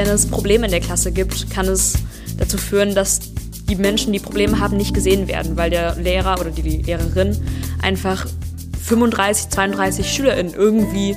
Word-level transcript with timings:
wenn 0.00 0.08
es 0.08 0.26
Probleme 0.26 0.64
in 0.64 0.70
der 0.70 0.80
Klasse 0.80 1.12
gibt, 1.12 1.50
kann 1.50 1.68
es 1.68 1.92
dazu 2.38 2.56
führen, 2.56 2.94
dass 2.94 3.20
die 3.68 3.76
Menschen, 3.76 4.14
die 4.14 4.18
Probleme 4.18 4.58
haben, 4.58 4.78
nicht 4.78 4.94
gesehen 4.94 5.28
werden, 5.28 5.58
weil 5.58 5.68
der 5.68 5.94
Lehrer 5.96 6.40
oder 6.40 6.50
die 6.50 6.62
Lehrerin 6.62 7.36
einfach 7.82 8.26
35, 8.82 9.50
32 9.50 10.10
SchülerInnen 10.10 10.54
irgendwie 10.54 11.16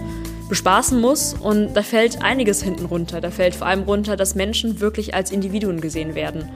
bespaßen 0.49 0.99
muss 0.99 1.33
und 1.33 1.73
da 1.75 1.81
fällt 1.81 2.21
einiges 2.21 2.61
hinten 2.61 2.83
runter. 2.85 3.21
Da 3.21 3.31
fällt 3.31 3.55
vor 3.55 3.67
allem 3.67 3.83
runter, 3.83 4.17
dass 4.17 4.35
Menschen 4.35 4.81
wirklich 4.81 5.13
als 5.13 5.31
Individuen 5.31 5.79
gesehen 5.79 6.13
werden. 6.13 6.49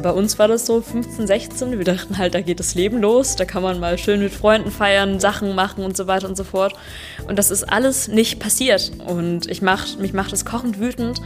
Bei 0.00 0.10
uns 0.10 0.38
war 0.38 0.48
das 0.48 0.66
so 0.66 0.80
15, 0.80 1.26
16. 1.26 1.78
Wir 1.78 1.84
dachten 1.84 2.18
halt, 2.18 2.34
da 2.34 2.40
geht 2.40 2.60
das 2.60 2.74
Leben 2.74 2.98
los. 2.98 3.36
Da 3.36 3.44
kann 3.44 3.62
man 3.62 3.80
mal 3.80 3.98
schön 3.98 4.20
mit 4.20 4.32
Freunden 4.32 4.70
feiern, 4.70 5.20
Sachen 5.20 5.54
machen 5.54 5.84
und 5.84 5.96
so 5.96 6.06
weiter 6.06 6.28
und 6.28 6.36
so 6.36 6.44
fort. 6.44 6.74
Und 7.26 7.38
das 7.38 7.50
ist 7.50 7.64
alles 7.64 8.08
nicht 8.08 8.38
passiert. 8.38 8.92
Und 9.06 9.48
ich 9.50 9.62
mach, 9.62 9.98
mich 9.98 10.12
macht 10.12 10.32
es 10.32 10.44
kochend 10.44 10.78
wütend, 10.78 11.20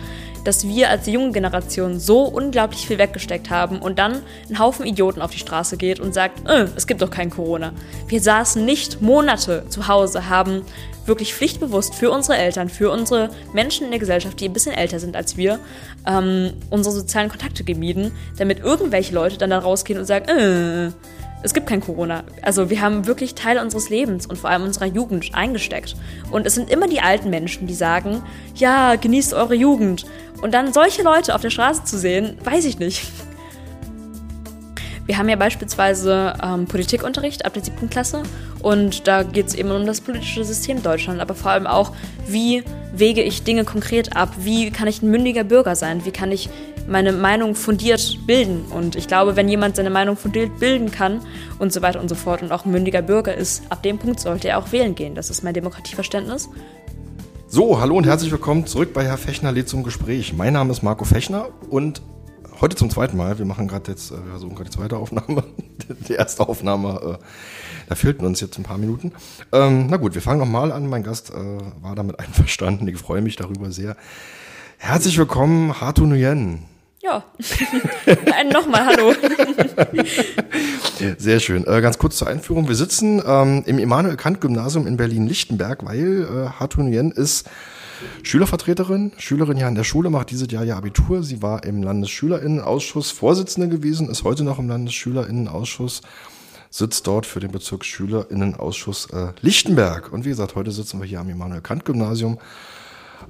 dass 0.45 0.66
wir 0.66 0.91
als 0.91 1.06
junge 1.06 1.32
Generation 1.32 1.98
so 2.01 2.23
unglaublich 2.24 2.87
viel 2.87 2.98
weggesteckt 2.98 3.50
haben 3.50 3.80
und 3.80 3.98
dann 3.98 4.23
ein 4.48 4.59
Haufen 4.59 4.87
Idioten 4.87 5.23
auf 5.23 5.30
die 5.30 5.38
Straße 5.38 5.77
geht 5.77 6.00
und 6.00 6.14
sagt, 6.14 6.48
äh, 6.48 6.66
es 6.77 6.87
gibt 6.87 7.02
doch 7.02 7.10
kein 7.10 7.30
Corona. 7.30 7.73
Wir 8.09 8.20
saßen 8.20 8.64
nicht 8.64 9.02
Monate 9.02 9.64
zu 9.69 9.88
Hause, 9.88 10.28
haben 10.28 10.62
wirklich 11.06 11.34
pflichtbewusst 11.34 11.95
für 11.95 12.10
unsere 12.10 12.36
Eltern, 12.36 12.69
für 12.69 12.91
unsere 12.91 13.30
Menschen 13.52 13.84
in 13.84 13.91
der 13.91 14.00
Gesellschaft, 14.00 14.38
die 14.41 14.48
ein 14.48 14.52
bisschen 14.52 14.74
älter 14.74 15.00
sind 15.00 15.16
als 15.16 15.36
wir, 15.36 15.59
ähm, 16.06 16.52
unsere 16.70 16.95
sozialen 16.95 17.28
Kontakte 17.28 17.64
gemieden, 17.64 18.12
damit 18.38 18.61
irgendwelche 18.61 19.14
Leute 19.14 19.38
dann 19.38 19.50
da 19.50 19.59
rausgehen 19.59 19.98
und 19.98 20.06
sagen, 20.06 20.28
äh, 20.28 20.92
es 21.42 21.55
gibt 21.55 21.66
kein 21.66 21.80
Corona. 21.80 22.25
Also 22.42 22.70
wir 22.70 22.80
haben 22.80 23.06
wirklich 23.06 23.34
Teile 23.34 23.61
unseres 23.62 23.91
Lebens 23.91 24.27
und 24.27 24.39
vor 24.39 24.50
allem 24.50 24.62
unserer 24.62 24.86
Jugend 24.86 25.34
eingesteckt. 25.34 25.97
Und 26.30 26.47
es 26.47 26.55
sind 26.55 26.70
immer 26.70 26.89
die 26.89 27.00
alten 27.00 27.30
Menschen, 27.30 27.67
die 27.67 27.75
sagen, 27.75 28.22
ja, 28.55 28.97
genießt 28.97 29.34
eure 29.34 29.55
Jugend. 29.55 30.06
Und 30.41 30.55
dann 30.55 30.72
solche 30.72 31.02
Leute 31.02 31.34
auf 31.34 31.41
der 31.41 31.50
Straße 31.50 31.84
zu 31.84 31.98
sehen, 31.98 32.36
weiß 32.44 32.64
ich 32.64 32.78
nicht. 32.78 33.06
Wir 35.12 35.18
haben 35.18 35.28
ja 35.28 35.36
beispielsweise 35.36 36.32
ähm, 36.42 36.64
Politikunterricht 36.64 37.44
ab 37.44 37.52
der 37.52 37.62
siebten 37.62 37.91
Klasse 37.91 38.22
und 38.62 39.06
da 39.06 39.24
geht 39.24 39.48
es 39.48 39.55
eben 39.55 39.70
um 39.70 39.84
das 39.84 40.00
politische 40.00 40.42
System 40.42 40.82
Deutschland, 40.82 41.20
aber 41.20 41.34
vor 41.34 41.50
allem 41.50 41.66
auch, 41.66 41.92
wie 42.27 42.64
wege 42.94 43.20
ich 43.20 43.42
Dinge 43.42 43.64
konkret 43.64 44.16
ab, 44.16 44.30
wie 44.38 44.70
kann 44.70 44.88
ich 44.88 45.02
ein 45.02 45.10
mündiger 45.10 45.44
Bürger 45.44 45.77
sein, 45.77 46.06
wie 46.06 46.12
kann 46.12 46.33
ich 46.33 46.48
meine 46.88 47.12
Meinung 47.12 47.55
fundiert 47.55 48.20
bilden. 48.27 48.64
Und 48.74 48.96
ich 48.96 49.06
glaube, 49.06 49.36
wenn 49.36 49.50
jemand 49.50 49.77
seine 49.77 49.90
Meinung 49.90 50.16
fundiert 50.16 50.58
bilden 50.58 50.90
kann 50.90 51.20
und 51.58 51.74
so 51.74 51.83
weiter 51.83 52.00
und 52.00 52.08
so 52.08 52.14
fort 52.14 52.40
und 52.40 52.50
auch 52.50 52.64
ein 52.64 52.70
mündiger 52.70 53.02
Bürger 53.02 53.34
ist, 53.34 53.64
ab 53.68 53.83
dem 53.83 53.98
Punkt 53.98 54.18
sollte 54.18 54.48
er 54.48 54.56
auch 54.56 54.72
wählen 54.72 54.94
gehen. 54.94 55.14
Das 55.14 55.28
ist 55.28 55.44
mein 55.44 55.52
Demokratieverständnis. 55.52 56.48
So, 57.48 57.78
hallo 57.83 57.98
und 57.98 58.06
herzlich 58.06 58.33
willkommen 58.33 58.64
zurück 58.64 58.94
bei 58.94 59.05
Herr 59.05 59.18
Fechner 59.18 59.52
lädt 59.52 59.68
zum 59.68 59.83
Gespräch. 59.83 60.33
Mein 60.33 60.55
Name 60.55 60.72
ist 60.72 60.83
Marco 60.83 61.05
Fechner 61.05 61.50
und 61.68 62.00
heute 62.62 62.77
zum 62.77 62.88
zweiten 62.91 63.16
Mal, 63.16 63.38
wir 63.38 63.44
machen 63.44 63.66
gerade 63.66 63.91
jetzt, 63.91 64.12
äh, 64.12 64.14
wir 64.14 64.30
versuchen 64.30 64.55
gerade 64.55 64.70
die 64.70 64.77
zweite 64.77 64.96
Aufnahme, 64.96 65.42
die 66.08 66.14
erste 66.14 66.48
Aufnahme, 66.48 67.18
äh, 67.18 67.24
da 67.88 67.94
fehlten 67.96 68.24
uns 68.24 68.41
jetzt 68.41 68.56
ein 68.56 68.62
paar 68.62 68.78
Minuten. 68.78 69.12
Ähm, 69.50 69.88
na 69.91 69.96
gut, 69.96 70.14
wir 70.14 70.22
fangen 70.22 70.38
nochmal 70.38 70.70
an. 70.70 70.88
Mein 70.88 71.02
Gast 71.02 71.30
äh, 71.30 71.34
war 71.83 71.96
damit 71.96 72.18
einverstanden. 72.20 72.86
Ich 72.86 72.96
freue 72.96 73.20
mich 73.20 73.36
darüber 73.36 73.72
sehr. 73.72 73.96
Herzlich 74.78 75.18
willkommen, 75.18 75.80
Hatu 75.80 76.06
Nguyen. 76.06 76.62
Ja, 77.02 77.24
nochmal 78.52 78.86
Hallo. 78.86 79.12
Sehr 81.18 81.40
schön. 81.40 81.66
Äh, 81.66 81.80
ganz 81.80 81.98
kurz 81.98 82.16
zur 82.16 82.28
Einführung. 82.28 82.68
Wir 82.68 82.77
sitzen 82.77 83.20
ähm, 83.27 83.64
im 83.66 83.80
Immanuel 83.80 84.16
Kant 84.16 84.40
Gymnasium 84.40 84.86
in 84.86 84.96
Berlin-Lichtenberg, 84.96 85.84
weil 85.84 86.22
äh, 86.22 86.61
Hatu 86.61 86.80
Nguyen 86.80 87.11
ist 87.11 87.51
Schülervertreterin, 88.23 89.13
Schülerin 89.18 89.57
ja 89.57 89.68
in 89.68 89.74
der 89.74 89.85
Schule, 89.85 90.11
macht 90.11 90.30
dieses 90.30 90.51
Jahr 90.51 90.64
ihr 90.64 90.77
Abitur. 90.77 91.23
Sie 91.23 91.42
war 91.42 91.64
im 91.64 91.83
Landesschülerinnenausschuss 91.83 93.11
Vorsitzende 93.11 93.68
gewesen, 93.68 94.08
ist 94.08 94.24
heute 94.24 94.45
noch 94.45 94.58
im 94.58 94.68
Landesschülerinnenausschuss, 94.68 96.02
sitzt 96.70 97.07
dort 97.07 97.27
für 97.27 97.40
den 97.40 97.51
Bezirksschülerinnenausschuss 97.51 99.11
äh, 99.11 99.29
Lichtenberg. 99.40 100.13
Und 100.13 100.24
wie 100.24 100.30
gesagt, 100.30 100.55
heute 100.55 100.70
sitzen 100.70 101.01
wir 101.01 101.07
hier 101.07 101.20
am 101.20 101.29
Immanuel 101.29 101.61
Kant 101.61 101.85
Gymnasium. 101.85 102.39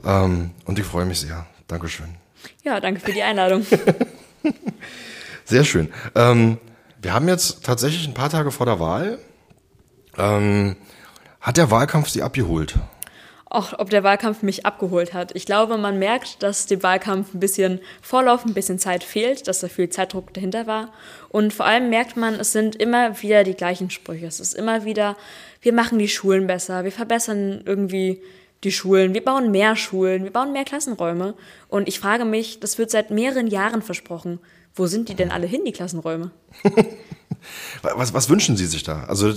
Ähm, 0.05 0.51
und 0.65 0.79
ich 0.79 0.85
freue 0.85 1.05
mich 1.05 1.21
sehr. 1.21 1.47
Dankeschön. 1.69 2.09
Ja, 2.65 2.81
danke 2.81 3.01
für 3.01 3.13
die 3.13 3.23
Einladung. 3.23 3.65
Sehr 5.45 5.65
schön. 5.65 5.89
Ähm, 6.15 6.59
wir 7.01 7.13
haben 7.13 7.29
jetzt 7.29 7.65
tatsächlich 7.65 8.07
ein 8.07 8.15
paar 8.15 8.31
Tage 8.31 8.51
vor 8.51 8.67
der 8.67 8.81
Wahl. 8.81 9.19
Ähm, 10.17 10.77
hat 11.41 11.57
der 11.57 11.71
Wahlkampf 11.71 12.09
Sie 12.09 12.23
abgeholt? 12.23 12.79
Auch 13.55 13.79
ob 13.79 13.91
der 13.91 14.03
Wahlkampf 14.03 14.41
mich 14.43 14.65
abgeholt 14.65 15.13
hat. 15.13 15.37
Ich 15.37 15.45
glaube, 15.45 15.77
man 15.77 15.99
merkt, 15.99 16.43
dass 16.43 16.65
dem 16.65 16.83
Wahlkampf 16.83 17.35
ein 17.35 17.41
bisschen 17.41 17.81
Vorlauf, 18.01 18.47
ein 18.47 18.55
bisschen 18.55 18.79
Zeit 18.79 19.05
fehlt, 19.05 19.47
dass 19.47 19.61
da 19.61 19.69
viel 19.69 19.91
Zeitdruck 19.91 20.33
dahinter 20.33 20.67
war. 20.67 20.91
Und 21.29 21.53
vor 21.53 21.67
allem 21.67 21.91
merkt 21.91 22.17
man, 22.17 22.33
es 22.41 22.53
sind 22.53 22.77
immer 22.77 23.21
wieder 23.21 23.45
die 23.45 23.53
gleichen 23.53 23.91
Sprüche. 23.91 24.25
Es 24.25 24.41
ist 24.41 24.55
immer 24.55 24.87
wieder, 24.87 25.19
wir 25.61 25.75
machen 25.75 25.99
die 25.99 26.09
Schulen 26.09 26.47
besser, 26.47 26.85
wir 26.85 26.93
verbessern 26.93 27.63
irgendwie 27.67 28.23
die 28.65 28.73
Schulen, 28.73 29.13
wir 29.13 29.23
bauen 29.23 29.51
mehr 29.51 29.77
Schulen, 29.77 30.25
wir 30.25 30.33
bauen 30.33 30.55
mehr 30.55 30.65
Klassenräume. 30.65 31.35
Und 31.69 31.89
ich 31.89 32.01
frage 32.01 32.25
mich, 32.25 32.59
das 32.59 32.79
wird 32.79 32.91
seit 32.91 33.11
mehreren 33.11 33.49
Jahren 33.49 33.83
versprochen. 33.83 34.39
Wo 34.75 34.87
sind 34.87 35.11
die 35.11 35.15
denn 35.15 35.31
alle 35.31 35.47
hin, 35.47 35.61
die 35.67 35.73
Klassenräume? 35.73 36.31
was, 37.83 38.15
was 38.15 38.31
wünschen 38.31 38.57
Sie 38.57 38.65
sich 38.65 38.83
da? 38.83 39.05
Also, 39.05 39.35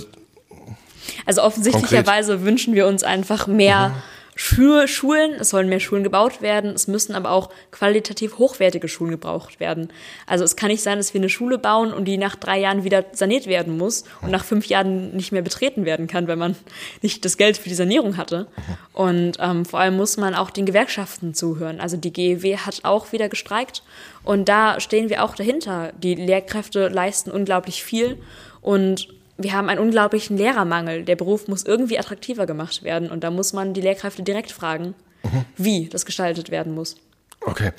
also 1.26 1.42
offensichtlicherweise 1.42 2.32
konkret. 2.32 2.46
wünschen 2.46 2.74
wir 2.74 2.86
uns 2.86 3.02
einfach 3.02 3.46
mehr. 3.46 3.90
Mhm 3.90 3.94
für 4.38 4.86
Schulen, 4.86 5.32
es 5.40 5.48
sollen 5.48 5.70
mehr 5.70 5.80
Schulen 5.80 6.04
gebaut 6.04 6.42
werden, 6.42 6.72
es 6.72 6.88
müssen 6.88 7.14
aber 7.14 7.30
auch 7.30 7.48
qualitativ 7.70 8.36
hochwertige 8.36 8.86
Schulen 8.86 9.10
gebraucht 9.10 9.60
werden. 9.60 9.90
Also 10.26 10.44
es 10.44 10.56
kann 10.56 10.68
nicht 10.68 10.82
sein, 10.82 10.98
dass 10.98 11.14
wir 11.14 11.20
eine 11.22 11.30
Schule 11.30 11.56
bauen 11.56 11.90
und 11.90 12.04
die 12.04 12.18
nach 12.18 12.36
drei 12.36 12.60
Jahren 12.60 12.84
wieder 12.84 13.06
saniert 13.12 13.46
werden 13.46 13.78
muss 13.78 14.04
und 14.20 14.30
nach 14.30 14.44
fünf 14.44 14.66
Jahren 14.66 15.16
nicht 15.16 15.32
mehr 15.32 15.40
betreten 15.40 15.86
werden 15.86 16.06
kann, 16.06 16.28
wenn 16.28 16.38
man 16.38 16.54
nicht 17.00 17.24
das 17.24 17.38
Geld 17.38 17.56
für 17.56 17.70
die 17.70 17.74
Sanierung 17.74 18.18
hatte. 18.18 18.46
Und 18.92 19.38
ähm, 19.40 19.64
vor 19.64 19.80
allem 19.80 19.96
muss 19.96 20.18
man 20.18 20.34
auch 20.34 20.50
den 20.50 20.66
Gewerkschaften 20.66 21.32
zuhören. 21.32 21.80
Also 21.80 21.96
die 21.96 22.12
GEW 22.12 22.58
hat 22.58 22.80
auch 22.84 23.12
wieder 23.12 23.30
gestreikt 23.30 23.82
und 24.22 24.50
da 24.50 24.80
stehen 24.80 25.08
wir 25.08 25.24
auch 25.24 25.34
dahinter. 25.34 25.94
Die 25.96 26.14
Lehrkräfte 26.14 26.88
leisten 26.88 27.30
unglaublich 27.30 27.82
viel 27.82 28.18
und 28.60 29.08
wir 29.38 29.52
haben 29.52 29.68
einen 29.68 29.80
unglaublichen 29.80 30.36
Lehrermangel. 30.36 31.04
Der 31.04 31.16
Beruf 31.16 31.48
muss 31.48 31.64
irgendwie 31.64 31.98
attraktiver 31.98 32.46
gemacht 32.46 32.82
werden 32.82 33.10
und 33.10 33.24
da 33.24 33.30
muss 33.30 33.52
man 33.52 33.74
die 33.74 33.80
Lehrkräfte 33.80 34.22
direkt 34.22 34.52
fragen, 34.52 34.94
mhm. 35.22 35.44
wie 35.56 35.88
das 35.88 36.06
gestaltet 36.06 36.50
werden 36.50 36.74
muss. 36.74 36.96
Okay. 37.40 37.72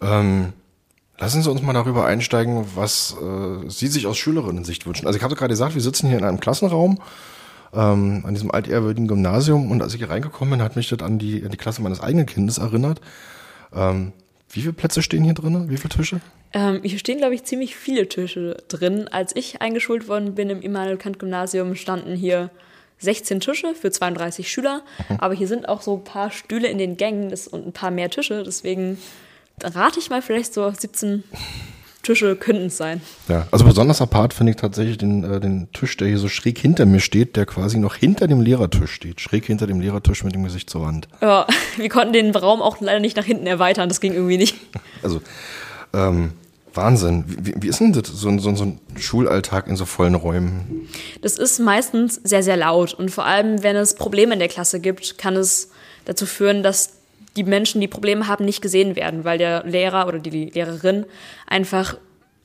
Ähm, 0.00 0.52
lassen 1.18 1.42
Sie 1.42 1.50
uns 1.50 1.62
mal 1.62 1.72
darüber 1.72 2.04
einsteigen, 2.06 2.66
was 2.74 3.16
äh, 3.20 3.68
Sie 3.68 3.86
sich 3.86 4.06
aus 4.06 4.18
Schülerinnen-Sicht 4.18 4.86
wünschen. 4.86 5.06
Also 5.06 5.16
ich 5.16 5.22
habe 5.22 5.36
gerade 5.36 5.52
gesagt, 5.52 5.74
wir 5.74 5.82
sitzen 5.82 6.08
hier 6.08 6.18
in 6.18 6.24
einem 6.24 6.40
Klassenraum 6.40 7.00
ähm, 7.72 8.22
an 8.26 8.34
diesem 8.34 8.50
altehrwürdigen 8.50 9.08
Gymnasium 9.08 9.70
und 9.70 9.82
als 9.82 9.94
ich 9.94 10.00
hier 10.00 10.10
reingekommen 10.10 10.58
bin, 10.58 10.62
hat 10.62 10.76
mich 10.76 10.88
das 10.88 11.00
an 11.00 11.18
die, 11.18 11.44
an 11.44 11.50
die 11.50 11.56
Klasse 11.56 11.82
meines 11.82 12.00
eigenen 12.00 12.26
Kindes 12.26 12.58
erinnert. 12.58 13.00
Ähm, 13.72 14.12
wie 14.50 14.60
viele 14.60 14.72
Plätze 14.72 15.02
stehen 15.02 15.24
hier 15.24 15.34
drin? 15.34 15.68
Wie 15.68 15.76
viele 15.76 15.90
Tische? 15.90 16.20
Ähm, 16.54 16.80
hier 16.82 16.98
stehen, 16.98 17.18
glaube 17.18 17.34
ich, 17.34 17.44
ziemlich 17.44 17.76
viele 17.76 18.08
Tische 18.08 18.56
drin. 18.68 19.08
Als 19.08 19.34
ich 19.34 19.60
eingeschult 19.60 20.08
worden 20.08 20.34
bin 20.34 20.50
im 20.50 20.62
Immanuel 20.62 20.96
Kant 20.96 21.18
Gymnasium, 21.18 21.74
standen 21.74 22.14
hier 22.14 22.50
16 23.00 23.40
Tische 23.40 23.74
für 23.74 23.90
32 23.90 24.50
Schüler. 24.50 24.82
Mhm. 25.08 25.16
Aber 25.18 25.34
hier 25.34 25.48
sind 25.48 25.68
auch 25.68 25.82
so 25.82 25.96
ein 25.96 26.04
paar 26.04 26.30
Stühle 26.30 26.68
in 26.68 26.78
den 26.78 26.96
Gängen 26.96 27.34
und 27.50 27.66
ein 27.66 27.72
paar 27.72 27.90
mehr 27.90 28.08
Tische. 28.08 28.44
Deswegen 28.44 28.98
rate 29.62 29.98
ich 29.98 30.10
mal 30.10 30.22
vielleicht 30.22 30.54
so 30.54 30.70
17 30.70 31.24
Tische 32.04 32.36
könnten 32.36 32.66
es 32.66 32.76
sein. 32.76 33.00
Ja, 33.28 33.48
also 33.50 33.64
besonders 33.64 34.00
apart 34.00 34.34
finde 34.34 34.50
ich 34.50 34.56
tatsächlich 34.56 34.98
den, 34.98 35.24
äh, 35.24 35.40
den 35.40 35.72
Tisch, 35.72 35.96
der 35.96 36.06
hier 36.06 36.18
so 36.18 36.28
schräg 36.28 36.58
hinter 36.58 36.84
mir 36.84 37.00
steht, 37.00 37.34
der 37.34 37.46
quasi 37.46 37.78
noch 37.78 37.94
hinter 37.94 38.26
dem 38.26 38.42
Lehrertisch 38.42 38.92
steht. 38.92 39.20
Schräg 39.22 39.46
hinter 39.46 39.66
dem 39.66 39.80
Lehrertisch 39.80 40.22
mit 40.22 40.34
dem 40.34 40.44
Gesicht 40.44 40.68
zur 40.68 40.82
Wand. 40.82 41.08
Ja, 41.22 41.46
wir 41.76 41.88
konnten 41.88 42.12
den 42.12 42.36
Raum 42.36 42.60
auch 42.60 42.80
leider 42.80 43.00
nicht 43.00 43.16
nach 43.16 43.24
hinten 43.24 43.46
erweitern, 43.46 43.88
das 43.88 44.00
ging 44.00 44.12
irgendwie 44.12 44.36
nicht. 44.36 44.56
Also, 45.02 45.22
ähm, 45.94 46.32
Wahnsinn. 46.74 47.24
Wie, 47.26 47.54
wie 47.56 47.68
ist 47.68 47.80
denn 47.80 47.92
das, 47.92 48.08
so, 48.08 48.36
so, 48.38 48.54
so 48.54 48.64
ein 48.64 48.80
Schulalltag 48.98 49.66
in 49.68 49.76
so 49.76 49.84
vollen 49.84 50.14
Räumen? 50.14 50.88
Das 51.22 51.38
ist 51.38 51.58
meistens 51.60 52.20
sehr, 52.24 52.42
sehr 52.42 52.56
laut. 52.56 52.94
Und 52.94 53.10
vor 53.10 53.24
allem, 53.24 53.62
wenn 53.62 53.76
es 53.76 53.94
Probleme 53.94 54.34
in 54.34 54.38
der 54.38 54.48
Klasse 54.48 54.80
gibt, 54.80 55.18
kann 55.18 55.36
es 55.36 55.70
dazu 56.04 56.26
führen, 56.26 56.62
dass 56.62 56.94
die 57.36 57.44
Menschen, 57.44 57.80
die 57.80 57.88
Probleme 57.88 58.28
haben, 58.28 58.44
nicht 58.44 58.62
gesehen 58.62 58.96
werden, 58.96 59.24
weil 59.24 59.38
der 59.38 59.64
Lehrer 59.64 60.06
oder 60.06 60.18
die 60.18 60.50
Lehrerin 60.50 61.04
einfach 61.46 61.96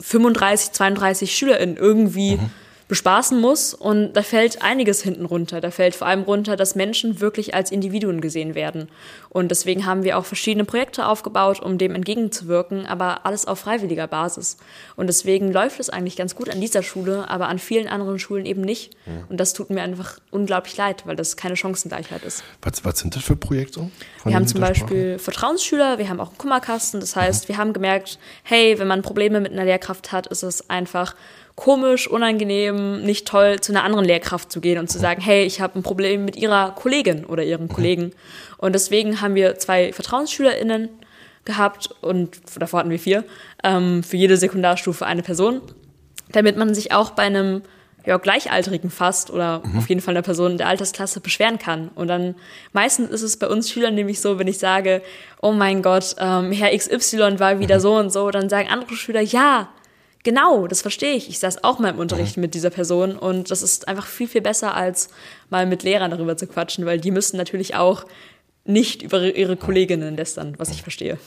35, 0.02 0.72
32 0.72 1.36
SchülerInnen 1.36 1.78
irgendwie 1.78 2.38
mhm. 2.38 2.50
Bespaßen 2.90 3.40
muss. 3.40 3.74
Und 3.74 4.14
da 4.14 4.24
fällt 4.24 4.62
einiges 4.62 5.02
hinten 5.02 5.24
runter. 5.24 5.62
Da 5.62 5.72
fällt 5.72 5.96
vor 5.96 6.08
allem 6.08 6.24
runter, 6.24 6.58
dass 6.58 6.76
Menschen 6.76 7.22
wirklich 7.22 7.54
als 7.54 7.72
Individuen 7.72 8.20
gesehen 8.20 8.56
werden. 8.56 8.90
Und 9.30 9.52
deswegen 9.52 9.86
haben 9.86 10.04
wir 10.04 10.18
auch 10.18 10.26
verschiedene 10.26 10.66
Projekte 10.66 11.08
aufgebaut, 11.08 11.62
um 11.62 11.78
dem 11.78 11.94
entgegenzuwirken, 11.94 12.88
aber 12.88 13.28
alles 13.28 13.46
auf 13.46 13.60
freiwilliger 13.60 14.08
Basis. 14.08 14.58
Und 14.96 15.08
deswegen 15.08 15.54
läuft 15.54 15.80
es 15.80 15.92
eigentlich 15.92 16.18
ganz 16.18 16.36
gut 16.36 16.50
an 16.50 16.60
dieser 16.60 16.82
Schule, 16.82 17.30
aber 17.30 17.48
an 17.48 17.60
vielen 17.60 17.88
anderen 17.88 18.18
Schulen 18.18 18.48
eben 18.48 18.62
nicht. 18.62 18.96
Ja. 19.06 19.24
Und 19.30 19.40
das 19.40 19.54
tut 19.54 19.70
mir 19.70 19.84
einfach 19.84 20.18
unglaublich 20.32 20.76
leid, 20.76 21.04
weil 21.06 21.16
das 21.16 21.38
keine 21.38 21.56
Chancengleichheit 21.56 22.24
ist. 22.24 22.44
Was, 22.64 22.84
was 22.84 23.00
sind 23.00 23.16
das 23.16 23.24
für 23.24 23.36
Projekte? 23.36 23.92
Wir 24.26 24.34
haben 24.34 24.48
zum 24.48 24.62
Beispiel 24.62 25.20
Vertrauensschüler, 25.20 26.00
wir 26.00 26.10
haben 26.10 26.20
auch 26.20 26.30
einen 26.30 26.40
Kummerkasten. 26.40 27.00
Das 27.00 27.16
heißt, 27.16 27.44
mhm. 27.44 27.48
wir 27.50 27.58
haben 27.58 27.74
gemerkt, 27.74 28.18
hey, 28.42 28.80
wenn 28.80 28.88
man 28.88 29.04
Probleme 29.04 29.40
mit 29.40 29.52
einer 29.52 29.66
Lehrkraft 29.66 30.12
hat, 30.12 30.26
ist 30.26 30.42
es 30.42 30.72
einfach 30.72 31.14
komisch, 31.60 32.08
unangenehm, 32.08 33.02
nicht 33.02 33.28
toll, 33.28 33.60
zu 33.60 33.74
einer 33.74 33.84
anderen 33.84 34.06
Lehrkraft 34.06 34.50
zu 34.50 34.62
gehen 34.62 34.80
und 34.80 34.90
zu 34.90 34.98
sagen, 34.98 35.20
hey, 35.20 35.44
ich 35.44 35.60
habe 35.60 35.78
ein 35.78 35.84
Problem 35.84 36.24
mit 36.24 36.38
ihrer 36.38 36.72
Kollegin 36.72 37.26
oder 37.26 37.44
ihrem 37.44 37.68
Kollegen. 37.68 38.14
Und 38.58 38.74
deswegen 38.74 39.20
haben 39.20 39.36
wir 39.36 39.60
zwei 39.60 39.92
VertrauensschülerInnen 39.92 40.88
gehabt 41.44 41.90
und 42.00 42.40
davor 42.58 42.80
hatten 42.80 42.90
wir 42.90 43.00
vier, 43.00 43.26
ähm, 43.62 44.04
für 44.04 44.16
jede 44.16 44.38
Sekundarstufe 44.38 45.06
eine 45.06 45.22
Person, 45.22 45.60
damit 46.32 46.56
man 46.56 46.74
sich 46.74 46.94
auch 46.94 47.10
bei 47.10 47.24
einem 47.24 47.62
ja, 48.06 48.16
Gleichaltrigen 48.16 48.90
fast 48.90 49.30
oder 49.30 49.62
mhm. 49.62 49.80
auf 49.80 49.90
jeden 49.90 50.00
Fall 50.00 50.14
einer 50.14 50.22
Person 50.22 50.58
der 50.58 50.70
Altersklasse 50.70 51.20
beschweren 51.20 51.60
kann. 51.60 51.90
Und 51.90 52.08
dann 52.08 52.36
meistens 52.72 53.10
ist 53.10 53.22
es 53.22 53.36
bei 53.36 53.48
uns 53.48 53.70
Schülern 53.70 53.96
nämlich 53.96 54.22
so, 54.22 54.40
wenn 54.40 54.48
ich 54.48 54.60
sage, 54.60 55.02
oh 55.42 55.52
mein 55.52 55.82
Gott, 55.82 56.16
ähm, 56.20 56.54
Herr 56.54 56.74
XY 56.74 57.38
war 57.38 57.60
wieder 57.60 57.76
mhm. 57.76 57.82
so 57.82 57.96
und 57.98 58.14
so, 58.14 58.32
dann 58.32 58.48
sagen 58.48 58.70
andere 58.70 58.96
Schüler, 58.96 59.20
ja, 59.20 59.68
Genau, 60.24 60.68
das 60.68 60.82
verstehe 60.82 61.14
ich. 61.14 61.30
Ich 61.30 61.40
saß 61.40 61.64
auch 61.64 61.80
mal 61.80 61.90
im 61.90 62.00
Unterricht 62.00 62.38
mhm. 62.38 62.42
mit 62.42 62.54
dieser 62.54 62.70
Person 62.70 63.18
und 63.18 63.52
das 63.52 63.62
ist 63.62 63.88
einfach 63.88 64.06
viel, 64.06 64.28
viel 64.28 64.42
besser, 64.42 64.76
als 64.76 65.10
mal 65.50 65.66
mit 65.66 65.84
Lehrern 65.84 66.12
darüber 66.12 66.36
zu 66.36 66.48
quatschen, 66.48 66.86
weil 66.86 67.00
die 67.00 67.12
müssen 67.12 67.38
natürlich 67.38 67.76
auch 67.76 68.06
nicht 68.66 69.02
über 69.02 69.36
ihre 69.36 69.56
Kolleginnen 69.56 70.16
lästern, 70.16 70.56
was 70.58 70.70
ich 70.70 70.84
verstehe. 70.84 71.18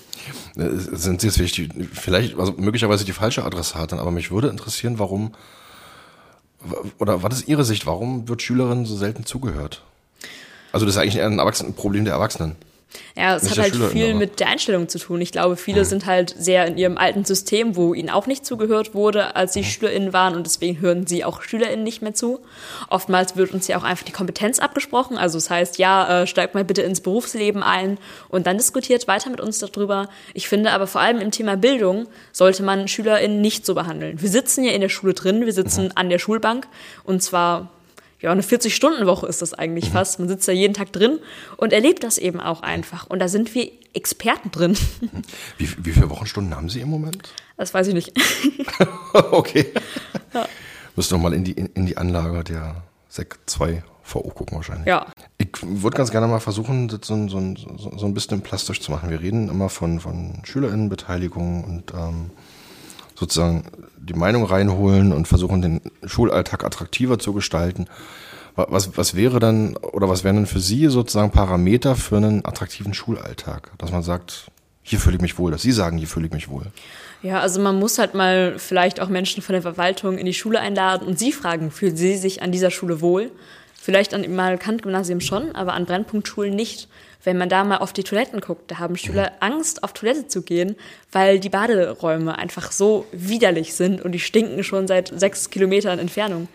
Äh, 0.57 0.69
sind 0.75 1.21
Sie 1.21 1.29
jetzt 1.29 1.61
vielleicht, 1.93 2.39
also 2.39 2.53
möglicherweise 2.53 3.05
die 3.05 3.13
falsche 3.13 3.45
Adressatin, 3.45 3.99
aber 3.99 4.11
mich 4.11 4.31
würde 4.31 4.49
interessieren, 4.49 4.99
warum, 4.99 5.35
oder 6.99 7.23
was 7.23 7.35
ist 7.35 7.49
Ihre 7.49 7.65
Sicht, 7.65 7.87
warum 7.87 8.29
wird 8.29 8.43
Schülerinnen 8.43 8.85
so 8.85 8.97
selten 8.97 9.25
zugehört? 9.25 9.83
Also 10.71 10.87
das 10.87 10.95
ist 10.95 11.01
eigentlich 11.01 11.21
ein, 11.21 11.41
ein 11.41 11.75
Problem 11.75 12.05
der 12.05 12.15
Erwachsenen. 12.15 12.57
Ja, 13.17 13.37
es 13.37 13.51
hat 13.51 13.59
halt 13.59 13.75
Schülerin, 13.75 13.93
viel 13.93 14.15
mit 14.15 14.41
der 14.41 14.49
Einstellung 14.49 14.89
zu 14.89 14.99
tun. 14.99 15.21
Ich 15.21 15.33
glaube, 15.33 15.57
viele 15.57 15.81
mhm. 15.81 15.85
sind 15.85 16.07
halt 16.07 16.35
sehr 16.39 16.67
in 16.67 16.79
ihrem 16.79 16.97
alten 16.97 17.25
System, 17.25 17.77
wo 17.77 17.95
ihnen 17.95 18.11
auch 18.11 18.27
nicht 18.27 18.47
zugehört 18.47 18.95
wurde, 18.95 19.37
als 19.37 19.53
sie 19.53 19.61
mhm. 19.61 19.67
SchülerInnen 19.67 20.13
waren 20.13 20.35
und 20.35 20.47
deswegen 20.47 20.81
hören 20.81 21.07
sie 21.07 21.25
auch 21.25 21.43
SchülerInnen 21.43 21.85
nicht 21.85 22.03
mehr 22.03 22.15
zu. 22.15 22.41
Oftmals 22.89 23.37
wird 23.37 23.53
uns 23.53 23.69
ja 23.69 23.79
auch 23.79 23.85
einfach 23.85 24.05
die 24.05 24.13
Kompetenz 24.13 24.59
abgesprochen. 24.59 25.19
Also 25.19 25.39
das 25.39 25.51
heißt, 25.51 25.79
ja, 25.79 26.23
äh, 26.23 26.27
steigt 26.27 26.55
mal 26.55 26.65
bitte 26.65 26.83
ins 26.83 27.01
Berufsleben 27.01 27.63
ein 27.63 27.99
und 28.29 28.47
dann 28.47 28.57
diskutiert 28.57 29.07
weiter 29.09 29.31
mit 29.31 29.41
uns 29.41 29.59
darüber. 29.59 30.09
Ich 30.35 30.49
finde 30.49 30.73
aber 30.73 30.87
vor 30.87 31.01
allem 31.01 31.19
im 31.19 31.31
Thema 31.31 31.57
Bildung 31.57 32.07
sollte 32.33 32.63
man 32.63 32.89
SchülerInnen 32.89 33.41
nicht 33.41 33.67
so 33.67 33.75
behandeln. 33.75 34.21
Wir 34.21 34.29
sitzen 34.29 34.65
ja 34.65 34.73
in 34.73 34.81
der 34.81 34.89
Schule 34.89 35.15
drin, 35.15 35.45
wir 35.45 35.53
sitzen 35.53 35.87
mhm. 35.87 35.93
an 35.95 36.11
der 36.11 36.19
Schulbank 36.19 36.67
und 37.05 37.23
zwar 37.23 37.71
ja, 38.23 38.31
eine 38.31 38.43
40-Stunden-Woche 38.43 39.27
ist 39.27 39.43
das 39.43 39.53
eigentlich 39.53 39.89
mhm. 39.89 39.93
fast. 39.93 40.19
Man 40.21 40.29
sitzt 40.29 40.47
da 40.47 40.53
jeden 40.53 40.75
Tag 40.75 40.93
drin 40.93 41.19
und 41.57 41.73
erlebt 41.73 42.05
das 42.05 42.19
eben 42.19 42.41
auch 42.41 42.63
einfach. 42.63 43.07
Und 43.09 43.19
da 43.19 43.29
sind 43.29 43.55
wir 43.55 43.71
Experten 43.95 44.51
drin. 44.51 44.77
Wie, 45.59 45.69
wie 45.85 45.91
viele 45.91 46.09
Wochenstunden 46.09 46.55
haben 46.55 46.69
Sie 46.71 46.81
im 46.81 46.89
Moment? 46.89 47.35
Das 47.57 47.75
weiß 47.75 47.89
ich 47.89 47.95
nicht. 47.95 48.13
okay. 49.13 49.67
Ja. 50.33 50.47
Müssen 50.97 51.15
noch 51.15 51.21
mal 51.23 51.35
in 51.35 51.45
die, 51.45 51.53
in, 51.53 51.67
in 51.75 51.87
die 51.87 51.97
Anlage 51.97 52.45
der 52.45 52.83
Sek 53.09 53.39
2 53.47 53.83
VO 54.05 54.31
gucken 54.31 54.57
wahrscheinlich. 54.57 54.87
Ja. 54.87 55.07
Ich 55.39 55.49
würde 55.63 55.97
ganz 55.97 56.11
gerne 56.11 56.27
mal 56.27 56.41
versuchen, 56.41 56.89
das 56.89 57.01
so, 57.03 57.29
so, 57.29 57.55
so, 57.57 57.99
so 57.99 58.07
ein 58.07 58.15
bisschen 58.15 58.41
plastisch 58.41 58.81
zu 58.81 58.91
machen. 58.91 59.11
Wir 59.11 59.21
reden 59.21 59.49
immer 59.49 59.69
von, 59.69 60.01
von 60.01 60.43
SchülerInnenbeteiligung 60.45 61.65
und 61.65 61.93
ähm, 61.93 62.31
sozusagen 63.15 63.65
die 63.97 64.15
Meinung 64.15 64.45
reinholen 64.45 65.13
und 65.13 65.29
versuchen, 65.29 65.63
den 65.63 65.81
Schulalltag 66.05 66.65
attraktiver 66.65 67.19
zu 67.19 67.33
gestalten. 67.33 67.87
Was, 68.55 68.97
was 68.99 69.15
wäre 69.15 69.41
dann 69.41 69.77
oder 69.77 70.09
was 70.09 70.25
wären 70.25 70.37
denn 70.37 70.47
für 70.47 70.61
Sie 70.61 70.87
sozusagen 70.89 71.31
Parameter 71.31 71.97
für 71.97 72.19
einen 72.19 72.45
attraktiven 72.45 72.93
Schulalltag? 72.93 73.71
Dass 73.79 73.93
man 73.93 74.03
sagt, 74.03 74.47
hier 74.83 74.99
fühle 74.99 75.17
ich 75.17 75.23
mich 75.23 75.39
wohl, 75.39 75.51
dass 75.51 75.63
Sie 75.63 75.73
sagen, 75.73 75.97
hier 75.97 76.09
fühle 76.09 76.27
ich 76.27 76.33
mich 76.33 76.49
wohl. 76.49 76.67
Ja, 77.23 77.39
also 77.39 77.61
man 77.61 77.79
muss 77.79 77.99
halt 77.99 78.15
mal 78.15 78.59
vielleicht 78.59 79.01
auch 79.01 79.09
Menschen 79.09 79.43
von 79.43 79.53
der 79.53 79.63
Verwaltung 79.63 80.19
in 80.19 80.27
die 80.27 80.35
Schule 80.35 80.59
einladen 80.59 81.07
und 81.07 81.19
sie 81.19 81.33
fragen, 81.33 81.71
fühlen 81.71 81.97
sie 81.97 82.17
sich 82.17 82.43
an 82.43 82.51
dieser 82.51 82.71
Schule 82.71 83.01
wohl? 83.01 83.31
Vielleicht 83.81 84.13
an 84.13 84.25
Immanuel 84.25 84.59
Kant 84.59 84.83
Gymnasium 84.83 85.21
schon, 85.21 85.55
aber 85.55 85.75
an 85.75 85.87
Brennpunktschulen 85.87 86.55
nicht. 86.55 86.89
Wenn 87.25 87.39
man 87.39 87.49
da 87.49 87.65
mal 87.65 87.79
auf 87.79 87.93
die 87.93 88.03
Toiletten 88.03 88.41
guckt, 88.41 88.71
da 88.71 88.79
haben 88.79 88.97
Schüler. 88.97 89.33
Angst, 89.41 89.85
auf 89.85 89.93
Toilette 89.93 90.27
zu 90.29 90.43
gehen, 90.43 90.77
weil 91.13 91.39
die 91.39 91.49
Baderäume 91.49 92.37
einfach 92.37 92.73
so 92.73 93.07
widerlich 93.13 93.75
sind 93.75 94.01
und 94.01 94.13
die 94.13 94.21
stinken 94.21 94.65
schon 94.65 94.89
seit 94.89 95.13
sechs 95.19 95.51
Kilometern 95.51 95.99
Entfernung. 95.99 96.49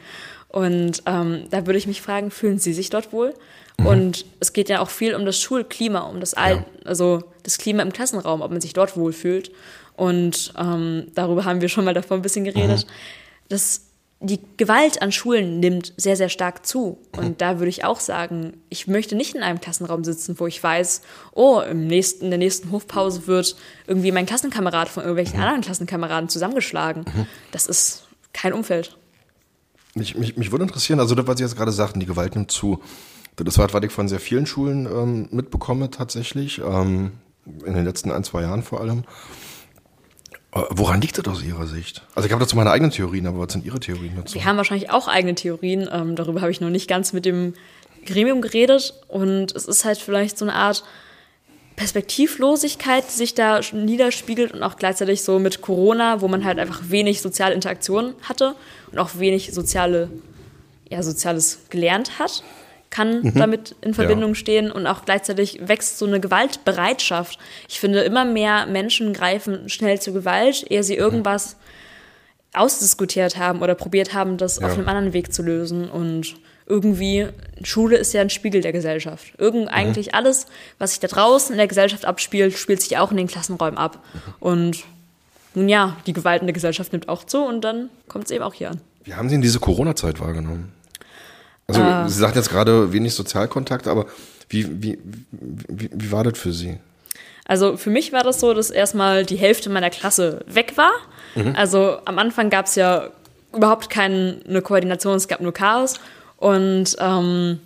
Und 0.50 1.04
ähm, 1.06 1.46
da 1.52 1.66
würde 1.66 1.78
ich 1.78 1.88
mich 1.88 2.02
fragen, 2.02 2.32
fühlen 2.32 2.60
Sie 2.60 2.74
sich 2.74 2.90
dort 2.90 3.12
wohl? 3.14 3.34
Mhm. 3.80 3.86
Und 3.86 4.26
es 4.40 4.54
geht 4.54 4.70
ja 4.70 4.82
auch 4.82 4.90
viel 4.90 5.16
um 5.16 5.26
das 5.26 5.40
Schulklima, 5.40 6.02
um 6.02 6.20
das 6.20 6.34
Al 6.34 6.56
ja. 6.56 6.66
also 6.86 7.24
das 7.44 7.58
Klima 7.58 7.84
im 7.84 7.94
Klassenraum, 7.94 8.42
ob 8.42 8.52
man 8.52 8.62
sich 8.62 8.74
dort 8.74 8.98
wohlfühlt. 8.98 9.52
Und 9.96 10.54
ähm, 10.58 11.08
darüber 11.16 11.46
haben 11.46 11.62
wir 11.62 11.70
schon 11.70 11.86
mal 11.86 11.94
davor 11.94 12.18
ein 12.18 12.22
bisschen 12.22 12.44
geredet. 12.44 12.86
Mhm. 12.86 12.92
Das 13.50 13.87
die 14.20 14.40
Gewalt 14.58 15.02
an 15.02 15.12
Schulen 15.12 15.60
nimmt 15.60 15.94
sehr, 15.96 16.16
sehr 16.16 16.30
stark 16.30 16.66
zu. 16.66 16.98
Und 17.16 17.40
da 17.40 17.60
würde 17.60 17.70
ich 17.70 17.86
auch 17.86 18.00
sagen, 18.00 18.54
ich 18.70 18.88
möchte 18.88 19.16
nicht 19.16 19.36
in 19.36 19.44
einem 19.44 19.62
Klassenraum 19.62 20.04
sitzen, 20.04 20.40
wo 20.40 20.48
ich 20.48 20.62
weiß, 20.62 21.02
oh, 21.34 21.62
im 21.62 21.86
nächsten, 21.86 22.26
in 22.26 22.32
der 22.32 22.40
nächsten 22.40 22.72
Hofpause 22.72 23.28
wird 23.28 23.56
irgendwie 23.86 24.12
mein 24.12 24.26
Klassenkamerad 24.26 24.90
von 24.90 25.04
irgendwelchen 25.04 25.40
anderen 25.40 25.62
Klassenkameraden 25.62 26.30
zusammengeschlagen. 26.30 27.06
Das 27.52 27.68
ist 27.68 28.08
kein 28.34 28.54
Umfeld. 28.54 28.98
Mich, 29.94 30.16
mich, 30.16 30.36
mich 30.36 30.52
würde 30.52 30.64
interessieren, 30.64 31.00
also 31.00 31.14
das, 31.14 31.28
was 31.28 31.38
Sie 31.38 31.44
jetzt 31.44 31.56
gerade 31.56 31.72
sagten, 31.72 32.00
die 32.00 32.06
Gewalt 32.06 32.36
nimmt 32.36 32.52
zu. 32.52 32.82
Das 33.36 33.58
war, 33.60 33.72
was 33.72 33.84
ich 33.84 33.92
von 33.92 34.08
sehr 34.08 34.20
vielen 34.20 34.48
Schulen 34.48 34.88
ähm, 34.88 35.28
mitbekomme 35.32 35.92
tatsächlich, 35.92 36.60
ähm, 36.60 37.12
in 37.66 37.74
den 37.74 37.86
letzten 37.86 38.12
ein, 38.12 38.24
zwei 38.24 38.42
Jahren 38.42 38.64
vor 38.64 38.82
allem. 38.82 39.04
Äh, 40.58 40.66
woran 40.72 41.02
liegt 41.02 41.18
das 41.18 41.28
aus 41.28 41.44
Ihrer 41.44 41.68
Sicht? 41.68 42.02
Also 42.16 42.26
ich 42.26 42.34
habe 42.34 42.44
dazu 42.44 42.56
meine 42.56 42.72
eigenen 42.72 42.92
Theorien, 42.92 43.28
aber 43.28 43.40
was 43.40 43.54
sind 43.54 43.66
Ihre 43.66 43.80
Theorien 43.80 44.14
dazu? 44.16 44.36
Wir 44.36 44.46
haben 44.46 44.58
wahrscheinlich 44.58 44.90
auch 44.90 45.08
eigene 45.08 45.36
Theorien. 45.36 45.88
Ähm, 45.92 46.16
darüber 46.16 46.42
habe 46.42 46.52
ich 46.52 46.62
noch 46.62 46.70
nicht 46.70 46.88
ganz 46.88 47.14
mit 47.14 47.26
dem 47.26 47.54
Gremium 48.06 48.42
geredet. 48.42 48.94
Und 49.08 49.56
es 49.56 49.66
ist 49.66 49.86
halt 49.86 49.98
vielleicht 49.98 50.38
so 50.38 50.46
eine 50.46 50.54
Art 50.54 50.84
Perspektivlosigkeit, 51.76 53.04
die 53.08 53.16
sich 53.16 53.36
da 53.36 53.62
niederspiegelt 53.72 54.52
und 54.52 54.64
auch 54.64 54.78
gleichzeitig 54.78 55.24
so 55.24 55.38
mit 55.38 55.62
Corona, 55.62 56.22
wo 56.22 56.28
man 56.28 56.44
halt 56.44 56.58
einfach 56.58 56.82
wenig 56.90 57.22
soziale 57.22 57.54
Interaktion 57.54 58.16
hatte 58.24 58.56
und 58.92 58.98
auch 58.98 59.20
wenig 59.20 59.54
soziale, 59.54 60.10
ja, 60.90 61.04
Soziales 61.04 61.60
gelernt 61.70 62.18
hat 62.18 62.44
kann 62.90 63.22
mhm. 63.22 63.34
damit 63.36 63.76
in 63.82 63.94
Verbindung 63.94 64.32
ja. 64.32 64.36
stehen 64.36 64.72
und 64.72 64.88
auch 64.88 65.06
gleichzeitig 65.06 65.68
wächst 65.68 65.98
so 65.98 66.06
eine 66.06 66.20
Gewaltbereitschaft. 66.20 67.40
Ich 67.68 67.80
finde, 67.80 68.02
immer 68.02 68.26
mehr 68.26 68.66
Menschen 68.66 69.14
greifen 69.14 69.70
schnell 69.70 70.00
zur 70.00 70.14
Gewalt, 70.14 70.66
ehe 70.70 70.84
sie 70.84 70.96
irgendwas 70.96 71.56
mhm. 71.56 72.60
ausdiskutiert 72.60 73.38
haben 73.38 73.62
oder 73.62 73.76
probiert 73.76 74.14
haben, 74.14 74.38
das 74.38 74.60
ja. 74.60 74.68
auf 74.68 74.74
einem 74.74 74.88
anderen 74.88 75.14
Weg 75.14 75.34
zu 75.34 75.44
lösen. 75.44 75.90
Und 75.90 76.36
irgendwie, 76.66 77.28
Schule 77.64 77.98
ist 77.98 78.14
ja 78.14 78.22
ein 78.22 78.30
Spiegel 78.30 78.62
der 78.62 78.74
Gesellschaft. 78.74 79.34
Irgend 79.38 79.64
mhm. 79.64 79.74
eigentlich 79.74 80.16
alles, 80.16 80.46
was 80.80 80.92
sich 80.92 81.00
da 81.00 81.08
draußen 81.08 81.54
in 81.54 81.58
der 81.58 81.68
Gesellschaft 81.68 82.06
abspielt, 82.06 82.58
spielt 82.58 82.82
sich 82.82 82.98
auch 82.98 83.12
in 83.12 83.18
den 83.18 83.28
Klassenräumen 83.28 83.78
ab. 83.78 84.04
Mhm. 84.14 84.20
Und 84.40 84.84
nun 85.56 85.70
ja, 85.70 85.98
die 86.06 86.14
Gewalt 86.14 86.42
in 86.42 86.48
der 86.48 86.54
Gesellschaft 86.54 86.92
nimmt 86.94 87.10
auch 87.10 87.24
zu 87.24 87.44
und 87.44 87.62
dann 87.62 87.90
kommt 88.08 88.26
es 88.26 88.32
eben 88.32 88.44
auch 88.44 88.54
hier 88.54 88.72
an. 88.72 88.82
Wie 89.04 89.14
haben 89.14 89.30
Sie 89.30 89.36
in 89.36 89.42
diese 89.42 89.60
Corona-Zeit 89.60 90.20
wahrgenommen? 90.20 90.72
Also 91.68 91.82
äh, 91.82 92.10
Sie 92.10 92.20
sagten 92.20 92.38
jetzt 92.38 92.50
gerade 92.50 92.94
wenig 92.94 93.14
Sozialkontakt, 93.14 93.88
aber 93.88 94.06
wie, 94.50 94.66
wie, 94.82 95.00
wie, 95.32 95.90
wie 95.94 96.12
war 96.12 96.24
das 96.24 96.40
für 96.40 96.54
Sie? 96.54 96.78
Also 97.46 97.78
für 97.78 97.90
mich 97.90 98.12
war 98.12 98.24
das 98.24 98.40
so, 98.40 98.54
dass 98.54 98.70
erstmal 98.70 99.26
die 99.26 99.38
Hälfte 99.38 99.70
meiner 99.70 99.90
Klasse 99.90 100.44
weg 100.48 100.74
war. 100.76 100.92
Mhm. 101.36 101.56
Also 101.56 101.98
am 102.06 102.20
Anfang 102.20 102.50
gab 102.50 102.66
es 102.66 102.76
ja 102.76 103.10
überhaupt 103.54 103.90
keine 103.90 104.62
Koordination, 104.64 105.16
es 105.16 105.28
gab 105.28 105.42
nur 105.42 105.54
Chaos. 105.54 105.96
Und 106.38 106.96
ähm, 107.00 107.60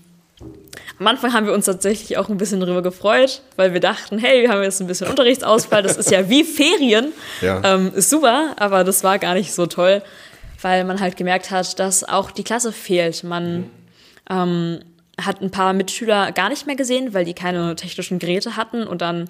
am 1.00 1.08
Anfang 1.08 1.34
haben 1.34 1.46
wir 1.46 1.54
uns 1.54 1.66
tatsächlich 1.66 2.18
auch 2.18 2.30
ein 2.30 2.38
bisschen 2.38 2.60
darüber 2.60 2.82
gefreut, 2.82 3.42
weil 3.56 3.74
wir 3.74 3.80
dachten, 3.80 4.18
hey, 4.20 4.44
wir 4.44 4.50
haben 4.50 4.64
jetzt 4.64 4.82
ein 4.82 4.88
bisschen 4.88 5.08
Unterrichtsausfall, 5.08 5.82
das 5.82 5.98
ist 5.98 6.12
ja 6.12 6.30
wie 6.30 6.44
Ferien, 6.44 7.12
ja. 7.42 7.62
Ähm, 7.64 7.92
ist 7.96 8.10
super, 8.10 8.54
aber 8.58 8.84
das 8.84 9.04
war 9.04 9.20
gar 9.20 9.34
nicht 9.34 9.52
so 9.52 9.66
toll, 9.66 10.04
weil 10.62 10.86
man 10.86 11.00
halt 11.00 11.18
gemerkt 11.18 11.52
hat, 11.52 11.80
dass 11.80 12.04
auch 12.04 12.32
die 12.32 12.44
Klasse 12.44 12.72
fehlt. 12.72 13.24
Man 13.24 13.58
mhm 13.58 13.81
ähm, 14.30 14.80
hat 15.20 15.42
ein 15.42 15.52
paar 15.52 15.74
Mitschüler 15.74 16.32
gar 16.32 16.50
nicht 16.50 16.68
mehr 16.68 16.76
gesehen, 16.76 17.14
weil 17.14 17.26
die 17.26 17.34
keine 17.34 17.76
technischen 17.76 18.20
Geräte 18.20 18.56
hatten 18.56 18.88
und 18.88 19.02
dann 19.02 19.30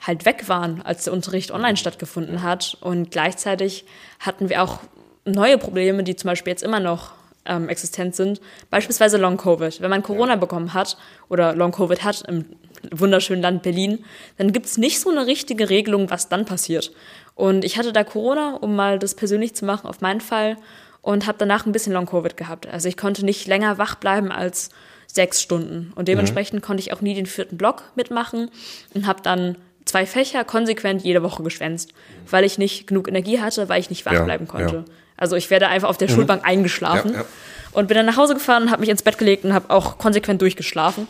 halt 0.00 0.24
weg 0.24 0.48
waren, 0.48 0.82
als 0.82 1.04
der 1.04 1.12
Unterricht 1.12 1.50
online 1.50 1.76
stattgefunden 1.76 2.42
hat. 2.42 2.76
Und 2.80 3.10
gleichzeitig 3.10 3.84
hatten 4.18 4.48
wir 4.48 4.62
auch 4.62 4.80
neue 5.24 5.58
Probleme, 5.58 6.02
die 6.02 6.16
zum 6.16 6.28
Beispiel 6.28 6.52
jetzt 6.52 6.62
immer 6.62 6.80
noch 6.80 7.12
ähm, 7.44 7.68
existent 7.68 8.14
sind, 8.14 8.40
beispielsweise 8.70 9.18
Long 9.18 9.36
Covid. 9.36 9.80
Wenn 9.80 9.90
man 9.90 10.02
Corona 10.02 10.36
bekommen 10.36 10.74
hat 10.74 10.96
oder 11.28 11.54
Long 11.54 11.72
Covid 11.72 12.02
hat 12.04 12.22
im 12.28 12.44
wunderschönen 12.90 13.42
Land 13.42 13.62
Berlin, 13.62 14.04
dann 14.38 14.52
gibt 14.52 14.66
es 14.66 14.78
nicht 14.78 15.00
so 15.00 15.10
eine 15.10 15.26
richtige 15.26 15.68
Regelung, 15.68 16.10
was 16.10 16.28
dann 16.28 16.46
passiert. 16.46 16.92
Und 17.34 17.64
ich 17.64 17.76
hatte 17.78 17.92
da 17.92 18.04
Corona, 18.04 18.54
um 18.54 18.76
mal 18.76 18.98
das 18.98 19.14
persönlich 19.14 19.54
zu 19.54 19.64
machen, 19.64 19.86
auf 19.86 20.00
meinen 20.00 20.20
Fall 20.20 20.56
und 21.02 21.26
habe 21.26 21.38
danach 21.38 21.66
ein 21.66 21.72
bisschen 21.72 21.92
Long 21.92 22.06
Covid 22.06 22.36
gehabt. 22.36 22.66
Also 22.66 22.88
ich 22.88 22.96
konnte 22.96 23.24
nicht 23.24 23.46
länger 23.46 23.78
wach 23.78 23.94
bleiben 23.94 24.30
als 24.32 24.70
sechs 25.06 25.42
Stunden 25.42 25.92
und 25.96 26.08
dementsprechend 26.08 26.60
mhm. 26.60 26.66
konnte 26.66 26.82
ich 26.82 26.92
auch 26.92 27.00
nie 27.00 27.14
den 27.14 27.26
vierten 27.26 27.56
Block 27.56 27.84
mitmachen 27.96 28.50
und 28.94 29.06
habe 29.06 29.22
dann 29.22 29.56
zwei 29.84 30.06
Fächer 30.06 30.44
konsequent 30.44 31.02
jede 31.02 31.22
Woche 31.22 31.42
geschwänzt, 31.42 31.92
weil 32.28 32.44
ich 32.44 32.58
nicht 32.58 32.86
genug 32.86 33.08
Energie 33.08 33.40
hatte, 33.40 33.68
weil 33.68 33.80
ich 33.80 33.90
nicht 33.90 34.06
wach 34.06 34.12
ja, 34.12 34.22
bleiben 34.22 34.46
konnte. 34.46 34.76
Ja. 34.76 34.84
Also 35.16 35.36
ich 35.36 35.50
werde 35.50 35.68
einfach 35.68 35.88
auf 35.88 35.98
der 35.98 36.08
mhm. 36.08 36.14
Schulbank 36.14 36.46
eingeschlafen 36.46 37.12
ja, 37.14 37.24
und 37.72 37.88
bin 37.88 37.96
dann 37.96 38.06
nach 38.06 38.16
Hause 38.16 38.34
gefahren 38.34 38.64
und 38.64 38.70
habe 38.70 38.80
mich 38.80 38.88
ins 38.88 39.02
Bett 39.02 39.18
gelegt 39.18 39.44
und 39.44 39.52
habe 39.52 39.70
auch 39.70 39.98
konsequent 39.98 40.40
durchgeschlafen. 40.40 41.08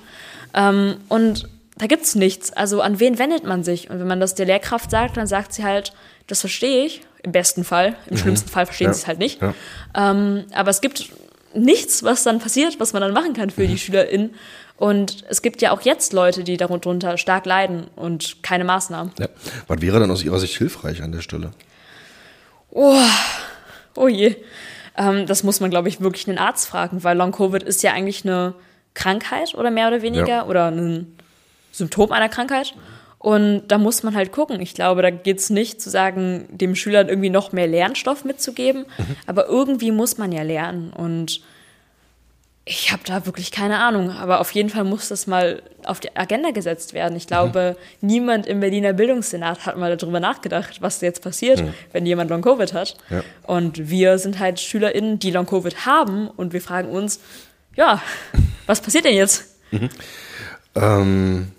Ähm, 0.54 0.96
und 1.08 1.48
da 1.76 1.86
gibt's 1.86 2.14
nichts. 2.14 2.52
Also 2.52 2.80
an 2.80 3.00
wen 3.00 3.18
wendet 3.18 3.44
man 3.44 3.64
sich? 3.64 3.90
Und 3.90 4.00
wenn 4.00 4.08
man 4.08 4.20
das 4.20 4.34
der 4.34 4.46
Lehrkraft 4.46 4.90
sagt, 4.90 5.16
dann 5.16 5.26
sagt 5.26 5.52
sie 5.52 5.64
halt, 5.64 5.92
das 6.26 6.40
verstehe 6.40 6.84
ich, 6.84 7.02
im 7.22 7.32
besten 7.32 7.64
Fall. 7.64 7.96
Im 8.06 8.16
mhm. 8.16 8.20
schlimmsten 8.20 8.48
Fall 8.48 8.66
verstehen 8.66 8.92
sie 8.92 9.00
es 9.00 9.06
halt 9.06 9.18
nicht. 9.18 9.40
Ähm, 9.94 10.44
aber 10.52 10.70
es 10.70 10.80
gibt 10.80 11.10
nichts, 11.54 12.02
was 12.02 12.22
dann 12.22 12.38
passiert, 12.38 12.78
was 12.80 12.92
man 12.92 13.02
dann 13.02 13.12
machen 13.12 13.34
kann 13.34 13.50
für 13.50 13.62
mhm. 13.62 13.68
die 13.68 13.78
SchülerInnen. 13.78 14.34
Und 14.76 15.24
es 15.28 15.42
gibt 15.42 15.60
ja 15.60 15.72
auch 15.72 15.82
jetzt 15.82 16.14
Leute, 16.14 16.42
die 16.42 16.56
darunter 16.56 17.18
stark 17.18 17.44
leiden 17.44 17.88
und 17.96 18.42
keine 18.42 18.64
Maßnahmen. 18.64 19.12
Ja. 19.18 19.28
Was 19.66 19.82
wäre 19.82 20.00
dann 20.00 20.10
aus 20.10 20.24
Ihrer 20.24 20.38
Sicht 20.38 20.56
hilfreich 20.56 21.02
an 21.02 21.12
der 21.12 21.20
Stelle? 21.20 21.50
Oh, 22.70 22.96
oh 23.96 24.08
je. 24.08 24.36
Ähm, 24.96 25.26
das 25.26 25.42
muss 25.42 25.60
man, 25.60 25.70
glaube 25.70 25.88
ich, 25.88 26.00
wirklich 26.00 26.28
einen 26.28 26.38
Arzt 26.38 26.66
fragen, 26.66 27.04
weil 27.04 27.16
Long-Covid 27.16 27.62
ist 27.62 27.82
ja 27.82 27.92
eigentlich 27.92 28.24
eine 28.24 28.54
Krankheit 28.94 29.54
oder 29.54 29.70
mehr 29.70 29.88
oder 29.88 30.02
weniger 30.02 30.26
ja. 30.26 30.46
oder 30.46 30.70
ein 30.70 31.14
Symptom 31.72 32.12
einer 32.12 32.28
Krankheit. 32.28 32.74
Und 33.20 33.68
da 33.68 33.76
muss 33.76 34.02
man 34.02 34.16
halt 34.16 34.32
gucken. 34.32 34.62
Ich 34.62 34.72
glaube, 34.72 35.02
da 35.02 35.10
geht 35.10 35.40
es 35.40 35.50
nicht 35.50 35.82
zu 35.82 35.90
sagen, 35.90 36.48
dem 36.50 36.74
Schüler 36.74 37.06
irgendwie 37.06 37.28
noch 37.28 37.52
mehr 37.52 37.66
Lernstoff 37.66 38.24
mitzugeben, 38.24 38.86
mhm. 38.96 39.16
aber 39.26 39.46
irgendwie 39.46 39.90
muss 39.90 40.16
man 40.16 40.32
ja 40.32 40.42
lernen. 40.42 40.90
Und 40.90 41.42
ich 42.64 42.92
habe 42.92 43.02
da 43.04 43.26
wirklich 43.26 43.50
keine 43.50 43.78
Ahnung, 43.80 44.10
aber 44.10 44.40
auf 44.40 44.52
jeden 44.52 44.70
Fall 44.70 44.84
muss 44.84 45.08
das 45.08 45.26
mal 45.26 45.62
auf 45.84 46.00
die 46.00 46.16
Agenda 46.16 46.50
gesetzt 46.52 46.94
werden. 46.94 47.14
Ich 47.14 47.26
glaube, 47.26 47.76
mhm. 48.00 48.08
niemand 48.08 48.46
im 48.46 48.60
Berliner 48.60 48.94
Bildungssenat 48.94 49.66
hat 49.66 49.76
mal 49.76 49.94
darüber 49.94 50.18
nachgedacht, 50.18 50.80
was 50.80 51.02
jetzt 51.02 51.22
passiert, 51.22 51.60
mhm. 51.60 51.74
wenn 51.92 52.06
jemand 52.06 52.30
Long-Covid 52.30 52.72
hat. 52.72 52.96
Ja. 53.10 53.22
Und 53.42 53.90
wir 53.90 54.16
sind 54.16 54.38
halt 54.38 54.60
SchülerInnen, 54.60 55.18
die 55.18 55.30
Long-Covid 55.30 55.84
haben 55.84 56.26
und 56.26 56.54
wir 56.54 56.62
fragen 56.62 56.88
uns, 56.88 57.20
ja, 57.76 58.00
was 58.64 58.80
passiert 58.80 59.04
denn 59.04 59.14
jetzt? 59.14 59.44
Mhm. 59.72 59.90
Ähm, 60.74 61.52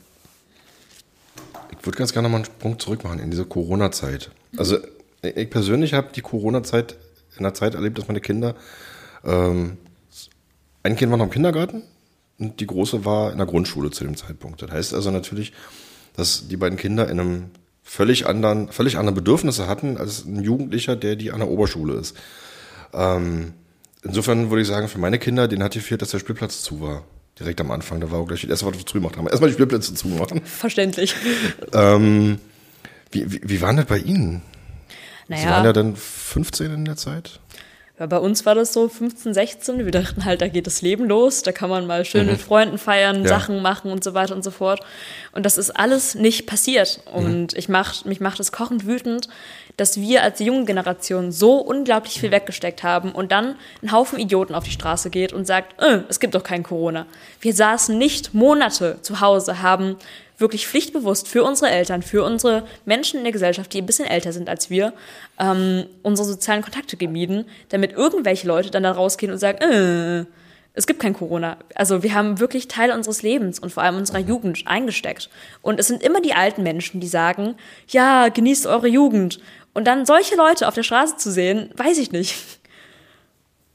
würde 1.85 1.97
ganz 1.97 2.13
gerne 2.13 2.29
mal 2.29 2.38
einen 2.38 2.45
Sprung 2.45 2.79
zurück 2.79 3.03
machen 3.03 3.19
in 3.19 3.31
diese 3.31 3.45
Corona-Zeit. 3.45 4.31
Also 4.57 4.77
ich 5.21 5.50
persönlich 5.50 5.93
habe 5.93 6.09
die 6.13 6.21
Corona-Zeit 6.21 6.97
in 7.38 7.45
einer 7.45 7.53
Zeit 7.53 7.75
erlebt, 7.75 7.97
dass 7.97 8.07
meine 8.07 8.21
Kinder 8.21 8.55
ähm, 9.23 9.77
ein 10.83 10.95
Kind 10.95 11.11
war 11.11 11.17
noch 11.17 11.25
im 11.25 11.31
Kindergarten 11.31 11.83
und 12.39 12.59
die 12.59 12.67
große 12.67 13.05
war 13.05 13.31
in 13.31 13.38
der 13.38 13.47
Grundschule 13.47 13.91
zu 13.91 14.03
dem 14.03 14.17
Zeitpunkt. 14.17 14.61
Das 14.61 14.71
heißt 14.71 14.93
also 14.93 15.11
natürlich, 15.11 15.53
dass 16.15 16.47
die 16.47 16.57
beiden 16.57 16.77
Kinder 16.77 17.07
in 17.09 17.19
einem 17.19 17.51
völlig 17.83 18.25
anderen, 18.25 18.71
völlig 18.71 18.97
andere 18.97 19.15
Bedürfnisse 19.15 19.67
hatten 19.67 19.97
als 19.97 20.25
ein 20.25 20.43
Jugendlicher, 20.43 20.95
der 20.95 21.15
die 21.15 21.31
an 21.31 21.39
der 21.39 21.50
Oberschule 21.50 21.93
ist. 21.95 22.15
Ähm, 22.93 23.53
insofern 24.03 24.50
würde 24.50 24.61
ich 24.61 24.67
sagen, 24.67 24.88
für 24.88 25.00
meine 25.00 25.19
Kinder, 25.19 25.47
denen 25.47 25.63
hat 25.63 25.73
gefehlt, 25.73 26.01
dass 26.01 26.11
der 26.11 26.19
Spielplatz 26.19 26.61
zu 26.61 26.81
war. 26.81 27.03
Direkt 27.41 27.60
am 27.60 27.71
Anfang. 27.71 28.00
Da 28.00 28.12
war 28.12 28.19
auch 28.19 28.27
gleich 28.27 28.41
das 28.41 28.50
erste, 28.50 28.65
was 28.67 28.77
wir 28.77 28.86
zu 28.86 28.93
gemacht 28.93 29.17
haben. 29.17 29.27
Erstmal 29.27 29.50
die 29.50 29.55
Spielplätze 29.55 29.93
zumachen. 29.95 30.41
Verständlich. 30.45 31.15
ähm, 31.74 32.39
wie, 33.12 33.31
wie, 33.31 33.41
wie 33.43 33.62
waren 33.62 33.77
das 33.77 33.86
bei 33.86 33.98
Ihnen? 33.98 34.41
Naja. 35.27 35.41
Sie 35.41 35.50
waren 35.50 35.65
ja 35.65 35.74
dann 35.74 35.95
15 35.95 36.71
in 36.71 36.86
der 36.86 36.95
Zeit? 36.95 37.40
Ja, 38.01 38.08
bei 38.08 38.17
uns 38.17 38.48
war 38.48 38.55
das 38.55 38.74
so 38.74 38.89
15, 38.89 39.36
16. 39.36 39.86
Wir 39.86 39.91
dachten 39.91 40.25
halt, 40.25 40.41
da 40.41 40.48
geht 40.48 40.65
das 40.65 40.81
Leben 40.81 41.05
los. 41.05 41.43
Da 41.43 41.51
kann 41.51 41.70
man 41.70 41.86
mal 41.86 42.03
schön 42.03 42.25
mhm. 42.25 42.31
mit 42.31 42.41
Freunden 42.41 42.79
feiern, 42.79 43.22
ja. 43.22 43.27
Sachen 43.27 43.62
machen 43.62 43.91
und 43.91 44.03
so 44.03 44.15
weiter 44.15 44.34
und 44.34 44.43
so 44.43 44.50
fort. 44.50 44.79
Und 45.34 45.46
das 45.46 45.60
ist 45.60 45.70
alles 45.70 46.15
nicht 46.15 46.48
passiert. 46.48 47.01
Mhm. 47.05 47.24
Und 47.24 47.53
ich 47.53 47.70
mach, 47.70 48.03
mich 48.05 48.20
macht 48.20 48.39
es 48.39 48.51
kochend 48.51 48.88
wütend, 48.88 49.29
dass 49.77 50.01
wir 50.01 50.24
als 50.24 50.39
junge 50.39 50.65
Generation 50.65 51.31
so 51.31 51.58
unglaublich 51.58 52.20
viel 52.20 52.31
weggesteckt 52.31 52.81
haben 52.81 53.12
und 53.12 53.31
dann 53.31 53.53
ein 53.84 53.91
Haufen 53.91 54.17
Idioten 54.17 54.55
auf 54.55 54.63
die 54.63 54.72
Straße 54.72 55.12
geht 55.12 55.31
und 55.31 55.46
sagt, 55.46 55.79
äh, 55.79 56.00
es 56.10 56.20
gibt 56.20 56.34
doch 56.34 56.43
kein 56.43 56.63
Corona. 56.63 57.05
Wir 57.39 57.53
saßen 57.53 57.96
nicht 57.96 58.34
Monate 58.34 58.98
zu 59.03 59.22
Hause, 59.22 59.62
haben 59.62 59.98
wirklich 60.41 60.67
pflichtbewusst 60.67 61.27
für 61.27 61.43
unsere 61.43 61.71
Eltern, 61.71 62.01
für 62.01 62.24
unsere 62.24 62.67
Menschen 62.86 63.19
in 63.19 63.24
der 63.24 63.31
Gesellschaft, 63.31 63.71
die 63.74 63.81
ein 63.81 63.86
bisschen 63.86 64.07
älter 64.07 64.33
sind 64.33 64.50
als 64.50 64.69
wir, 64.69 64.93
ähm, 65.39 65.86
unsere 66.03 66.27
sozialen 66.27 66.62
Kontakte 66.62 66.98
gemieden, 66.98 67.45
damit 67.69 67.93
irgendwelche 67.93 68.48
Leute 68.48 68.71
dann 68.71 68.83
da 68.83 68.91
rausgehen 68.91 69.31
und 69.31 69.38
sagen, 69.38 69.60
äh, 69.62 70.25
es 70.74 70.88
gibt 70.88 71.01
kein 71.01 71.13
Corona. 71.13 71.57
Also 71.75 72.01
wir 72.01 72.13
haben 72.13 72.39
wirklich 72.39 72.67
Teile 72.67 72.93
unseres 72.93 73.24
Lebens 73.24 73.60
und 73.60 73.71
vor 73.71 73.83
allem 73.83 73.98
unserer 73.98 74.19
Jugend 74.19 74.63
eingesteckt. 74.65 75.29
Und 75.62 75.79
es 75.79 75.88
sind 75.88 76.01
immer 76.01 76.21
die 76.21 76.33
alten 76.33 76.63
Menschen, 76.63 77.01
die 77.01 77.07
sagen, 77.07 77.55
ja, 77.88 78.29
genießt 78.29 78.67
eure 78.67 78.88
Jugend. 78.88 79.39
Und 79.74 79.86
dann 79.86 80.05
solche 80.05 80.36
Leute 80.36 80.67
auf 80.67 80.74
der 80.74 80.83
Straße 80.83 81.17
zu 81.17 81.31
sehen, 81.31 81.69
weiß 81.75 81.98
ich 81.98 82.12
nicht. 82.12 82.36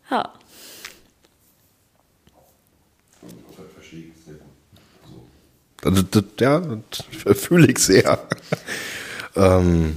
Ja. 0.08 0.32
Also, 5.84 6.02
das, 6.02 6.24
ja, 6.40 6.62
das 6.90 7.38
fühle 7.38 7.66
ich 7.68 7.78
sehr. 7.78 8.18
ähm, 9.36 9.96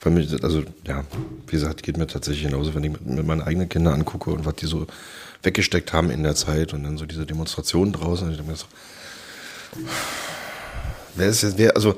bei 0.00 0.10
mir, 0.10 0.26
also, 0.42 0.62
ja, 0.86 1.04
wie 1.46 1.50
gesagt, 1.50 1.82
geht 1.82 1.96
mir 1.96 2.06
tatsächlich 2.06 2.44
genauso, 2.44 2.74
wenn 2.74 2.84
ich 2.84 2.92
mit, 2.92 3.06
mit 3.06 3.26
meinen 3.26 3.42
eigenen 3.42 3.68
Kindern 3.68 3.94
angucke 3.94 4.30
und 4.30 4.44
was 4.44 4.56
die 4.56 4.66
so 4.66 4.86
weggesteckt 5.42 5.92
haben 5.92 6.10
in 6.10 6.22
der 6.22 6.34
Zeit 6.34 6.74
und 6.74 6.84
dann 6.84 6.98
so 6.98 7.06
diese 7.06 7.26
Demonstrationen 7.26 7.92
draußen. 7.92 8.26
Und 8.26 8.32
ich 8.32 8.38
denke 8.38 8.52
mir 8.52 8.58
so, 8.58 8.66
wer 11.14 11.28
ist 11.28 11.42
jetzt, 11.42 11.58
wer, 11.58 11.74
also, 11.74 11.96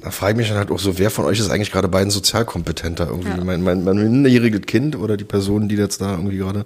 da 0.00 0.10
frage 0.10 0.32
ich 0.32 0.38
mich 0.38 0.48
dann 0.48 0.58
halt 0.58 0.70
auch 0.70 0.78
so, 0.78 0.98
wer 0.98 1.10
von 1.10 1.24
euch 1.24 1.40
ist 1.40 1.50
eigentlich 1.50 1.72
gerade 1.72 1.88
beiden 1.88 2.10
sozialkompetenter? 2.10 3.08
Irgendwie 3.08 3.30
ja. 3.30 3.42
mein, 3.42 3.62
mein, 3.62 3.84
mein 3.84 3.96
minderjähriges 3.96 4.62
Kind 4.62 4.96
oder 4.96 5.16
die 5.16 5.24
Person, 5.24 5.68
die 5.68 5.74
jetzt 5.74 6.00
da 6.00 6.12
irgendwie 6.12 6.38
gerade 6.38 6.64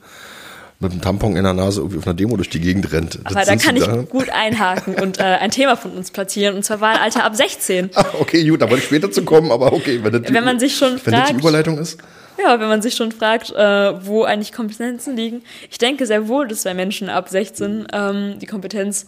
mit 0.81 0.93
einem 0.93 1.01
Tampon 1.01 1.37
in 1.37 1.43
der 1.43 1.55
Nase 1.55 1.81
irgendwie 1.81 1.99
auf 1.99 2.07
einer 2.07 2.15
Demo 2.15 2.37
durch 2.37 2.51
die 2.51 2.61
Gegend 2.61 2.93
rennt. 2.93 3.19
Aber 3.25 3.45
da 3.45 3.57
kann 3.57 3.77
ich 3.77 3.85
da? 3.85 3.97
gut 4.03 4.31
einhaken 4.31 4.95
und 4.95 5.19
äh, 5.19 5.23
ein 5.23 5.51
Thema 5.51 5.77
von 5.77 5.93
uns 5.93 6.11
platzieren, 6.13 6.55
und 6.55 6.65
zwar 6.65 6.81
Wahlalter 6.81 7.25
ab 7.25 7.35
16. 7.35 7.91
Ach, 7.95 8.15
okay, 8.21 8.47
gut, 8.49 8.63
da 8.63 8.67
wollte 8.71 8.83
ich 8.83 8.85
später 8.85 9.11
zu 9.11 9.25
kommen, 9.25 9.51
aber 9.51 9.73
okay, 9.73 10.01
wenn 10.03 10.13
das 10.13 10.33
wenn 10.33 10.45
man 10.45 10.61
sich 10.61 10.77
schon 10.77 10.93
wenn 10.93 10.99
fragt, 10.99 11.31
das 11.31 11.31
die 11.31 11.37
Überleitung 11.41 11.79
ist. 11.79 11.99
Ja, 12.41 12.61
wenn 12.61 12.69
man 12.69 12.81
sich 12.81 12.95
schon 12.95 13.11
fragt, 13.11 13.51
äh, 13.51 14.07
wo 14.07 14.23
eigentlich 14.23 14.53
Kompetenzen 14.53 15.17
liegen. 15.17 15.43
Ich 15.71 15.79
denke 15.79 16.07
sehr 16.07 16.29
wohl, 16.29 16.47
dass 16.47 16.63
bei 16.63 16.75
Menschen 16.75 17.09
ab 17.09 17.29
16 17.29 17.89
ähm, 17.93 18.39
die 18.39 18.47
Kompetenz 18.47 19.07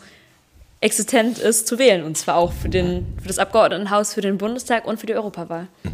existent 0.83 1.39
ist, 1.39 1.67
zu 1.67 1.79
wählen. 1.79 2.05
Und 2.05 2.17
zwar 2.17 2.37
auch 2.37 2.53
für, 2.53 2.71
den, 2.71 3.07
für 3.21 3.29
das 3.29 3.39
Abgeordnetenhaus, 3.39 4.15
für 4.15 4.23
den 4.23 4.39
Bundestag 4.39 4.87
und 4.87 4.99
für 4.99 5.07
die 5.07 5.15
Europawahl. 5.15 5.69
Mhm. 5.83 5.91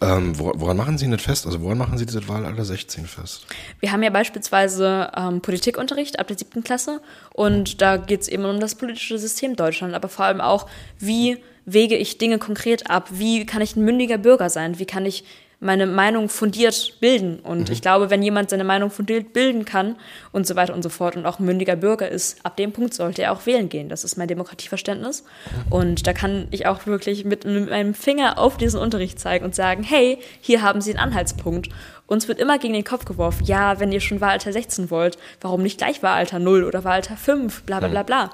Ähm, 0.00 0.38
woran 0.38 0.76
machen 0.76 0.96
Sie 0.96 1.10
das 1.10 1.22
fest? 1.22 1.46
Also 1.46 1.60
woran 1.60 1.76
machen 1.76 1.98
Sie 1.98 2.06
diese 2.06 2.26
Wahl 2.26 2.46
aller 2.46 2.64
16 2.64 3.06
fest? 3.06 3.46
Wir 3.80 3.92
haben 3.92 4.02
ja 4.02 4.10
beispielsweise 4.10 5.10
ähm, 5.14 5.42
Politikunterricht 5.42 6.18
ab 6.18 6.28
der 6.28 6.38
siebten 6.38 6.64
Klasse 6.64 7.00
und 7.34 7.82
da 7.82 7.98
geht 7.98 8.22
es 8.22 8.28
eben 8.28 8.46
um 8.46 8.60
das 8.60 8.76
politische 8.76 9.18
System 9.18 9.56
Deutschland, 9.56 9.94
aber 9.94 10.08
vor 10.08 10.24
allem 10.24 10.40
auch, 10.40 10.68
wie 10.98 11.38
wege 11.66 11.96
ich 11.96 12.18
Dinge 12.18 12.38
konkret 12.38 12.90
ab? 12.90 13.08
Wie 13.12 13.46
kann 13.46 13.62
ich 13.62 13.76
ein 13.76 13.84
mündiger 13.84 14.18
Bürger 14.18 14.50
sein? 14.50 14.78
Wie 14.78 14.86
kann 14.86 15.06
ich 15.06 15.24
meine 15.64 15.86
Meinung 15.86 16.28
fundiert 16.28 16.94
bilden. 17.00 17.40
Und 17.40 17.68
mhm. 17.68 17.72
ich 17.72 17.82
glaube, 17.82 18.10
wenn 18.10 18.22
jemand 18.22 18.50
seine 18.50 18.64
Meinung 18.64 18.90
fundiert 18.90 19.32
bilden 19.32 19.64
kann 19.64 19.96
und 20.32 20.46
so 20.46 20.54
weiter 20.56 20.74
und 20.74 20.82
so 20.82 20.88
fort 20.88 21.16
und 21.16 21.26
auch 21.26 21.38
ein 21.38 21.44
mündiger 21.44 21.74
Bürger 21.76 22.08
ist, 22.08 22.44
ab 22.44 22.56
dem 22.56 22.72
Punkt 22.72 22.94
sollte 22.94 23.22
er 23.22 23.32
auch 23.32 23.46
wählen 23.46 23.68
gehen. 23.68 23.88
Das 23.88 24.04
ist 24.04 24.16
mein 24.16 24.28
Demokratieverständnis. 24.28 25.24
Und 25.70 26.06
da 26.06 26.12
kann 26.12 26.46
ich 26.50 26.66
auch 26.66 26.86
wirklich 26.86 27.24
mit, 27.24 27.44
mit 27.44 27.70
meinem 27.70 27.94
Finger 27.94 28.38
auf 28.38 28.56
diesen 28.56 28.78
Unterricht 28.78 29.18
zeigen 29.18 29.44
und 29.44 29.54
sagen, 29.54 29.82
hey, 29.82 30.18
hier 30.40 30.62
haben 30.62 30.80
Sie 30.80 30.90
einen 30.90 31.00
Anhaltspunkt. 31.00 31.70
Uns 32.06 32.28
wird 32.28 32.38
immer 32.38 32.58
gegen 32.58 32.74
den 32.74 32.84
Kopf 32.84 33.06
geworfen, 33.06 33.44
ja, 33.44 33.80
wenn 33.80 33.90
ihr 33.90 34.00
schon 34.00 34.20
Wahlalter 34.20 34.52
16 34.52 34.90
wollt, 34.90 35.16
warum 35.40 35.62
nicht 35.62 35.78
gleich 35.78 36.02
Wahlalter 36.02 36.38
0 36.38 36.64
oder 36.64 36.84
Wahlalter 36.84 37.16
5, 37.16 37.62
bla 37.62 37.80
bla 37.80 37.88
bla 37.88 38.02
bla. 38.02 38.30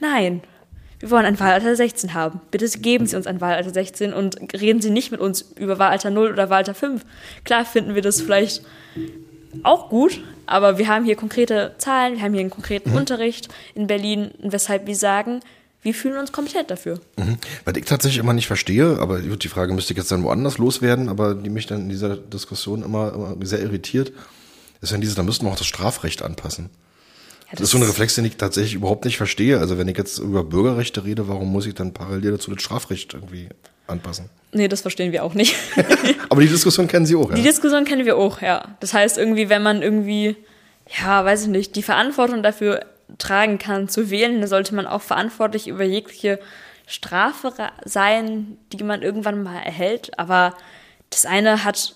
Nein, 0.00 0.42
wir 1.00 1.10
wollen 1.10 1.26
ein 1.26 1.38
Wahlalter 1.38 1.74
16 1.74 2.14
haben. 2.14 2.40
Bitte 2.50 2.66
geben 2.78 3.06
Sie 3.06 3.16
uns 3.16 3.26
ein 3.26 3.40
Wahlalter 3.40 3.70
16 3.70 4.12
und 4.12 4.36
reden 4.52 4.80
Sie 4.80 4.90
nicht 4.90 5.10
mit 5.10 5.20
uns 5.20 5.42
über 5.56 5.78
Wahlalter 5.78 6.10
0 6.10 6.32
oder 6.32 6.50
Wahlalter 6.50 6.74
5. 6.74 7.04
Klar 7.44 7.64
finden 7.64 7.94
wir 7.94 8.02
das 8.02 8.20
vielleicht 8.20 8.62
auch 9.62 9.88
gut, 9.88 10.20
aber 10.46 10.78
wir 10.78 10.88
haben 10.88 11.04
hier 11.04 11.16
konkrete 11.16 11.74
Zahlen, 11.78 12.16
wir 12.16 12.22
haben 12.22 12.32
hier 12.32 12.40
einen 12.40 12.50
konkreten 12.50 12.90
mhm. 12.90 12.96
Unterricht 12.96 13.48
in 13.74 13.86
Berlin, 13.86 14.32
weshalb 14.42 14.86
wir 14.86 14.96
sagen, 14.96 15.40
wir 15.82 15.94
fühlen 15.94 16.16
uns 16.16 16.32
kompetent 16.32 16.70
dafür. 16.70 16.98
Mhm. 17.16 17.36
Was 17.64 17.76
ich 17.76 17.84
tatsächlich 17.84 18.18
immer 18.18 18.32
nicht 18.32 18.46
verstehe, 18.46 18.98
aber 18.98 19.20
die 19.20 19.48
Frage 19.48 19.74
müsste 19.74 19.92
ich 19.92 19.98
jetzt 19.98 20.10
dann 20.10 20.24
woanders 20.24 20.58
loswerden, 20.58 21.08
aber 21.08 21.34
die 21.34 21.50
mich 21.50 21.66
dann 21.66 21.82
in 21.82 21.88
dieser 21.90 22.16
Diskussion 22.16 22.82
immer, 22.82 23.12
immer 23.12 23.36
sehr 23.42 23.60
irritiert, 23.60 24.12
ist 24.80 24.92
dann 24.92 25.00
dieses, 25.00 25.14
da 25.14 25.22
müssten 25.22 25.46
wir 25.46 25.52
auch 25.52 25.56
das 25.56 25.66
Strafrecht 25.66 26.22
anpassen. 26.22 26.70
Das, 27.50 27.60
ist 27.60 27.70
so 27.70 27.78
ein 27.78 27.84
Reflex, 27.84 28.14
den 28.14 28.24
ich 28.24 28.36
tatsächlich 28.36 28.74
überhaupt 28.74 29.04
nicht 29.04 29.16
verstehe. 29.16 29.58
Also 29.58 29.78
wenn 29.78 29.86
ich 29.88 29.96
jetzt 29.96 30.18
über 30.18 30.42
Bürgerrechte 30.42 31.04
rede, 31.04 31.28
warum 31.28 31.52
muss 31.52 31.66
ich 31.66 31.74
dann 31.74 31.92
parallel 31.92 32.32
dazu 32.32 32.52
das 32.52 32.62
Strafrecht 32.62 33.14
irgendwie 33.14 33.48
anpassen? 33.86 34.28
Nee, 34.52 34.68
das 34.68 34.80
verstehen 34.80 35.12
wir 35.12 35.24
auch 35.24 35.34
nicht. 35.34 35.54
aber 36.28 36.40
die 36.40 36.48
Diskussion 36.48 36.88
kennen 36.88 37.06
Sie 37.06 37.16
auch, 37.16 37.30
ja? 37.30 37.36
Die 37.36 37.42
Diskussion 37.42 37.84
kennen 37.84 38.06
wir 38.06 38.16
auch, 38.16 38.40
ja. 38.40 38.76
Das 38.80 38.94
heißt 38.94 39.18
irgendwie, 39.18 39.48
wenn 39.48 39.62
man 39.62 39.82
irgendwie, 39.82 40.36
ja, 41.00 41.24
weiß 41.24 41.42
ich 41.42 41.48
nicht, 41.48 41.76
die 41.76 41.82
Verantwortung 41.82 42.42
dafür 42.42 42.84
tragen 43.18 43.58
kann 43.58 43.88
zu 43.88 44.10
wählen, 44.10 44.40
dann 44.40 44.48
sollte 44.48 44.74
man 44.74 44.86
auch 44.86 45.02
verantwortlich 45.02 45.68
über 45.68 45.84
jegliche 45.84 46.38
Strafe 46.86 47.52
sein, 47.84 48.58
die 48.72 48.84
man 48.84 49.02
irgendwann 49.02 49.42
mal 49.42 49.60
erhält. 49.60 50.18
Aber 50.18 50.54
das 51.10 51.26
eine 51.26 51.64
hat 51.64 51.94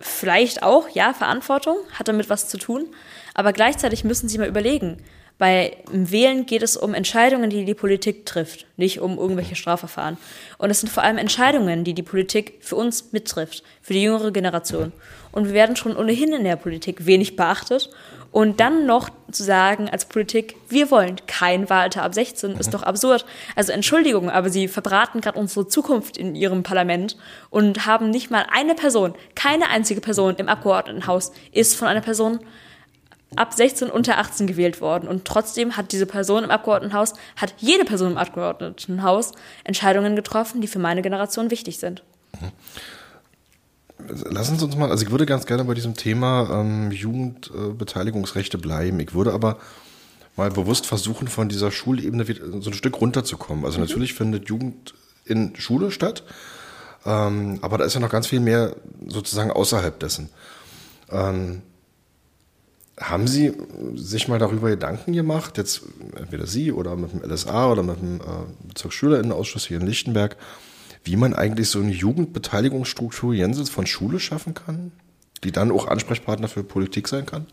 vielleicht 0.00 0.62
auch, 0.62 0.88
ja, 0.88 1.12
Verantwortung, 1.12 1.76
hat 1.92 2.08
damit 2.08 2.28
was 2.30 2.48
zu 2.48 2.58
tun. 2.58 2.86
Aber 3.34 3.52
gleichzeitig 3.52 4.04
müssen 4.04 4.28
Sie 4.28 4.38
mal 4.38 4.48
überlegen, 4.48 4.98
bei 5.38 5.76
Wählen 5.90 6.46
geht 6.46 6.62
es 6.62 6.76
um 6.76 6.94
Entscheidungen, 6.94 7.50
die 7.50 7.64
die 7.64 7.74
Politik 7.74 8.26
trifft, 8.26 8.66
nicht 8.76 9.00
um 9.00 9.18
irgendwelche 9.18 9.56
Strafverfahren. 9.56 10.16
Und 10.58 10.70
es 10.70 10.80
sind 10.80 10.88
vor 10.88 11.02
allem 11.02 11.18
Entscheidungen, 11.18 11.82
die 11.82 11.94
die 11.94 12.04
Politik 12.04 12.58
für 12.60 12.76
uns 12.76 13.12
mittrifft, 13.12 13.64
für 13.80 13.92
die 13.92 14.02
jüngere 14.02 14.30
Generation. 14.30 14.92
Und 15.32 15.46
wir 15.46 15.54
werden 15.54 15.74
schon 15.74 15.96
ohnehin 15.96 16.32
in 16.32 16.44
der 16.44 16.54
Politik 16.54 17.06
wenig 17.06 17.34
beachtet. 17.34 17.90
Und 18.30 18.60
dann 18.60 18.86
noch 18.86 19.10
zu 19.30 19.42
sagen 19.42 19.90
als 19.90 20.04
Politik, 20.04 20.54
wir 20.68 20.90
wollen 20.90 21.16
kein 21.26 21.68
Wahlalter 21.68 22.02
ab 22.02 22.14
16, 22.14 22.52
ist 22.52 22.72
doch 22.72 22.82
absurd. 22.82 23.26
Also 23.56 23.72
Entschuldigung, 23.72 24.30
aber 24.30 24.48
sie 24.48 24.68
verbraten 24.68 25.20
gerade 25.20 25.38
unsere 25.38 25.66
Zukunft 25.66 26.16
in 26.16 26.34
ihrem 26.34 26.62
Parlament 26.62 27.16
und 27.50 27.84
haben 27.84 28.10
nicht 28.10 28.30
mal 28.30 28.46
eine 28.50 28.74
Person, 28.74 29.14
keine 29.34 29.68
einzige 29.68 30.00
Person 30.00 30.36
im 30.36 30.48
Abgeordnetenhaus 30.48 31.32
ist 31.50 31.74
von 31.74 31.88
einer 31.88 32.00
Person 32.00 32.38
ab 33.36 33.52
16 33.54 33.90
unter 33.90 34.18
18 34.18 34.46
gewählt 34.46 34.80
worden. 34.80 35.08
Und 35.08 35.24
trotzdem 35.24 35.76
hat 35.76 35.92
diese 35.92 36.06
Person 36.06 36.44
im 36.44 36.50
Abgeordnetenhaus, 36.50 37.14
hat 37.36 37.54
jede 37.58 37.84
Person 37.84 38.12
im 38.12 38.18
Abgeordnetenhaus 38.18 39.32
Entscheidungen 39.64 40.16
getroffen, 40.16 40.60
die 40.60 40.68
für 40.68 40.78
meine 40.78 41.02
Generation 41.02 41.50
wichtig 41.50 41.78
sind. 41.78 42.02
Mhm. 42.40 42.52
Lassen 44.30 44.58
Sie 44.58 44.64
uns 44.64 44.76
mal, 44.76 44.90
also 44.90 45.04
ich 45.04 45.10
würde 45.10 45.26
ganz 45.26 45.46
gerne 45.46 45.64
bei 45.64 45.74
diesem 45.74 45.94
Thema 45.94 46.48
ähm, 46.50 46.90
Jugendbeteiligungsrechte 46.90 48.56
äh, 48.56 48.60
bleiben. 48.60 48.98
Ich 48.98 49.14
würde 49.14 49.32
aber 49.32 49.58
mal 50.36 50.50
bewusst 50.50 50.86
versuchen, 50.86 51.28
von 51.28 51.48
dieser 51.48 51.70
Schulebene 51.70 52.24
so 52.60 52.70
ein 52.70 52.74
Stück 52.74 53.00
runterzukommen. 53.00 53.64
Also 53.64 53.78
mhm. 53.78 53.84
natürlich 53.84 54.14
findet 54.14 54.48
Jugend 54.48 54.94
in 55.24 55.54
Schule 55.56 55.90
statt, 55.90 56.24
ähm, 57.06 57.58
aber 57.62 57.78
da 57.78 57.84
ist 57.84 57.94
ja 57.94 58.00
noch 58.00 58.10
ganz 58.10 58.26
viel 58.26 58.40
mehr 58.40 58.74
sozusagen 59.06 59.50
außerhalb 59.50 59.98
dessen. 60.00 60.30
Ähm, 61.10 61.62
haben 63.00 63.26
Sie 63.26 63.52
sich 63.94 64.28
mal 64.28 64.38
darüber 64.38 64.68
Gedanken 64.68 65.12
gemacht, 65.12 65.56
jetzt 65.58 65.82
entweder 66.16 66.46
Sie 66.46 66.72
oder 66.72 66.94
mit 66.96 67.12
dem 67.12 67.22
LSA 67.22 67.70
oder 67.70 67.82
mit 67.82 68.00
dem 68.00 68.20
äh, 68.20 68.68
Bezirksschülerinnenausschuss 68.68 69.66
hier 69.66 69.80
in 69.80 69.86
Lichtenberg, 69.86 70.36
wie 71.04 71.16
man 71.16 71.34
eigentlich 71.34 71.68
so 71.68 71.80
eine 71.80 71.92
Jugendbeteiligungsstruktur 71.92 73.34
Jensens 73.34 73.70
von 73.70 73.86
Schule 73.86 74.20
schaffen 74.20 74.54
kann, 74.54 74.92
die 75.42 75.52
dann 75.52 75.72
auch 75.72 75.88
Ansprechpartner 75.88 76.48
für 76.48 76.62
Politik 76.64 77.08
sein 77.08 77.26
kann? 77.26 77.46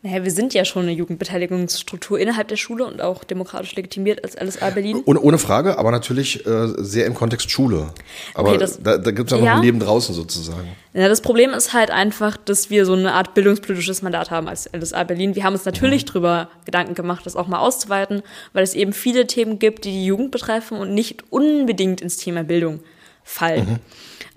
Naja, 0.00 0.22
wir 0.22 0.30
sind 0.30 0.54
ja 0.54 0.64
schon 0.64 0.82
eine 0.82 0.92
Jugendbeteiligungsstruktur 0.92 2.20
innerhalb 2.20 2.46
der 2.46 2.56
Schule 2.56 2.86
und 2.86 3.00
auch 3.00 3.24
demokratisch 3.24 3.74
legitimiert 3.74 4.22
als 4.22 4.36
LSA 4.40 4.70
Berlin. 4.70 5.02
Ohne, 5.06 5.20
ohne 5.20 5.38
Frage, 5.38 5.76
aber 5.76 5.90
natürlich 5.90 6.46
äh, 6.46 6.68
sehr 6.76 7.04
im 7.06 7.14
Kontext 7.14 7.50
Schule. 7.50 7.88
Aber 8.32 8.50
okay, 8.50 8.58
das, 8.58 8.80
da, 8.80 8.96
da 8.96 9.10
gibt 9.10 9.32
es 9.32 9.36
ja 9.36 9.44
noch 9.44 9.56
ein 9.56 9.62
Leben 9.62 9.80
draußen 9.80 10.14
sozusagen. 10.14 10.68
Ja, 10.94 11.08
das 11.08 11.20
Problem 11.20 11.50
ist 11.50 11.72
halt 11.72 11.90
einfach, 11.90 12.36
dass 12.36 12.70
wir 12.70 12.86
so 12.86 12.92
eine 12.92 13.12
Art 13.12 13.34
bildungspolitisches 13.34 14.00
Mandat 14.02 14.30
haben 14.30 14.46
als 14.46 14.70
LSA 14.72 15.02
Berlin. 15.02 15.34
Wir 15.34 15.42
haben 15.42 15.54
uns 15.54 15.64
natürlich 15.64 16.04
mhm. 16.04 16.06
darüber 16.06 16.48
Gedanken 16.64 16.94
gemacht, 16.94 17.26
das 17.26 17.34
auch 17.34 17.48
mal 17.48 17.58
auszuweiten, 17.58 18.22
weil 18.52 18.62
es 18.62 18.74
eben 18.74 18.92
viele 18.92 19.26
Themen 19.26 19.58
gibt, 19.58 19.84
die 19.84 19.90
die 19.90 20.06
Jugend 20.06 20.30
betreffen 20.30 20.78
und 20.78 20.94
nicht 20.94 21.24
unbedingt 21.30 22.02
ins 22.02 22.18
Thema 22.18 22.44
Bildung 22.44 22.78
fallen. 23.24 23.68
Mhm. 23.68 23.78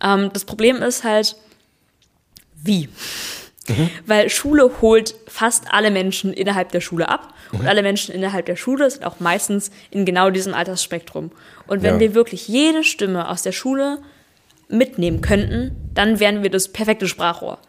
Ähm, 0.02 0.30
das 0.34 0.44
Problem 0.46 0.78
ist 0.78 1.04
halt, 1.04 1.36
wie? 2.64 2.90
Mhm. 3.68 3.90
Weil 4.06 4.30
Schule 4.30 4.72
holt 4.82 5.16
fast 5.28 5.66
alle 5.72 5.92
Menschen 5.92 6.34
innerhalb 6.34 6.72
der 6.72 6.82
Schule 6.82 7.10
ab. 7.10 7.34
Mhm. 7.52 7.60
Und 7.60 7.68
alle 7.68 7.84
Menschen 7.84 8.14
innerhalb 8.14 8.46
der 8.46 8.56
Schule 8.56 8.90
sind 8.90 9.06
auch 9.06 9.20
meistens 9.20 9.72
in 9.92 10.06
genau 10.06 10.30
diesem 10.30 10.54
Altersspektrum. 10.54 11.32
Und 11.68 11.84
wenn 11.84 11.96
ja. 11.96 12.00
wir 12.00 12.14
wirklich 12.16 12.48
jede 12.48 12.84
Stimme 12.84 13.30
aus 13.30 13.44
der 13.44 13.52
Schule 13.52 14.00
mitnehmen 14.68 15.22
könnten, 15.22 15.76
dann 15.94 16.20
wären 16.20 16.44
wir 16.44 16.50
das 16.50 16.70
perfekte 16.70 17.08
Sprachrohr. 17.08 17.60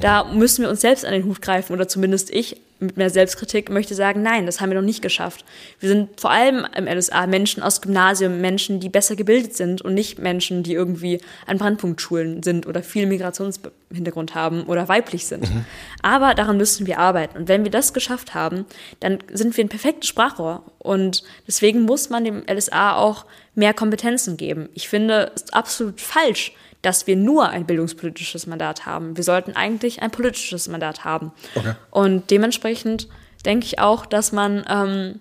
Da 0.00 0.22
müssen 0.24 0.62
wir 0.62 0.70
uns 0.70 0.80
selbst 0.80 1.04
an 1.04 1.12
den 1.12 1.24
Hut 1.24 1.42
greifen 1.42 1.72
oder 1.72 1.88
zumindest 1.88 2.30
ich 2.30 2.60
mit 2.78 2.96
mehr 2.96 3.10
Selbstkritik 3.10 3.68
möchte 3.68 3.96
sagen, 3.96 4.22
nein, 4.22 4.46
das 4.46 4.60
haben 4.60 4.70
wir 4.70 4.78
noch 4.78 4.86
nicht 4.86 5.02
geschafft. 5.02 5.44
Wir 5.80 5.88
sind 5.88 6.20
vor 6.20 6.30
allem 6.30 6.64
im 6.76 6.86
LSA 6.86 7.26
Menschen 7.26 7.64
aus 7.64 7.80
Gymnasium, 7.80 8.40
Menschen, 8.40 8.78
die 8.78 8.88
besser 8.88 9.16
gebildet 9.16 9.56
sind 9.56 9.82
und 9.82 9.94
nicht 9.94 10.20
Menschen, 10.20 10.62
die 10.62 10.74
irgendwie 10.74 11.20
an 11.46 11.58
Brandpunktschulen 11.58 12.44
sind 12.44 12.68
oder 12.68 12.84
viel 12.84 13.06
Migrationshintergrund 13.06 14.36
haben 14.36 14.62
oder 14.66 14.88
weiblich 14.88 15.26
sind. 15.26 15.52
Mhm. 15.52 15.64
Aber 16.02 16.34
daran 16.34 16.56
müssen 16.56 16.86
wir 16.86 17.00
arbeiten. 17.00 17.36
Und 17.36 17.48
wenn 17.48 17.64
wir 17.64 17.72
das 17.72 17.92
geschafft 17.92 18.34
haben, 18.34 18.66
dann 19.00 19.18
sind 19.32 19.56
wir 19.56 19.64
ein 19.64 19.68
perfektes 19.68 20.08
Sprachrohr. 20.08 20.62
Und 20.78 21.24
deswegen 21.48 21.82
muss 21.82 22.08
man 22.08 22.24
dem 22.24 22.44
LSA 22.48 22.94
auch 22.94 23.26
mehr 23.56 23.74
Kompetenzen 23.74 24.36
geben. 24.36 24.68
Ich 24.74 24.88
finde 24.88 25.32
es 25.34 25.52
absolut 25.52 26.00
falsch, 26.00 26.52
dass 26.82 27.06
wir 27.06 27.16
nur 27.16 27.48
ein 27.48 27.66
bildungspolitisches 27.66 28.46
Mandat 28.46 28.86
haben. 28.86 29.16
Wir 29.16 29.24
sollten 29.24 29.52
eigentlich 29.52 30.02
ein 30.02 30.10
politisches 30.10 30.68
Mandat 30.68 31.04
haben. 31.04 31.32
Okay. 31.54 31.74
Und 31.90 32.30
dementsprechend 32.30 33.08
denke 33.44 33.66
ich 33.66 33.78
auch, 33.78 34.06
dass 34.06 34.32
man 34.32 34.64
ähm, 34.68 35.20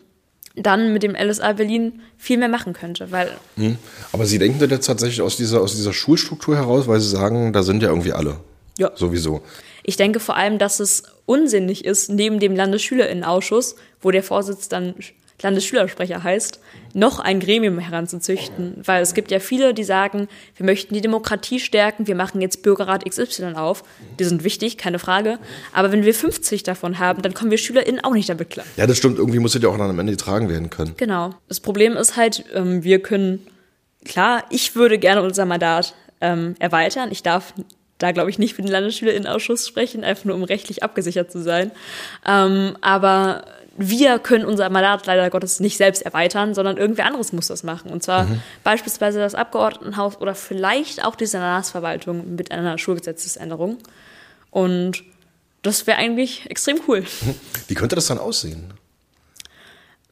dann 0.55 0.93
mit 0.93 1.03
dem 1.03 1.15
LSA 1.15 1.53
Berlin 1.53 2.01
viel 2.17 2.37
mehr 2.37 2.49
machen 2.49 2.73
könnte, 2.73 3.11
weil. 3.11 3.31
Hm. 3.55 3.77
Aber 4.11 4.25
Sie 4.25 4.39
denken 4.39 4.59
das 4.59 4.69
jetzt 4.69 4.85
tatsächlich 4.85 5.21
aus 5.21 5.37
dieser, 5.37 5.61
aus 5.61 5.75
dieser 5.75 5.93
Schulstruktur 5.93 6.55
heraus, 6.55 6.87
weil 6.87 6.99
Sie 6.99 7.09
sagen, 7.09 7.53
da 7.53 7.63
sind 7.63 7.81
ja 7.83 7.89
irgendwie 7.89 8.13
alle. 8.13 8.39
Ja. 8.77 8.91
Sowieso. 8.95 9.41
Ich 9.83 9.97
denke 9.97 10.19
vor 10.19 10.35
allem, 10.35 10.59
dass 10.59 10.79
es 10.79 11.03
unsinnig 11.25 11.85
ist, 11.85 12.09
neben 12.09 12.39
dem 12.39 12.55
Landesschülerinnenausschuss, 12.55 13.75
wo 14.01 14.11
der 14.11 14.23
Vorsitz 14.23 14.69
dann 14.69 14.95
Landesschülersprecher 15.41 16.23
heißt, 16.23 16.59
noch 16.93 17.19
ein 17.19 17.39
Gremium 17.39 17.77
heranzuzüchten. 17.77 18.75
Weil 18.83 19.03
es 19.03 19.13
gibt 19.13 19.29
ja 19.29 19.39
viele, 19.39 19.73
die 19.73 19.83
sagen, 19.83 20.27
wir 20.55 20.65
möchten 20.65 20.95
die 20.95 21.01
Demokratie 21.01 21.59
stärken, 21.59 22.07
wir 22.07 22.15
machen 22.15 22.41
jetzt 22.41 22.63
Bürgerrat 22.63 23.05
XY 23.07 23.53
auf. 23.53 23.83
Die 24.19 24.23
sind 24.23 24.43
wichtig, 24.43 24.77
keine 24.77 24.97
Frage. 24.97 25.37
Aber 25.73 25.91
wenn 25.91 26.03
wir 26.03 26.15
50 26.15 26.63
davon 26.63 26.97
haben, 26.97 27.21
dann 27.21 27.35
kommen 27.35 27.51
wir 27.51 27.59
SchülerInnen 27.59 28.03
auch 28.03 28.13
nicht 28.13 28.29
damit 28.29 28.49
klar. 28.49 28.65
Ja, 28.77 28.87
das 28.87 28.97
stimmt. 28.97 29.19
Irgendwie 29.19 29.39
muss 29.39 29.53
es 29.53 29.61
ja 29.61 29.69
auch 29.69 29.77
dann 29.77 29.89
am 29.89 29.99
Ende 29.99 30.13
getragen 30.13 30.49
werden 30.49 30.71
können. 30.71 30.95
Genau. 30.97 31.31
Das 31.47 31.59
Problem 31.59 31.95
ist 31.95 32.17
halt, 32.17 32.43
ähm, 32.53 32.83
wir 32.83 32.99
können, 33.01 33.45
klar, 34.05 34.43
ich 34.49 34.75
würde 34.75 34.97
gerne 34.97 35.21
unser 35.21 35.45
Mandat 35.45 35.93
ähm, 36.19 36.55
erweitern. 36.57 37.09
Ich 37.11 37.21
darf 37.21 37.53
da 37.99 38.11
glaube 38.11 38.29
ich 38.29 38.37
nicht 38.37 38.53
für 38.53 38.61
den 38.61 38.69
Landesschülerinnenausschuss 38.69 39.67
sprechen, 39.67 40.03
einfach 40.03 40.25
nur 40.25 40.35
um 40.35 40.43
rechtlich 40.43 40.83
abgesichert 40.83 41.31
zu 41.31 41.41
sein. 41.41 41.71
Ähm, 42.27 42.77
aber 42.81 43.43
wir 43.77 44.19
können 44.19 44.45
unser 44.45 44.69
Mandat 44.69 45.05
leider 45.05 45.29
Gottes 45.29 45.59
nicht 45.59 45.77
selbst 45.77 46.01
erweitern, 46.01 46.53
sondern 46.53 46.77
irgendwer 46.77 47.05
anderes 47.05 47.31
muss 47.31 47.47
das 47.47 47.63
machen. 47.63 47.91
Und 47.91 48.03
zwar 48.03 48.25
mhm. 48.25 48.41
beispielsweise 48.63 49.19
das 49.19 49.35
Abgeordnetenhaus 49.35 50.19
oder 50.19 50.35
vielleicht 50.35 51.05
auch 51.05 51.15
die 51.15 51.27
Senatsverwaltung 51.27 52.35
mit 52.35 52.51
einer 52.51 52.77
Schulgesetzesänderung. 52.77 53.77
Und 54.49 55.03
das 55.61 55.85
wäre 55.85 55.97
eigentlich 55.97 56.49
extrem 56.49 56.79
cool. 56.87 57.03
Wie 57.67 57.75
könnte 57.75 57.95
das 57.95 58.07
dann 58.07 58.17
aussehen? 58.17 58.73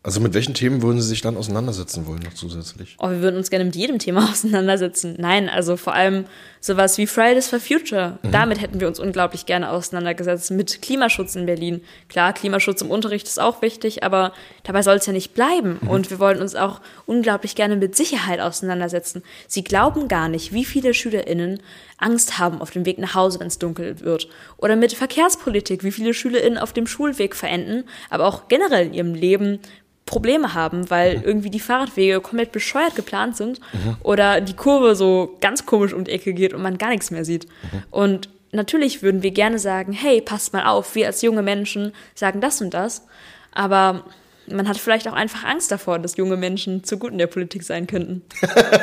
Also 0.06 0.20
mit 0.20 0.36
welchen 0.36 0.54
Themen 0.54 0.84
würden 0.84 1.02
Sie 1.02 1.08
sich 1.08 1.22
dann 1.22 1.36
auseinandersetzen 1.36 2.06
wollen 2.06 2.20
noch 2.20 2.36
zusätzlich? 2.36 2.96
Oh, 3.00 3.10
wir 3.10 3.22
würden 3.22 3.38
uns 3.38 3.50
gerne 3.50 3.66
mit 3.66 3.76
jedem 3.76 3.98
Thema 3.98 4.30
auseinandersetzen. 4.32 5.16
Nein, 5.18 5.50
also 5.50 5.78
vor 5.78 5.96
allem 5.96 6.26
sowas 6.62 7.00
wie 7.00 7.08
Fridays 7.08 7.48
for 7.50 7.60
Future. 7.60 8.20
Mhm. 8.22 8.32
Damit 8.32 8.62
hätten 8.62 8.80
wir 8.80 8.88
uns 8.88 9.00
unglaublich 9.00 9.48
gerne 9.48 9.72
auseinandergesetzt. 9.72 10.52
Mit 10.52 10.84
Klimaschutz 10.84 11.36
in 11.36 11.48
Berlin. 11.48 11.82
Klar, 12.08 12.34
Klimaschutz 12.34 12.84
im 12.84 12.92
Unterricht 12.92 13.26
ist 13.26 13.40
auch 13.40 13.64
wichtig, 13.64 14.04
aber 14.04 14.32
dabei 14.62 14.84
soll 14.84 14.98
es 14.98 15.08
ja 15.08 15.14
nicht 15.14 15.34
bleiben. 15.34 15.80
Mhm. 15.82 15.90
Und 15.90 16.12
wir 16.12 16.20
wollen 16.20 16.40
uns 16.40 16.54
auch 16.54 16.82
unglaublich 17.08 17.56
gerne 17.56 17.76
mit 17.76 17.96
Sicherheit 17.96 18.42
auseinandersetzen. 18.42 19.24
Sie 19.48 19.64
glauben 19.64 20.08
gar 20.08 20.30
nicht, 20.30 20.54
wie 20.54 20.66
viele 20.66 20.94
SchülerInnen 20.94 21.62
Angst 21.98 22.38
haben 22.38 22.62
auf 22.62 22.70
dem 22.70 22.86
Weg 22.86 23.00
nach 23.00 23.16
Hause, 23.16 23.40
wenn 23.40 23.48
es 23.48 23.58
dunkel 23.58 24.02
wird. 24.02 24.28
Oder 24.58 24.76
mit 24.76 24.94
Verkehrspolitik, 24.94 25.84
wie 25.84 25.92
viele 25.92 26.14
SchülerInnen 26.14 26.60
auf 26.60 26.74
dem 26.74 26.86
Schulweg 26.86 27.36
verenden, 27.36 27.86
aber 28.12 28.28
auch 28.28 28.50
generell 28.50 28.86
in 28.86 28.94
ihrem 28.94 29.16
Leben 29.16 29.60
Probleme 30.06 30.54
haben, 30.54 30.90
weil 30.90 31.18
mhm. 31.18 31.24
irgendwie 31.24 31.50
die 31.50 31.60
Fahrradwege 31.60 32.22
komplett 32.22 32.52
bescheuert 32.52 32.96
geplant 32.96 33.36
sind 33.36 33.60
mhm. 33.74 33.98
oder 34.04 34.40
die 34.40 34.56
Kurve 34.56 34.96
so 34.96 35.36
ganz 35.42 35.66
komisch 35.66 35.94
um 35.94 36.04
die 36.04 36.12
Ecke 36.12 36.34
geht 36.34 36.54
und 36.54 36.62
man 36.62 36.78
gar 36.78 36.90
nichts 36.90 37.10
mehr 37.10 37.26
sieht. 37.26 37.46
Mhm. 37.46 37.84
Und 37.90 38.30
natürlich 38.52 39.02
würden 39.02 39.24
wir 39.24 39.32
gerne 39.32 39.58
sagen, 39.58 39.94
hey, 39.94 40.22
passt 40.22 40.54
mal 40.54 40.66
auf, 40.66 40.94
wir 40.96 41.08
als 41.08 41.22
junge 41.22 41.42
Menschen 41.42 41.92
sagen 42.14 42.40
das 42.40 42.62
und 42.62 42.74
das, 42.74 43.08
aber 43.52 44.04
man 44.48 44.68
hat 44.68 44.78
vielleicht 44.78 45.08
auch 45.08 45.14
einfach 45.14 45.44
Angst 45.44 45.72
davor, 45.72 45.98
dass 45.98 46.18
junge 46.18 46.38
Menschen 46.38 46.84
zu 46.84 47.00
gut 47.00 47.12
in 47.12 47.18
der 47.18 47.28
Politik 47.28 47.64
sein 47.64 47.88
könnten. 47.88 48.22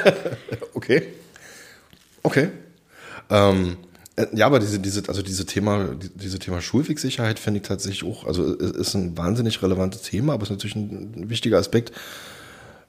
okay. 0.74 1.06
Okay. 2.24 2.48
Ähm, 3.30 3.76
äh, 3.76 3.91
ja, 4.32 4.46
aber 4.46 4.58
diese, 4.58 4.78
diese, 4.78 5.08
also 5.08 5.22
diese 5.22 5.46
Thema, 5.46 5.96
diese 6.14 6.38
Thema 6.38 6.60
Schulwegsicherheit 6.60 7.38
finde 7.38 7.60
ich 7.60 7.66
tatsächlich 7.66 8.04
auch, 8.04 8.26
also 8.26 8.54
ist 8.54 8.94
ein 8.94 9.16
wahnsinnig 9.16 9.62
relevantes 9.62 10.02
Thema, 10.02 10.34
aber 10.34 10.42
ist 10.42 10.50
natürlich 10.50 10.76
ein 10.76 11.30
wichtiger 11.30 11.58
Aspekt, 11.58 11.92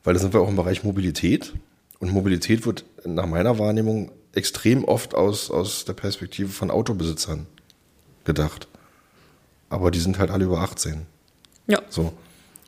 weil 0.04 0.14
da 0.14 0.20
sind 0.20 0.34
wir 0.34 0.42
auch 0.42 0.50
im 0.50 0.58
Bereich 0.58 0.84
Mobilität. 0.84 1.54
Und 2.00 2.12
Mobilität 2.12 2.66
wird 2.66 2.84
nach 3.06 3.26
meiner 3.26 3.58
Wahrnehmung 3.58 4.12
extrem 4.34 4.84
oft 4.84 5.16
aus, 5.16 5.50
aus 5.50 5.86
der 5.86 5.94
Perspektive 5.94 6.50
von 6.50 6.70
Autobesitzern 6.70 7.46
gedacht. 8.26 8.68
Aber 9.70 9.92
die 9.92 10.00
sind 10.00 10.20
halt 10.20 10.30
alle 10.30 10.44
über 10.44 10.60
18. 10.60 11.06
Ja. 11.68 11.82
So. 11.90 12.12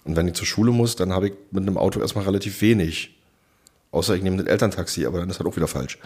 Und 0.05 0.15
wenn 0.15 0.27
ich 0.27 0.35
zur 0.35 0.45
Schule 0.45 0.71
muss, 0.71 0.95
dann 0.95 1.11
habe 1.11 1.27
ich 1.27 1.33
mit 1.51 1.63
einem 1.63 1.77
Auto 1.77 1.99
erstmal 1.99 2.23
relativ 2.23 2.61
wenig. 2.61 3.17
Außer 3.91 4.15
ich 4.15 4.23
nehme 4.23 4.37
ein 4.37 4.47
Elterntaxi, 4.47 5.05
aber 5.05 5.19
dann 5.19 5.29
ist 5.29 5.39
halt 5.39 5.49
auch 5.49 5.55
wieder 5.55 5.67
falsch. 5.67 5.97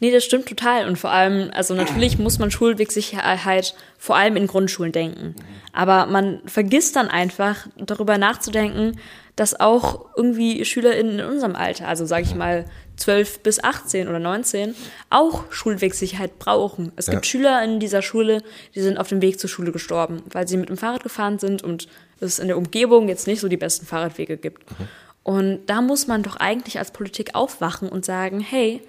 Nee, 0.00 0.10
das 0.10 0.24
stimmt 0.24 0.46
total. 0.46 0.86
Und 0.86 0.96
vor 0.96 1.10
allem, 1.10 1.50
also 1.54 1.74
natürlich 1.74 2.18
muss 2.18 2.38
man 2.38 2.50
Schulwegsicherheit 2.50 3.74
vor 3.98 4.16
allem 4.16 4.36
in 4.36 4.46
Grundschulen 4.46 4.92
denken. 4.92 5.34
Aber 5.72 6.06
man 6.06 6.40
vergisst 6.46 6.96
dann 6.96 7.08
einfach, 7.08 7.66
darüber 7.76 8.18
nachzudenken, 8.18 8.98
dass 9.36 9.58
auch 9.58 10.06
irgendwie 10.16 10.64
SchülerInnen 10.64 11.18
in 11.18 11.26
unserem 11.26 11.56
Alter, 11.56 11.88
also 11.88 12.06
sage 12.06 12.22
ich 12.22 12.34
mal 12.34 12.66
12 12.96 13.40
bis 13.40 13.62
18 13.62 14.08
oder 14.08 14.20
19, 14.20 14.76
auch 15.10 15.50
Schulwegsicherheit 15.50 16.38
brauchen. 16.38 16.92
Es 16.96 17.08
ja. 17.08 17.14
gibt 17.14 17.26
Schüler 17.26 17.62
in 17.64 17.80
dieser 17.80 18.02
Schule, 18.02 18.42
die 18.74 18.80
sind 18.80 18.98
auf 18.98 19.08
dem 19.08 19.20
Weg 19.22 19.40
zur 19.40 19.50
Schule 19.50 19.72
gestorben, 19.72 20.22
weil 20.30 20.46
sie 20.46 20.56
mit 20.56 20.68
dem 20.68 20.76
Fahrrad 20.76 21.02
gefahren 21.02 21.40
sind 21.40 21.64
und 21.64 21.88
es 22.20 22.38
in 22.38 22.46
der 22.46 22.56
Umgebung 22.56 23.08
jetzt 23.08 23.26
nicht 23.26 23.40
so 23.40 23.48
die 23.48 23.56
besten 23.56 23.86
Fahrradwege 23.86 24.36
gibt. 24.36 24.70
Mhm. 24.70 24.88
Und 25.24 25.66
da 25.66 25.80
muss 25.80 26.06
man 26.06 26.22
doch 26.22 26.36
eigentlich 26.36 26.78
als 26.78 26.92
Politik 26.92 27.34
aufwachen 27.34 27.88
und 27.88 28.04
sagen, 28.04 28.40
hey, 28.40 28.82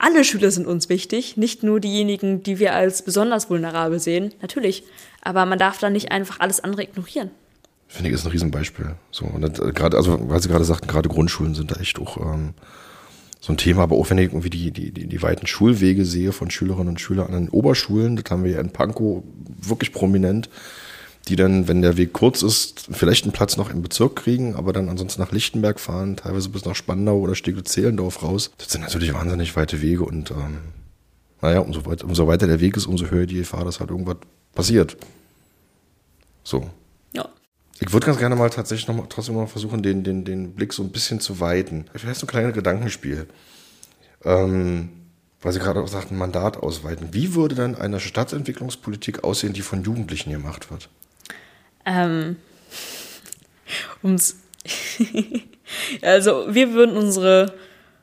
alle 0.00 0.24
Schüler 0.24 0.50
sind 0.50 0.66
uns 0.66 0.88
wichtig, 0.88 1.36
nicht 1.36 1.62
nur 1.62 1.78
diejenigen, 1.78 2.42
die 2.42 2.58
wir 2.58 2.74
als 2.74 3.02
besonders 3.02 3.50
vulnerabel 3.50 4.00
sehen, 4.00 4.32
natürlich. 4.40 4.82
Aber 5.20 5.44
man 5.44 5.58
darf 5.58 5.78
da 5.78 5.90
nicht 5.90 6.10
einfach 6.10 6.40
alles 6.40 6.64
andere 6.64 6.82
ignorieren. 6.82 7.30
Finde 7.86 8.08
ich 8.08 8.14
ist 8.14 8.24
ein 8.24 8.30
Riesenbeispiel. 8.30 8.94
So, 9.10 9.26
und 9.26 9.44
äh, 9.44 9.72
gerade, 9.72 9.96
also, 9.96 10.30
weil 10.30 10.40
Sie 10.40 10.48
gerade 10.48 10.64
sagten, 10.64 10.86
gerade 10.86 11.08
Grundschulen 11.08 11.54
sind 11.54 11.70
da 11.70 11.80
echt 11.80 11.98
auch 11.98 12.16
ähm, 12.16 12.54
so 13.40 13.52
ein 13.52 13.58
Thema, 13.58 13.82
aber 13.82 13.96
auch 13.96 14.08
wenn 14.08 14.18
ich 14.18 14.28
irgendwie 14.28 14.48
die, 14.48 14.70
die, 14.70 14.90
die, 14.90 15.06
die 15.06 15.22
weiten 15.22 15.46
Schulwege 15.46 16.04
sehe 16.04 16.32
von 16.32 16.50
Schülerinnen 16.50 16.88
und 16.88 17.00
Schülern 17.00 17.26
an 17.26 17.44
den 17.44 17.48
Oberschulen, 17.50 18.16
das 18.16 18.30
haben 18.30 18.44
wir 18.44 18.52
ja 18.52 18.60
in 18.60 18.70
Pankow 18.70 19.22
wirklich 19.60 19.92
prominent, 19.92 20.48
die 21.28 21.36
dann, 21.36 21.68
wenn 21.68 21.82
der 21.82 21.96
Weg 21.96 22.12
kurz 22.12 22.42
ist, 22.42 22.88
vielleicht 22.90 23.24
einen 23.24 23.32
Platz 23.32 23.56
noch 23.56 23.70
im 23.70 23.82
Bezirk 23.82 24.16
kriegen, 24.16 24.54
aber 24.54 24.72
dann 24.72 24.88
ansonsten 24.88 25.20
nach 25.20 25.32
Lichtenberg 25.32 25.78
fahren, 25.78 26.16
teilweise 26.16 26.48
bis 26.48 26.64
nach 26.64 26.74
Spandau 26.74 27.18
oder 27.18 27.34
Steglitz-Zehlendorf 27.34 28.22
raus. 28.22 28.50
Das 28.58 28.70
sind 28.70 28.82
natürlich 28.82 29.14
wahnsinnig 29.14 29.54
weite 29.56 29.80
Wege 29.82 30.04
und 30.04 30.30
ähm, 30.30 30.58
naja, 31.42 31.60
umso, 31.60 31.86
weit, 31.86 32.02
umso 32.02 32.26
weiter 32.26 32.46
der 32.46 32.60
Weg 32.60 32.76
ist, 32.76 32.86
umso 32.86 33.06
höher 33.10 33.26
die 33.26 33.36
Gefahr, 33.36 33.64
dass 33.64 33.80
halt 33.80 33.90
irgendwas 33.90 34.16
passiert. 34.54 34.96
So. 36.42 36.68
Ja. 37.12 37.28
Ich 37.78 37.92
würde 37.92 38.06
ganz 38.06 38.18
gerne 38.18 38.36
mal 38.36 38.50
tatsächlich 38.50 38.88
noch 38.88 38.96
mal, 38.96 39.06
trotzdem 39.08 39.36
noch 39.36 39.48
versuchen, 39.48 39.82
den, 39.82 40.04
den, 40.04 40.24
den 40.24 40.54
Blick 40.54 40.72
so 40.72 40.82
ein 40.82 40.90
bisschen 40.90 41.20
zu 41.20 41.40
weiten. 41.40 41.86
Vielleicht 41.94 42.20
so 42.20 42.26
ein 42.26 42.30
kleines 42.30 42.54
Gedankenspiel. 42.54 43.26
Ähm, 44.24 44.90
weil 45.40 45.52
Sie 45.52 45.58
gerade 45.58 45.80
auch 45.80 45.88
sagten, 45.88 46.18
Mandat 46.18 46.58
ausweiten. 46.58 47.08
Wie 47.12 47.34
würde 47.34 47.54
dann 47.54 47.74
eine 47.74 48.00
Stadtentwicklungspolitik 48.00 49.24
aussehen, 49.24 49.54
die 49.54 49.62
von 49.62 49.82
Jugendlichen 49.82 50.30
gemacht 50.30 50.70
wird? 50.70 50.90
Ähm, 51.84 52.36
ums 54.02 54.36
also 56.02 56.46
wir 56.48 56.72
würden 56.72 56.96
unsere 56.96 57.54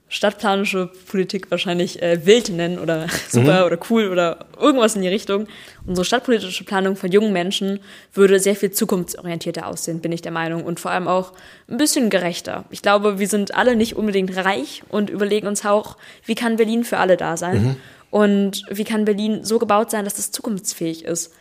stadtplanische 0.09 0.89
Politik 1.09 1.51
wahrscheinlich 1.51 2.01
äh, 2.01 2.25
wild 2.25 2.49
nennen 2.49 2.79
oder 2.79 3.07
super 3.29 3.61
mhm. 3.61 3.65
oder 3.65 3.79
cool 3.89 4.07
oder 4.09 4.45
irgendwas 4.59 4.95
in 4.95 5.01
die 5.01 5.07
Richtung. 5.07 5.47
Unsere 5.85 6.05
stadtpolitische 6.05 6.63
Planung 6.63 6.95
von 6.95 7.11
jungen 7.11 7.33
Menschen 7.33 7.79
würde 8.13 8.39
sehr 8.39 8.55
viel 8.55 8.71
zukunftsorientierter 8.71 9.67
aussehen, 9.67 9.99
bin 9.99 10.11
ich 10.11 10.21
der 10.21 10.31
Meinung. 10.31 10.63
Und 10.63 10.79
vor 10.79 10.91
allem 10.91 11.07
auch 11.07 11.33
ein 11.69 11.77
bisschen 11.77 12.09
gerechter. 12.09 12.65
Ich 12.69 12.81
glaube, 12.81 13.19
wir 13.19 13.27
sind 13.27 13.55
alle 13.55 13.75
nicht 13.75 13.95
unbedingt 13.95 14.35
reich 14.37 14.83
und 14.89 15.09
überlegen 15.09 15.47
uns 15.47 15.65
auch, 15.65 15.97
wie 16.25 16.35
kann 16.35 16.55
Berlin 16.55 16.83
für 16.83 16.97
alle 16.97 17.17
da 17.17 17.35
sein? 17.35 17.63
Mhm. 17.63 17.75
Und 18.09 18.63
wie 18.69 18.85
kann 18.85 19.03
Berlin 19.03 19.43
so 19.43 19.59
gebaut 19.59 19.91
sein, 19.91 20.05
dass 20.05 20.17
es 20.17 20.31
zukunftsfähig 20.31 21.03
ist? 21.03 21.33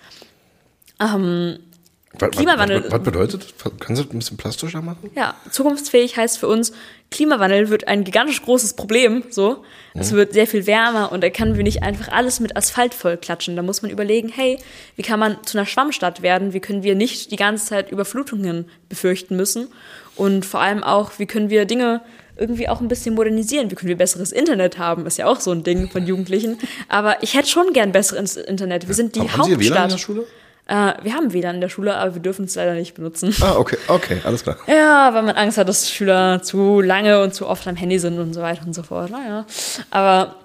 Ähm, 1.01 1.59
Klimawandel. 2.18 2.85
Was, 2.85 2.92
was, 2.92 3.02
bedeutet? 3.02 3.55
Kannst 3.81 4.02
du 4.02 4.09
ein 4.09 4.18
bisschen 4.18 4.37
plastischer 4.37 4.83
machen? 4.83 5.11
Ja, 5.14 5.35
zukunftsfähig 5.50 6.16
heißt 6.16 6.38
für 6.38 6.48
uns, 6.48 6.72
Klimawandel 7.11 7.70
wird 7.70 7.88
ein 7.88 8.05
gigantisch 8.05 8.42
großes 8.42 8.74
Problem. 8.74 9.24
So, 9.31 9.64
mhm. 9.94 10.00
es 10.00 10.12
wird 10.12 10.33
sehr 10.33 10.46
viel 10.46 10.66
wärmer 10.66 11.12
und 11.12 11.22
da 11.22 11.31
können 11.31 11.57
wir 11.57 11.62
nicht 11.62 11.83
einfach 11.83 12.09
alles 12.09 12.40
mit 12.40 12.57
Asphalt 12.57 12.94
vollklatschen. 12.94 13.57
Da 13.57 13.62
muss 13.62 13.83
man 13.83 13.90
überlegen, 13.90 14.29
hey, 14.29 14.59
wie 14.96 15.02
kann 15.02 15.20
man 15.20 15.38
zu 15.44 15.59
einer 15.59 15.66
Schwammstadt 15.66 16.22
werden? 16.22 16.52
Wie 16.52 16.61
können 16.61 16.83
wir 16.83 16.94
nicht 16.94 17.31
die 17.31 17.37
ganze 17.37 17.66
Zeit 17.66 17.90
Überflutungen 17.90 18.68
befürchten 18.88 19.37
müssen? 19.37 19.68
Und 20.16 20.44
vor 20.46 20.61
allem 20.61 20.83
auch, 20.83 21.12
wie 21.18 21.26
können 21.26 21.50
wir 21.50 21.64
Dinge 21.64 22.02
irgendwie 22.38 22.68
auch 22.68 22.81
ein 22.81 22.88
bisschen 22.88 23.14
modernisieren. 23.14 23.70
Wie 23.70 23.74
können 23.74 23.88
wir 23.88 23.96
besseres 23.96 24.33
Internet 24.33 24.79
haben? 24.79 25.07
Ist 25.07 25.18
ja 25.18 25.26
auch 25.26 25.40
so 25.40 25.52
ein 25.52 25.62
Ding 25.62 25.88
von 25.90 26.07
Jugendlichen. 26.07 26.59
Aber 26.88 27.22
ich 27.22 27.35
hätte 27.35 27.48
schon 27.48 27.72
gern 27.72 27.92
besseres 27.92 28.37
Internet. 28.37 28.88
Wir 28.88 28.94
sind 28.94 29.14
die 29.16 29.20
haben 29.20 29.38
Hauptstadt. 29.38 29.62
Sie 29.62 29.70
WLAN 29.70 29.85
in 29.85 29.90
der 29.90 29.98
Schule? 29.98 30.26
Äh, 30.66 30.94
wir 31.02 31.14
haben 31.14 31.33
WLAN 31.33 31.57
in 31.57 31.61
der 31.61 31.68
Schule, 31.68 31.96
aber 31.96 32.14
wir 32.14 32.22
dürfen 32.22 32.46
es 32.46 32.55
leider 32.57 32.74
nicht 32.74 32.94
benutzen. 32.94 33.35
Ah, 33.40 33.57
okay, 33.57 33.79
okay, 33.88 34.20
alles 34.24 34.42
klar. 34.42 34.57
Ja, 34.66 35.14
weil 35.14 35.22
man 35.22 35.37
Angst 35.37 35.59
hat, 35.59 35.68
dass 35.68 35.90
Schüler 35.90 36.42
zu 36.42 36.81
lange 36.81 37.22
und 37.22 37.35
zu 37.35 37.46
oft 37.46 37.66
am 37.68 37.76
Handy 37.76 37.98
sind 37.98 38.18
und 38.18 38.35
so 38.35 38.42
weiter 38.42 38.66
und 38.66 38.74
so 38.74 38.83
fort. 38.83 39.11
Naja, 39.11 39.46
aber 39.90 40.37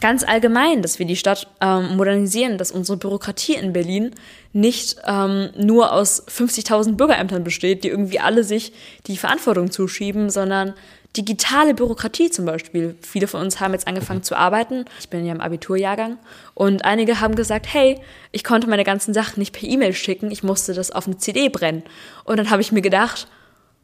ganz 0.00 0.24
allgemein, 0.24 0.82
dass 0.82 0.98
wir 0.98 1.06
die 1.06 1.16
Stadt 1.16 1.46
ähm, 1.60 1.96
modernisieren, 1.96 2.58
dass 2.58 2.72
unsere 2.72 2.98
Bürokratie 2.98 3.54
in 3.54 3.72
Berlin 3.72 4.10
nicht 4.52 4.96
ähm, 5.06 5.50
nur 5.56 5.92
aus 5.92 6.26
50.000 6.26 6.96
Bürgerämtern 6.96 7.44
besteht, 7.44 7.84
die 7.84 7.88
irgendwie 7.88 8.18
alle 8.18 8.42
sich 8.42 8.72
die 9.06 9.16
Verantwortung 9.16 9.70
zuschieben, 9.70 10.28
sondern 10.28 10.74
digitale 11.16 11.74
Bürokratie 11.74 12.30
zum 12.30 12.46
Beispiel. 12.46 12.96
Viele 13.02 13.26
von 13.26 13.42
uns 13.42 13.60
haben 13.60 13.72
jetzt 13.72 13.86
angefangen 13.86 14.22
zu 14.22 14.34
arbeiten. 14.34 14.86
Ich 14.98 15.10
bin 15.10 15.26
ja 15.26 15.32
im 15.32 15.40
Abiturjahrgang. 15.40 16.18
Und 16.54 16.84
einige 16.84 17.20
haben 17.20 17.34
gesagt, 17.34 17.66
hey, 17.72 18.00
ich 18.30 18.44
konnte 18.44 18.68
meine 18.68 18.84
ganzen 18.84 19.12
Sachen 19.12 19.40
nicht 19.40 19.52
per 19.52 19.68
E-Mail 19.68 19.92
schicken, 19.92 20.30
ich 20.30 20.42
musste 20.42 20.72
das 20.72 20.90
auf 20.90 21.06
eine 21.06 21.18
CD 21.18 21.48
brennen. 21.48 21.82
Und 22.24 22.38
dann 22.38 22.50
habe 22.50 22.62
ich 22.62 22.72
mir 22.72 22.80
gedacht, 22.80 23.26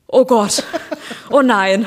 oh 0.07 0.25
Gott, 0.25 0.65
oh 1.31 1.43
nein. 1.43 1.87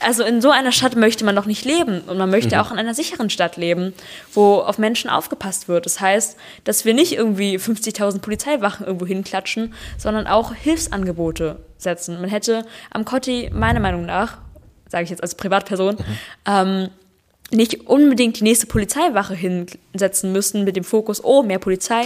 Also 0.00 0.24
in 0.24 0.40
so 0.40 0.50
einer 0.50 0.72
Stadt 0.72 0.96
möchte 0.96 1.26
man 1.26 1.36
doch 1.36 1.44
nicht 1.44 1.66
leben. 1.66 2.00
Und 2.02 2.16
man 2.16 2.30
möchte 2.30 2.56
mhm. 2.56 2.62
auch 2.62 2.72
in 2.72 2.78
einer 2.78 2.94
sicheren 2.94 3.28
Stadt 3.28 3.58
leben, 3.58 3.92
wo 4.32 4.56
auf 4.56 4.78
Menschen 4.78 5.10
aufgepasst 5.10 5.68
wird. 5.68 5.84
Das 5.84 6.00
heißt, 6.00 6.38
dass 6.64 6.86
wir 6.86 6.94
nicht 6.94 7.12
irgendwie 7.12 7.58
50.000 7.58 8.20
Polizeiwachen 8.20 8.86
irgendwo 8.86 9.06
hinklatschen, 9.06 9.74
sondern 9.98 10.26
auch 10.26 10.54
Hilfsangebote 10.54 11.60
setzen. 11.76 12.20
Man 12.22 12.30
hätte 12.30 12.64
am 12.90 13.04
Kotti 13.04 13.50
meiner 13.52 13.80
Meinung 13.80 14.06
nach 14.06 14.38
sage 14.92 15.04
ich 15.04 15.10
jetzt 15.10 15.22
als 15.22 15.34
Privatperson, 15.34 15.96
mhm. 15.96 16.04
ähm, 16.46 16.88
nicht 17.50 17.86
unbedingt 17.88 18.38
die 18.38 18.44
nächste 18.44 18.66
Polizeiwache 18.66 19.34
hinsetzen 19.34 20.32
müssen 20.32 20.64
mit 20.64 20.76
dem 20.76 20.84
Fokus, 20.84 21.22
oh, 21.24 21.42
mehr 21.42 21.58
Polizei. 21.58 22.04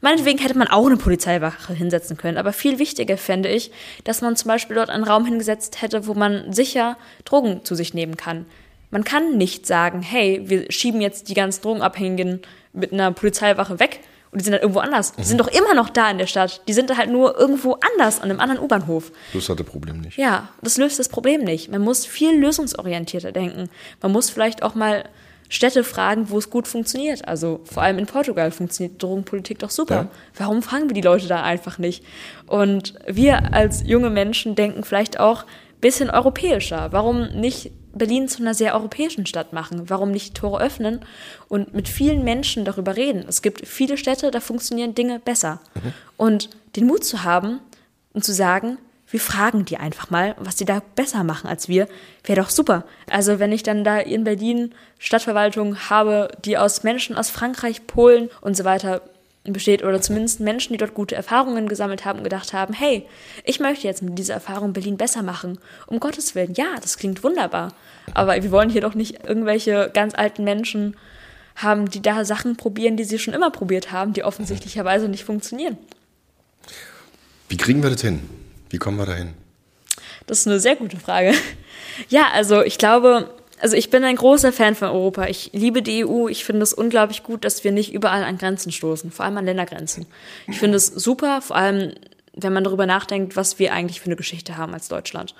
Meinetwegen 0.00 0.38
hätte 0.38 0.58
man 0.58 0.68
auch 0.68 0.86
eine 0.86 0.96
Polizeiwache 0.96 1.72
hinsetzen 1.72 2.16
können. 2.16 2.36
Aber 2.36 2.52
viel 2.52 2.78
wichtiger 2.78 3.16
fände 3.16 3.48
ich, 3.48 3.70
dass 4.04 4.20
man 4.20 4.36
zum 4.36 4.48
Beispiel 4.48 4.76
dort 4.76 4.90
einen 4.90 5.04
Raum 5.04 5.24
hingesetzt 5.24 5.80
hätte, 5.80 6.06
wo 6.06 6.14
man 6.14 6.52
sicher 6.52 6.98
Drogen 7.24 7.64
zu 7.64 7.74
sich 7.74 7.94
nehmen 7.94 8.16
kann. 8.16 8.44
Man 8.90 9.04
kann 9.04 9.36
nicht 9.36 9.66
sagen, 9.66 10.02
hey, 10.02 10.42
wir 10.44 10.70
schieben 10.70 11.00
jetzt 11.00 11.28
die 11.28 11.34
ganzen 11.34 11.62
Drogenabhängigen 11.62 12.42
mit 12.72 12.92
einer 12.92 13.10
Polizeiwache 13.10 13.80
weg, 13.80 14.00
und 14.36 14.40
die 14.40 14.44
sind 14.44 14.52
halt 14.52 14.64
irgendwo 14.64 14.80
anders. 14.80 15.12
Die 15.12 15.22
mhm. 15.22 15.24
sind 15.24 15.40
doch 15.40 15.48
immer 15.48 15.72
noch 15.72 15.88
da 15.88 16.10
in 16.10 16.18
der 16.18 16.26
Stadt. 16.26 16.60
Die 16.68 16.74
sind 16.74 16.94
halt 16.94 17.10
nur 17.10 17.38
irgendwo 17.38 17.78
anders, 17.94 18.20
an 18.20 18.28
einem 18.28 18.38
anderen 18.38 18.60
U-Bahnhof. 18.60 19.10
Das 19.32 19.48
hat 19.48 19.58
das 19.58 19.66
Problem 19.66 20.02
nicht. 20.02 20.18
Ja, 20.18 20.50
das 20.60 20.76
löst 20.76 20.98
das 20.98 21.08
Problem 21.08 21.42
nicht. 21.42 21.70
Man 21.70 21.80
muss 21.80 22.04
viel 22.04 22.38
lösungsorientierter 22.38 23.32
denken. 23.32 23.70
Man 24.02 24.12
muss 24.12 24.28
vielleicht 24.28 24.62
auch 24.62 24.74
mal 24.74 25.04
Städte 25.48 25.84
fragen, 25.84 26.28
wo 26.28 26.36
es 26.36 26.50
gut 26.50 26.68
funktioniert. 26.68 27.26
Also 27.26 27.60
vor 27.64 27.82
allem 27.82 27.96
in 27.98 28.04
Portugal 28.04 28.50
funktioniert 28.50 29.02
Drogenpolitik 29.02 29.58
doch 29.58 29.70
super. 29.70 29.94
Ja. 29.94 30.08
Warum 30.36 30.60
fragen 30.60 30.90
wir 30.90 30.94
die 30.94 31.00
Leute 31.00 31.28
da 31.28 31.42
einfach 31.42 31.78
nicht? 31.78 32.04
Und 32.46 32.92
wir 33.06 33.54
als 33.54 33.84
junge 33.86 34.10
Menschen 34.10 34.54
denken 34.54 34.84
vielleicht 34.84 35.18
auch 35.18 35.44
ein 35.44 35.80
bisschen 35.80 36.10
europäischer. 36.10 36.88
Warum 36.92 37.28
nicht 37.40 37.72
Berlin 37.98 38.28
zu 38.28 38.42
einer 38.42 38.54
sehr 38.54 38.74
europäischen 38.74 39.26
Stadt 39.26 39.52
machen? 39.52 39.88
Warum 39.88 40.10
nicht 40.10 40.28
die 40.28 40.40
Tore 40.40 40.62
öffnen 40.62 41.00
und 41.48 41.74
mit 41.74 41.88
vielen 41.88 42.24
Menschen 42.24 42.64
darüber 42.64 42.96
reden? 42.96 43.24
Es 43.28 43.42
gibt 43.42 43.66
viele 43.66 43.96
Städte, 43.96 44.30
da 44.30 44.40
funktionieren 44.40 44.94
Dinge 44.94 45.18
besser. 45.18 45.60
Mhm. 45.74 45.92
Und 46.16 46.50
den 46.76 46.86
Mut 46.86 47.04
zu 47.04 47.24
haben 47.24 47.60
und 48.12 48.24
zu 48.24 48.32
sagen, 48.32 48.78
wir 49.08 49.20
fragen 49.20 49.64
die 49.64 49.76
einfach 49.76 50.10
mal, 50.10 50.34
was 50.38 50.58
sie 50.58 50.64
da 50.64 50.82
besser 50.96 51.22
machen 51.22 51.48
als 51.48 51.68
wir, 51.68 51.88
wäre 52.24 52.40
doch 52.40 52.50
super. 52.50 52.84
Also 53.08 53.38
wenn 53.38 53.52
ich 53.52 53.62
dann 53.62 53.84
da 53.84 53.98
in 53.98 54.24
Berlin 54.24 54.74
Stadtverwaltung 54.98 55.76
habe, 55.88 56.28
die 56.44 56.58
aus 56.58 56.82
Menschen 56.82 57.16
aus 57.16 57.30
Frankreich, 57.30 57.86
Polen 57.86 58.30
und 58.40 58.56
so 58.56 58.64
weiter 58.64 59.02
besteht 59.52 59.82
oder 59.82 60.00
zumindest 60.00 60.40
Menschen, 60.40 60.72
die 60.72 60.78
dort 60.78 60.94
gute 60.94 61.14
Erfahrungen 61.14 61.68
gesammelt 61.68 62.04
haben 62.04 62.18
und 62.18 62.24
gedacht 62.24 62.52
haben, 62.52 62.74
hey, 62.74 63.06
ich 63.44 63.60
möchte 63.60 63.86
jetzt 63.86 64.02
mit 64.02 64.18
dieser 64.18 64.34
Erfahrung 64.34 64.72
Berlin 64.72 64.96
besser 64.96 65.22
machen. 65.22 65.58
Um 65.86 66.00
Gottes 66.00 66.34
Willen, 66.34 66.54
ja, 66.54 66.76
das 66.80 66.98
klingt 66.98 67.22
wunderbar. 67.22 67.72
Aber 68.14 68.42
wir 68.42 68.50
wollen 68.50 68.70
hier 68.70 68.80
doch 68.80 68.94
nicht 68.94 69.24
irgendwelche 69.26 69.90
ganz 69.92 70.14
alten 70.14 70.44
Menschen 70.44 70.96
haben, 71.56 71.88
die 71.88 72.02
da 72.02 72.24
Sachen 72.24 72.56
probieren, 72.56 72.96
die 72.96 73.04
sie 73.04 73.18
schon 73.18 73.34
immer 73.34 73.50
probiert 73.50 73.92
haben, 73.92 74.12
die 74.12 74.24
offensichtlicherweise 74.24 75.08
nicht 75.08 75.24
funktionieren. 75.24 75.78
Wie 77.48 77.56
kriegen 77.56 77.82
wir 77.82 77.90
das 77.90 78.02
hin? 78.02 78.22
Wie 78.70 78.78
kommen 78.78 78.98
wir 78.98 79.06
dahin? 79.06 79.34
Das 80.26 80.40
ist 80.40 80.46
eine 80.46 80.60
sehr 80.60 80.76
gute 80.76 80.98
Frage. 80.98 81.32
Ja, 82.08 82.28
also 82.34 82.62
ich 82.62 82.78
glaube, 82.78 83.30
also 83.60 83.76
ich 83.76 83.90
bin 83.90 84.04
ein 84.04 84.16
großer 84.16 84.52
Fan 84.52 84.74
von 84.74 84.88
Europa. 84.88 85.26
Ich 85.26 85.50
liebe 85.52 85.82
die 85.82 86.04
EU. 86.04 86.28
Ich 86.28 86.44
finde 86.44 86.62
es 86.62 86.72
unglaublich 86.72 87.22
gut, 87.22 87.44
dass 87.44 87.64
wir 87.64 87.72
nicht 87.72 87.92
überall 87.92 88.24
an 88.24 88.38
Grenzen 88.38 88.72
stoßen, 88.72 89.10
vor 89.10 89.24
allem 89.24 89.38
an 89.38 89.44
Ländergrenzen. 89.44 90.06
Ich 90.46 90.58
finde 90.58 90.76
es 90.76 90.86
super, 90.86 91.40
vor 91.40 91.56
allem 91.56 91.92
wenn 92.36 92.52
man 92.52 92.64
darüber 92.64 92.84
nachdenkt, 92.86 93.34
was 93.34 93.58
wir 93.58 93.72
eigentlich 93.72 94.00
für 94.00 94.06
eine 94.06 94.16
Geschichte 94.16 94.58
haben 94.58 94.74
als 94.74 94.88
Deutschland. 94.88 95.34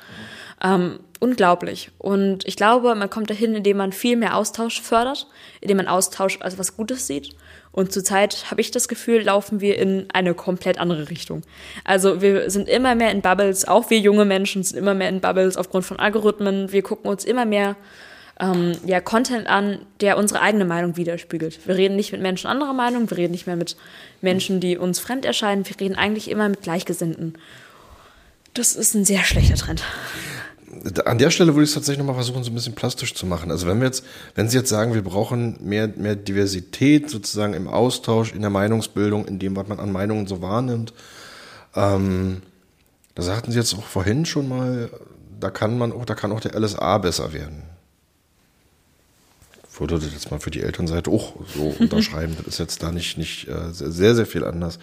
Ähm, 0.65 0.99
unglaublich. 1.21 1.91
Und 1.99 2.47
ich 2.47 2.57
glaube, 2.57 2.95
man 2.95 3.11
kommt 3.11 3.29
dahin, 3.29 3.55
indem 3.55 3.77
man 3.77 3.93
viel 3.93 4.17
mehr 4.17 4.35
Austausch 4.35 4.81
fördert, 4.81 5.27
indem 5.61 5.77
man 5.77 5.89
Austausch 5.89 6.39
als 6.41 6.59
was 6.59 6.77
Gutes 6.77 7.07
sieht. 7.07 7.37
Und 7.71 7.93
zurzeit 7.93 8.51
habe 8.51 8.63
ich 8.63 8.71
das 8.71 8.89
Gefühl, 8.89 9.23
laufen 9.23 9.61
wir 9.61 9.79
in 9.79 10.07
eine 10.15 10.33
komplett 10.33 10.79
andere 10.79 11.11
Richtung. 11.11 11.43
Also 11.85 12.23
wir 12.23 12.49
sind 12.49 12.71
immer 12.71 12.95
mehr 12.95 13.11
in 13.11 13.21
Bubbles, 13.21 13.69
auch 13.69 13.91
wir 13.91 13.99
junge 13.99 14.25
Menschen 14.25 14.63
sind 14.63 14.79
immer 14.79 14.95
mehr 14.95 15.11
in 15.11 15.21
Bubbles 15.21 15.59
aufgrund 15.59 15.85
von 15.85 15.99
Algorithmen. 15.99 16.73
Wir 16.73 16.81
gucken 16.81 17.11
uns 17.11 17.27
immer 17.27 17.45
mehr 17.45 17.77
ähm, 18.39 18.77
ja, 18.85 19.01
Content 19.01 19.47
an, 19.47 19.79
der 20.01 20.19
unsere 20.19 20.41
eigene 20.41 20.65
Meinung 20.65 20.97
widerspiegelt. 20.97 21.67
Wir 21.67 21.77
reden 21.77 21.97
nicht 21.97 22.13
mit 22.13 22.21
Menschen 22.21 22.49
anderer 22.49 22.75
Meinung, 22.75 23.09
wir 23.09 23.17
reden 23.17 23.33
nicht 23.33 23.47
mehr 23.47 23.57
mit 23.57 23.77
Menschen, 24.21 24.61
die 24.61 24.77
uns 24.77 24.99
fremd 24.99 25.25
erscheinen, 25.25 25.67
wir 25.67 25.81
reden 25.81 25.95
eigentlich 25.95 26.31
immer 26.31 26.49
mit 26.49 26.63
Gleichgesinnten. 26.63 27.35
Das 28.53 28.77
ist 28.77 28.95
ein 28.95 29.05
sehr 29.05 29.25
schlechter 29.25 29.57
Trend. 29.57 29.83
An 31.07 31.17
der 31.17 31.31
Stelle 31.31 31.55
würde 31.55 31.65
ich 31.65 31.71
es 31.71 31.75
tatsächlich 31.75 31.99
nochmal 31.99 32.17
versuchen, 32.17 32.45
so 32.45 32.51
ein 32.51 32.55
bisschen 32.55 32.75
plastisch 32.75 33.15
zu 33.15 33.25
machen. 33.25 33.51
Also 33.51 33.67
wenn 33.67 33.79
wir 33.81 33.87
jetzt, 33.87 34.05
wenn 34.35 34.49
Sie 34.49 34.59
jetzt 34.59 34.69
sagen, 34.69 34.93
wir 34.93 35.03
brauchen 35.03 35.57
mehr, 35.61 35.89
mehr 35.89 36.17
Diversität 36.17 37.09
sozusagen 37.09 37.55
im 37.55 37.69
Austausch, 37.69 38.35
in 38.35 38.43
der 38.43 38.51
Meinungsbildung, 38.51 39.27
in 39.27 39.39
dem, 39.39 39.57
was 39.57 39.69
man 39.69 39.81
an 39.81 39.93
Meinungen 39.93 40.27
so 40.27 40.43
wahrnimmt, 40.43 40.93
ähm, 41.75 42.43
da 43.15 43.23
sagten 43.23 43.53
Sie 43.53 43.59
jetzt 43.59 43.75
auch 43.75 43.85
vorhin 43.85 44.27
schon 44.27 44.49
mal, 44.49 44.91
da 45.41 45.49
kann 45.49 45.79
man 45.79 45.93
auch, 45.93 46.05
da 46.05 46.15
kann 46.15 46.33
auch 46.33 46.41
der 46.41 46.59
LSA 46.59 46.99
besser 46.99 47.33
werden 47.33 47.76
würde 49.81 49.99
das 49.99 50.13
jetzt 50.13 50.31
mal 50.31 50.41
für 50.41 50.51
die 50.51 50.63
Elternseite 50.63 51.11
auch 51.11 51.35
so 51.55 51.75
unterschreiben. 51.79 52.37
Das 52.39 52.47
ist 52.47 52.59
jetzt 52.59 52.83
da 52.83 52.93
nicht, 52.93 53.19
nicht 53.19 53.49
äh, 53.49 53.73
sehr, 53.73 54.15
sehr 54.15 54.27
viel 54.27 54.45
anders. 54.45 54.79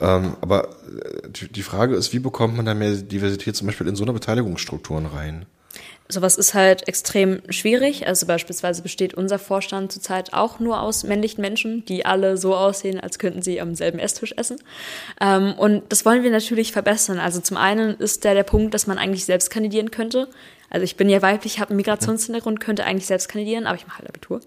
Ähm, 0.00 0.36
aber 0.40 0.68
äh, 0.68 1.48
die 1.50 1.62
Frage 1.62 1.94
ist, 1.96 2.12
wie 2.12 2.18
bekommt 2.18 2.56
man 2.56 2.66
da 2.66 2.74
mehr 2.74 2.92
Diversität 2.92 3.56
zum 3.56 3.66
Beispiel 3.66 3.88
in 3.88 3.96
so 3.96 4.04
eine 4.04 4.12
Beteiligungsstrukturen 4.12 5.06
rein? 5.06 5.46
Sowas 6.06 6.36
ist 6.36 6.52
halt 6.52 6.86
extrem 6.86 7.40
schwierig. 7.48 8.06
Also 8.06 8.26
beispielsweise 8.26 8.82
besteht 8.82 9.14
unser 9.14 9.38
Vorstand 9.38 9.90
zurzeit 9.90 10.34
auch 10.34 10.60
nur 10.60 10.80
aus 10.80 11.02
männlichen 11.02 11.40
Menschen, 11.40 11.84
die 11.86 12.04
alle 12.04 12.36
so 12.36 12.54
aussehen, 12.54 13.00
als 13.00 13.18
könnten 13.18 13.40
sie 13.40 13.58
am 13.58 13.74
selben 13.74 13.98
Esstisch 13.98 14.34
essen. 14.36 14.58
Ähm, 15.18 15.54
und 15.54 15.82
das 15.88 16.04
wollen 16.04 16.22
wir 16.22 16.30
natürlich 16.30 16.72
verbessern. 16.72 17.18
Also 17.18 17.40
zum 17.40 17.56
einen 17.56 17.96
ist 17.96 18.24
da 18.24 18.34
der 18.34 18.42
Punkt, 18.42 18.74
dass 18.74 18.86
man 18.86 18.98
eigentlich 18.98 19.24
selbst 19.24 19.48
kandidieren 19.50 19.90
könnte. 19.90 20.28
Also 20.74 20.82
ich 20.82 20.96
bin 20.96 21.08
ja 21.08 21.22
weiblich, 21.22 21.60
habe 21.60 21.70
einen 21.70 21.76
Migrationshintergrund, 21.76 22.58
könnte 22.58 22.84
eigentlich 22.84 23.06
selbst 23.06 23.28
kandidieren, 23.28 23.68
aber 23.68 23.76
ich 23.76 23.86
mache 23.86 23.98
halt 23.98 24.08
Abitur. 24.08 24.40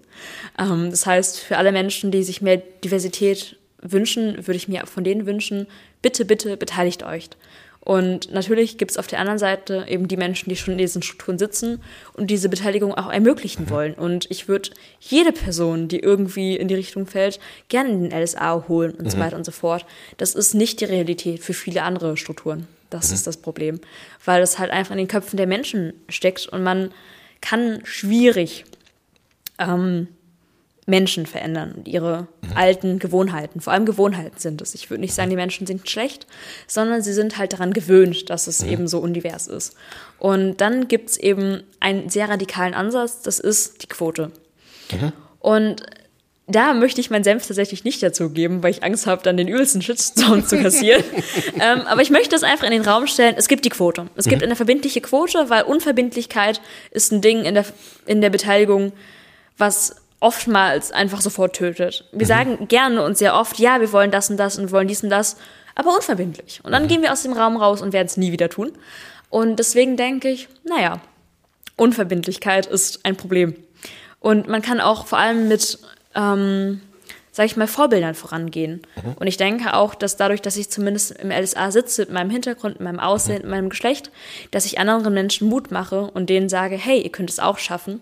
Ähm, 0.60 0.92
das 0.92 1.06
heißt, 1.06 1.40
für 1.40 1.56
alle 1.56 1.72
Menschen, 1.72 2.12
die 2.12 2.22
sich 2.22 2.42
mehr 2.42 2.58
Diversität 2.58 3.56
wünschen, 3.82 4.36
würde 4.46 4.58
ich 4.58 4.68
mir 4.68 4.86
von 4.88 5.06
denen 5.06 5.26
wünschen, 5.26 5.68
bitte, 6.02 6.26
bitte 6.26 6.58
beteiligt 6.58 7.04
euch. 7.04 7.30
Und 7.80 8.34
natürlich 8.34 8.78
gibt 8.78 8.92
es 8.92 8.98
auf 8.98 9.08
der 9.08 9.20
anderen 9.20 9.40
Seite 9.40 9.86
eben 9.88 10.10
die 10.10 10.18
Menschen, 10.18 10.50
die 10.50 10.58
schon 10.58 10.74
in 10.74 10.80
diesen 10.80 11.02
Strukturen 11.02 11.40
sitzen 11.40 11.82
und 12.12 12.30
diese 12.30 12.50
Beteiligung 12.50 12.94
auch 12.94 13.10
ermöglichen 13.10 13.64
mhm. 13.64 13.70
wollen. 13.70 13.94
Und 13.94 14.30
ich 14.30 14.50
würde 14.50 14.72
jede 15.00 15.32
Person, 15.32 15.88
die 15.88 16.00
irgendwie 16.00 16.58
in 16.58 16.68
die 16.68 16.76
Richtung 16.76 17.06
fällt, 17.06 17.40
gerne 17.70 17.90
in 17.90 18.10
den 18.10 18.22
LSA 18.22 18.66
holen 18.68 18.92
und 18.96 19.06
mhm. 19.06 19.10
so 19.12 19.20
weiter 19.20 19.38
und 19.38 19.46
so 19.46 19.54
fort. 19.54 19.86
Das 20.18 20.36
ist 20.36 20.56
nicht 20.56 20.82
die 20.82 20.86
Realität 20.86 21.42
für 21.42 21.54
viele 21.54 21.84
andere 21.84 22.18
Strukturen. 22.18 22.68
Das 22.90 23.10
mhm. 23.10 23.16
ist 23.16 23.28
das 23.28 23.38
Problem. 23.38 23.80
Weil 24.26 24.42
es 24.42 24.60
halt 24.60 24.72
einfach 24.72 24.92
in 24.92 25.00
den 25.00 25.08
Köpfen 25.08 25.38
der 25.38 25.48
Menschen 25.48 25.94
steckt 26.10 26.48
und 26.48 26.64
man 26.64 26.92
kann 27.42 27.82
schwierig 27.84 28.66
ähm, 29.60 30.08
Menschen 30.90 31.26
verändern 31.26 31.74
und 31.74 31.88
ihre 31.88 32.28
mhm. 32.42 32.56
alten 32.56 33.00
Gewohnheiten. 33.00 33.60
Vor 33.60 33.74
allem 33.74 33.86
Gewohnheiten 33.86 34.40
sind 34.40 34.62
es. 34.62 34.74
Ich 34.74 34.90
würde 34.90 35.02
nicht 35.02 35.14
sagen, 35.14 35.30
die 35.30 35.36
Menschen 35.36 35.68
sind 35.68 35.88
schlecht, 35.90 36.26
sondern 36.66 37.02
sie 37.02 37.12
sind 37.12 37.38
halt 37.38 37.54
daran 37.54 37.74
gewöhnt, 37.74 38.30
dass 38.30 38.48
es 38.48 38.64
mhm. 38.64 38.72
eben 38.72 38.88
so 38.88 39.00
univers 39.00 39.48
ist. 39.48 39.76
Und 40.18 40.62
dann 40.62 40.88
gibt 40.88 41.10
es 41.10 41.18
eben 41.18 41.64
einen 41.82 42.10
sehr 42.10 42.30
radikalen 42.30 42.74
Ansatz, 42.74 43.22
das 43.22 43.40
ist 43.40 43.84
die 43.84 43.88
Quote. 43.88 44.32
Mhm. 44.92 45.12
Und 45.40 45.84
da 46.48 46.74
möchte 46.74 47.02
ich 47.02 47.10
meinen 47.10 47.26
Senf 47.26 47.46
tatsächlich 47.46 47.84
nicht 47.84 48.02
dazu 48.02 48.30
geben, 48.30 48.64
weil 48.64 48.72
ich 48.72 48.82
Angst 48.82 49.06
habe, 49.06 49.22
dann 49.22 49.36
den 49.36 49.50
übelsten 49.50 49.82
Shitstorm 49.82 50.48
zu 50.48 50.58
kassieren. 50.58 51.04
ähm, 51.60 51.82
aber 51.82 52.02
ich 52.02 52.10
möchte 52.10 52.38
es 52.38 52.44
einfach 52.44 52.66
in 52.66 52.72
den 52.72 52.84
Raum 52.84 53.06
stellen. 53.06 53.36
Es 53.38 53.50
gibt 53.50 53.66
die 53.66 53.70
Quote. 53.70 54.08
Es 54.16 54.26
mhm. 54.26 54.30
gibt 54.30 54.44
eine 54.44 54.56
verbindliche 54.56 55.02
Quote, 55.02 55.50
weil 55.50 55.64
Unverbindlichkeit 55.64 56.62
ist 56.92 57.12
ein 57.12 57.20
Ding 57.22 57.44
in 57.44 57.54
der, 57.54 57.66
in 58.06 58.22
der 58.22 58.30
Beteiligung, 58.30 58.94
was 59.58 59.98
oftmals 60.22 60.94
einfach 60.94 61.20
sofort 61.20 61.54
tötet. 61.54 62.06
Wir 62.14 62.26
mhm. 62.26 62.28
sagen 62.28 62.68
gerne 62.70 63.04
und 63.04 63.18
sehr 63.18 63.36
oft, 63.36 63.60
ja, 63.60 63.82
wir 63.82 63.92
wollen 63.92 64.12
das 64.12 64.30
und 64.30 64.38
das 64.38 64.58
und 64.58 64.72
wollen 64.72 64.88
dies 64.88 65.04
und 65.04 65.10
das, 65.10 65.36
aber 65.76 65.94
unverbindlich. 65.94 66.62
Und 66.64 66.72
dann 66.72 66.84
mhm. 66.84 66.88
gehen 66.88 67.02
wir 67.02 67.12
aus 67.12 67.24
dem 67.24 67.34
Raum 67.34 67.58
raus 67.58 67.82
und 67.82 67.92
werden 67.92 68.08
es 68.08 68.16
nie 68.16 68.32
wieder 68.32 68.50
tun. 68.50 68.72
Und 69.30 69.58
deswegen 69.58 69.98
denke 69.98 70.30
ich, 70.30 70.48
naja, 70.64 71.02
Unverbindlichkeit 71.76 72.66
ist 72.66 73.06
ein 73.06 73.18
Problem. 73.18 73.54
Und 74.22 74.48
man 74.48 74.62
kann 74.62 74.80
auch 74.80 75.06
vor 75.06 75.20
allem 75.20 75.48
mit 75.48 75.78
ähm, 76.18 76.82
sage 77.32 77.46
ich 77.46 77.56
mal, 77.56 77.68
Vorbildern 77.68 78.16
vorangehen. 78.16 78.82
Mhm. 78.96 79.14
Und 79.20 79.28
ich 79.28 79.38
denke 79.38 79.76
auch, 79.76 79.94
dass 79.94 80.18
dadurch, 80.18 80.42
dass 80.42 80.58
ich 80.58 80.72
zumindest 80.72 81.12
im 81.12 81.30
LSA 81.30 81.70
sitze, 81.72 82.02
mit 82.02 82.12
meinem 82.12 82.32
Hintergrund, 82.32 82.80
mit 82.80 82.84
meinem 82.84 83.00
Aussehen, 83.00 83.38
mhm. 83.38 83.42
mit 83.44 83.52
meinem 83.52 83.70
Geschlecht, 83.70 84.12
dass 84.50 84.66
ich 84.66 84.80
anderen 84.80 85.14
Menschen 85.14 85.48
Mut 85.48 85.72
mache 85.72 86.02
und 86.02 86.30
denen 86.30 86.50
sage, 86.50 86.76
hey, 86.76 87.00
ihr 87.00 87.12
könnt 87.12 87.30
es 87.30 87.40
auch 87.40 87.60
schaffen. 87.60 88.02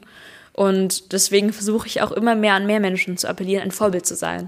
Und 0.54 1.12
deswegen 1.12 1.51
versuche 1.51 1.86
ich 1.86 2.01
auch 2.01 2.13
immer 2.13 2.34
mehr 2.34 2.54
an 2.54 2.65
mehr 2.65 2.80
Menschen 2.80 3.17
zu 3.17 3.28
appellieren, 3.28 3.62
ein 3.62 3.71
Vorbild 3.71 4.06
zu 4.06 4.15
sein. 4.15 4.47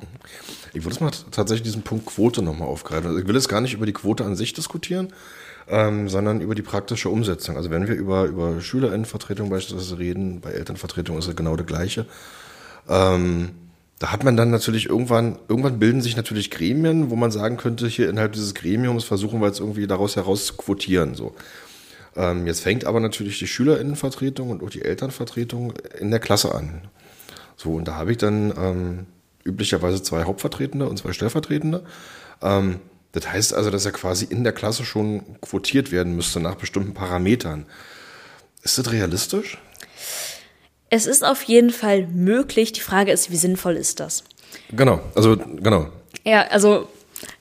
Ich 0.74 0.86
würde 0.86 1.04
mal 1.04 1.12
tatsächlich 1.32 1.64
diesen 1.64 1.82
Punkt 1.82 2.06
Quote 2.06 2.42
nochmal 2.42 2.70
aufgreifen. 2.70 3.08
Also 3.08 3.20
ich 3.20 3.28
will 3.28 3.36
jetzt 3.36 3.50
gar 3.50 3.60
nicht 3.60 3.74
über 3.74 3.86
die 3.86 3.92
Quote 3.92 4.24
an 4.24 4.38
sich 4.38 4.54
diskutieren, 4.54 5.10
ähm, 5.68 6.08
sondern 6.08 6.40
über 6.40 6.56
die 6.56 6.62
praktische 6.62 7.10
Umsetzung. 7.10 7.58
Also 7.58 7.72
wenn 7.72 7.90
wir 7.90 7.96
über, 7.96 8.24
über 8.24 8.62
Schülerinnenvertretung 8.62 9.50
beispielsweise 9.50 10.00
reden, 10.00 10.40
bei 10.40 10.52
Elternvertretung 10.52 11.18
ist 11.18 11.28
es 11.28 11.36
genau 11.36 11.58
das 11.58 11.68
Gleiche. 11.68 12.06
Ähm, 12.90 13.52
da 14.00 14.12
hat 14.12 14.24
man 14.24 14.38
dann 14.38 14.52
natürlich 14.52 14.88
irgendwann, 14.88 15.40
irgendwann 15.48 15.80
bilden 15.80 16.02
sich 16.02 16.16
natürlich 16.16 16.52
Gremien, 16.52 17.10
wo 17.10 17.16
man 17.16 17.32
sagen 17.32 17.58
könnte, 17.58 17.88
hier 17.88 18.10
innerhalb 18.10 18.34
dieses 18.34 18.54
Gremiums 18.54 19.04
versuchen 19.04 19.42
wir 19.42 19.48
jetzt 19.48 19.60
irgendwie 19.60 19.88
daraus 19.88 20.16
heraus 20.16 20.46
zu 20.46 20.54
quotieren, 20.56 21.16
so. 21.16 21.36
Ähm, 22.16 22.48
jetzt 22.48 22.62
fängt 22.62 22.86
aber 22.86 23.00
natürlich 23.00 23.40
die 23.40 23.48
Schülerinnenvertretung 23.48 24.50
und 24.50 24.64
auch 24.64 24.70
die 24.70 24.84
Elternvertretung 24.84 25.74
in 26.00 26.12
der 26.12 26.20
Klasse 26.20 26.54
an. 26.54 26.82
So, 27.56 27.74
und 27.74 27.88
da 27.88 27.96
habe 27.96 28.12
ich 28.12 28.18
dann 28.18 28.54
ähm, 28.58 29.06
üblicherweise 29.44 30.02
zwei 30.02 30.24
Hauptvertretende 30.24 30.88
und 30.88 30.98
zwei 30.98 31.14
Stellvertretende. 31.14 31.84
Ähm, 32.42 32.80
das 33.12 33.32
heißt 33.32 33.54
also, 33.54 33.72
dass 33.72 33.86
er 33.86 33.92
quasi 33.92 34.26
in 34.26 34.44
der 34.44 34.54
Klasse 34.54 34.84
schon 34.84 35.40
quotiert 35.42 35.92
werden 35.92 36.16
müsste 36.16 36.40
nach 36.40 36.56
bestimmten 36.56 36.94
Parametern. 36.94 37.66
Ist 38.64 38.78
das 38.78 38.92
realistisch? 38.92 39.58
Es 40.90 41.06
ist 41.06 41.24
auf 41.24 41.44
jeden 41.44 41.72
Fall 41.72 42.08
möglich. 42.08 42.72
Die 42.72 42.82
Frage 42.82 43.12
ist, 43.12 43.32
wie 43.32 43.38
sinnvoll 43.38 43.76
ist 43.76 44.00
das? 44.00 44.24
Genau, 44.72 45.02
also 45.16 45.36
genau. 45.36 45.88
Ja, 46.24 46.48
also 46.48 46.88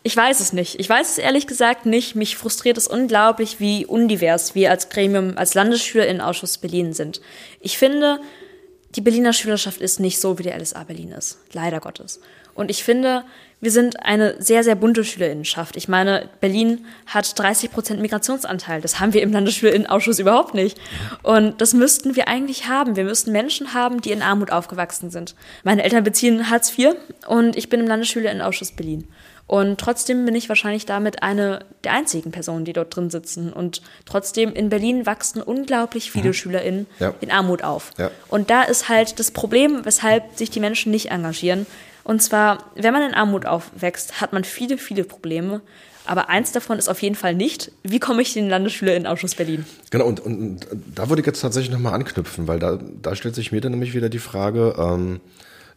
ich 0.03 0.17
weiß 0.17 0.41
es 0.41 0.53
nicht. 0.53 0.81
Ich 0.81 0.89
weiß 0.89 1.11
es 1.11 1.19
ehrlich 1.19 1.47
gesagt 1.47 1.87
nicht. 1.87 2.15
Mich 2.15 2.37
frustriert 2.37 2.79
es 2.79 2.89
unglaublich, 2.89 3.61
wie 3.61 3.87
undivers 3.87 4.55
wir 4.55 4.71
als 4.71 4.89
Gremium, 4.89 5.37
als 5.37 5.55
Landesschülerinnenausschuss 5.55 6.59
Berlin 6.59 6.93
sind. 6.93 7.21
Ich 7.61 7.79
finde, 7.79 8.21
die 8.95 9.01
Berliner 9.01 9.33
Schülerschaft 9.33 9.81
ist 9.81 10.01
nicht 10.01 10.21
so, 10.21 10.39
wie 10.39 10.45
der 10.45 10.59
LSA 10.59 10.85
Berlin 10.85 11.13
ist. 11.13 11.39
Leider 11.53 11.81
Gottes. 11.81 12.21
Und 12.57 12.71
ich 12.71 12.83
finde, 12.83 13.25
wir 13.61 13.71
sind 13.71 14.05
eine 14.05 14.41
sehr, 14.41 14.63
sehr 14.65 14.75
bunte 14.75 15.03
Schülerinnenschaft. 15.03 15.77
Ich 15.77 15.89
meine, 15.89 16.29
Berlin 16.41 16.85
hat 17.07 17.39
30 17.39 17.71
Prozent 17.71 18.03
Migrationsanteil. 18.03 18.83
Das 18.83 19.01
haben 19.01 19.15
wir 19.15 19.23
im 19.23 19.33
Landesschülerinnenausschuss 19.33 20.19
überhaupt 20.19 20.55
nicht. 20.55 20.79
Und 21.23 21.61
das 21.61 21.73
müssten 21.73 22.17
wir 22.17 22.29
eigentlich 22.29 22.69
haben. 22.69 22.97
Wir 22.97 23.05
müssten 23.05 23.33
Menschen 23.33 23.73
haben, 23.73 24.03
die 24.03 24.13
in 24.13 24.21
Armut 24.21 24.53
aufgewachsen 24.53 25.11
sind. 25.11 25.35
Meine 25.65 25.85
Eltern 25.85 26.05
beziehen 26.05 26.51
Hartz 26.51 26.77
IV 26.77 26.97
und 27.27 27.57
ich 27.57 27.71
bin 27.71 27.81
im 27.81 27.87
Landesschülerinnenausschuss 27.87 28.73
Berlin. 28.73 29.09
Und 29.47 29.79
trotzdem 29.79 30.25
bin 30.25 30.35
ich 30.35 30.49
wahrscheinlich 30.49 30.87
damit 30.87 31.23
eine 31.23 31.61
der 31.85 31.93
einzigen 31.93 32.33
Personen, 32.33 32.65
die 32.65 32.73
dort 32.73 32.95
drin 32.95 33.11
sitzen. 33.11 33.53
Und 33.53 33.81
trotzdem 34.05 34.53
in 34.53 34.69
Berlin 34.69 35.07
wachsen 35.07 35.41
unglaublich 35.41 36.11
viele 36.11 36.29
mhm. 36.29 36.35
SchülerInnen 36.35 36.87
ja. 36.99 37.15
in 37.21 37.31
Armut 37.31 37.63
auf. 37.63 37.93
Ja. 37.97 38.11
Und 38.29 38.51
da 38.51 38.63
ist 38.63 38.89
halt 38.89 39.21
das 39.21 39.31
Problem, 39.31 39.85
weshalb 39.85 40.37
sich 40.37 40.51
die 40.51 40.61
Menschen 40.61 40.91
nicht 40.91 41.13
engagieren, 41.13 41.67
Und 42.07 42.23
zwar, 42.23 42.71
wenn 42.77 42.93
man 42.93 43.03
in 43.03 43.15
Armut 43.15 43.47
aufwächst, 43.47 44.21
hat 44.21 44.33
man 44.33 44.45
viele, 44.45 44.79
viele 44.79 45.03
Probleme. 45.03 45.61
Aber 46.05 46.29
eins 46.29 46.53
davon 46.53 46.79
ist 46.79 46.89
auf 46.89 47.03
jeden 47.03 47.17
Fall 47.17 47.35
nicht, 47.35 47.73
wie 47.83 47.99
komme 47.99 48.23
ich 48.23 48.33
den 48.33 48.49
Landesschülerinnenausschuss 48.49 49.35
Berlin? 49.35 49.67
Genau, 49.91 50.07
und, 50.07 50.21
und, 50.21 50.39
und 50.39 50.67
da 50.95 51.09
würde 51.09 51.23
ich 51.23 51.27
jetzt 51.27 51.41
tatsächlich 51.41 51.73
nochmal 51.73 51.95
anknüpfen, 51.95 52.47
weil 52.47 52.61
da, 52.61 52.79
da 53.03 53.17
stellt 53.17 53.35
sich 53.35 53.51
mir 53.51 53.61
dann 53.61 53.73
nämlich 53.73 53.93
wieder 53.93 54.09
die 54.09 54.21
Frage, 54.21 54.77
ähm, 54.79 55.19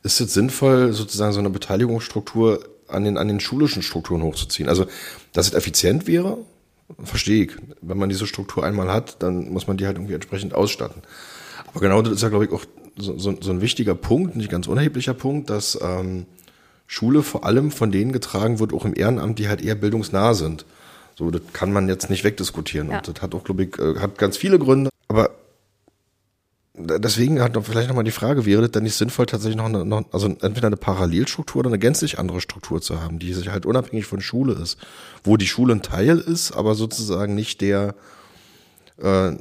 ist 0.04 0.22
es 0.22 0.32
sinnvoll, 0.36 0.94
sozusagen 0.94 1.34
so 1.34 1.40
eine 1.40 1.50
Beteiligungsstruktur 1.50 2.64
an 2.88 3.06
den, 3.06 3.18
an 3.18 3.28
den 3.28 3.40
schulischen 3.40 3.82
Strukturen 3.82 4.22
hochzuziehen? 4.22 4.70
Also, 4.70 4.86
dass 5.34 5.48
es 5.48 5.56
effizient 5.56 6.06
wäre, 6.06 6.38
verstehe 7.04 7.46
ich. 7.46 7.54
Wenn 7.82 7.98
man 7.98 8.10
diese 8.10 8.28
Struktur 8.28 8.64
einmal 8.64 8.94
hat, 8.94 9.24
dann 9.24 9.50
muss 9.50 9.66
man 9.66 9.78
die 9.78 9.88
halt 9.88 9.98
irgendwie 9.98 10.14
entsprechend 10.14 10.54
ausstatten. 10.54 11.02
Aber 11.66 11.80
genau 11.80 12.04
das 12.04 12.14
ist 12.14 12.22
ja, 12.22 12.30
glaube 12.30 12.46
ich, 12.46 12.52
auch 12.52 12.66
so, 13.00 13.18
so, 13.18 13.36
so 13.40 13.52
ein 13.52 13.62
wichtiger 13.62 13.96
Punkt, 13.96 14.36
nicht 14.36 14.50
ganz 14.50 14.68
unerheblicher 14.68 15.14
Punkt, 15.14 15.50
dass 15.50 15.80
ähm, 15.82 16.26
Schule 16.88 17.24
vor 17.24 17.46
allem 17.46 17.72
von 17.72 17.92
denen 17.92 18.12
getragen 18.12 18.60
wird, 18.60 18.74
auch 18.74 18.86
im 18.86 18.96
Ehrenamt, 18.96 19.40
die 19.40 19.48
halt 19.48 19.62
eher 19.62 19.76
bildungsnah 19.76 20.34
sind. 20.34 20.66
So, 21.16 21.32
das 21.32 21.42
kann 21.54 21.72
man 21.72 21.88
jetzt 21.88 22.10
nicht 22.10 22.24
wegdiskutieren. 22.24 22.90
Ja. 22.90 22.98
Und 22.98 23.08
das 23.08 23.22
hat 23.22 23.36
auch, 23.36 23.44
glaube 23.44 23.64
ich, 23.64 23.78
äh, 23.78 24.00
hat 24.00 24.18
ganz 24.18 24.38
viele 24.38 24.58
Gründe. 24.58 24.90
Aber 25.08 25.32
deswegen 26.74 27.42
hat 27.42 27.58
vielleicht 27.64 27.90
nochmal 27.90 28.04
die 28.04 28.12
Frage, 28.12 28.46
wäre 28.46 28.62
das 28.62 28.72
dann 28.72 28.84
nicht 28.84 28.96
sinnvoll, 28.96 29.26
tatsächlich 29.26 29.58
noch, 29.58 29.66
eine, 29.66 29.86
noch 29.86 30.06
also 30.12 30.28
entweder 30.28 30.68
eine 30.68 30.78
Parallelstruktur 30.78 31.60
oder 31.60 31.70
eine 31.70 31.80
gänzlich 31.80 32.20
andere 32.20 32.42
Struktur 32.42 32.82
zu 32.82 33.02
haben, 33.02 33.20
die 33.20 33.34
sich 33.34 33.50
halt 33.50 33.66
unabhängig 33.66 34.06
von 34.06 34.22
Schule 34.22 34.54
ist, 34.54 34.78
wo 35.24 35.38
die 35.38 35.48
Schule 35.48 35.76
ein 35.76 35.82
Teil 35.82 36.18
ist, 36.18 36.54
aber 36.54 36.76
sozusagen 36.76 37.36
nicht 37.36 37.62
der, 37.62 37.96
äh, 38.98 39.32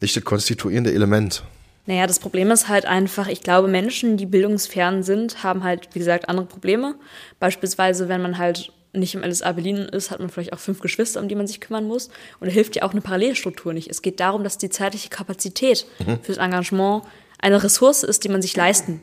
nicht 0.00 0.16
das 0.16 0.24
konstituierende 0.24 0.92
Element. 0.92 1.44
Naja, 1.88 2.06
das 2.06 2.18
Problem 2.18 2.50
ist 2.50 2.68
halt 2.68 2.84
einfach, 2.84 3.28
ich 3.28 3.40
glaube, 3.40 3.66
Menschen, 3.66 4.18
die 4.18 4.26
bildungsfern 4.26 5.02
sind, 5.02 5.42
haben 5.42 5.64
halt, 5.64 5.88
wie 5.94 5.98
gesagt, 5.98 6.28
andere 6.28 6.44
Probleme. 6.44 6.96
Beispielsweise, 7.40 8.10
wenn 8.10 8.20
man 8.20 8.36
halt 8.36 8.74
nicht 8.92 9.14
im 9.14 9.22
LSA 9.22 9.52
Berlin 9.52 9.78
ist, 9.78 10.10
hat 10.10 10.20
man 10.20 10.28
vielleicht 10.28 10.52
auch 10.52 10.58
fünf 10.58 10.80
Geschwister, 10.80 11.18
um 11.18 11.28
die 11.28 11.34
man 11.34 11.46
sich 11.46 11.60
kümmern 11.60 11.86
muss. 11.86 12.08
Und 12.40 12.48
da 12.48 12.52
hilft 12.52 12.76
ja 12.76 12.82
auch 12.82 12.92
eine 12.92 13.00
Parallelstruktur 13.00 13.72
nicht. 13.72 13.88
Es 13.88 14.02
geht 14.02 14.20
darum, 14.20 14.44
dass 14.44 14.58
die 14.58 14.68
zeitliche 14.68 15.08
Kapazität 15.08 15.86
mhm. 16.06 16.18
fürs 16.20 16.36
Engagement 16.36 17.04
eine 17.38 17.62
Ressource 17.64 18.02
ist, 18.02 18.22
die 18.22 18.28
man 18.28 18.42
sich 18.42 18.54
leisten 18.54 19.00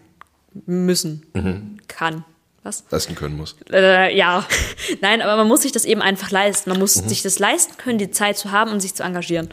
müssen 0.68 1.26
mhm. 1.34 1.80
kann. 1.88 2.24
Was? 2.66 2.84
Leisten 2.90 3.14
können 3.14 3.38
muss. 3.38 3.56
Äh, 3.72 4.18
ja, 4.18 4.44
nein, 5.02 5.22
aber 5.22 5.36
man 5.36 5.48
muss 5.48 5.62
sich 5.62 5.72
das 5.72 5.86
eben 5.86 6.02
einfach 6.02 6.32
leisten. 6.32 6.72
Man 6.72 6.80
muss 6.80 7.00
mhm. 7.00 7.08
sich 7.08 7.22
das 7.22 7.38
leisten 7.38 7.78
können, 7.78 8.00
die 8.00 8.10
Zeit 8.10 8.40
zu 8.40 8.52
haben 8.52 8.72
und 8.72 8.80
sich 8.80 8.96
zu 8.96 9.04
engagieren. 9.04 9.50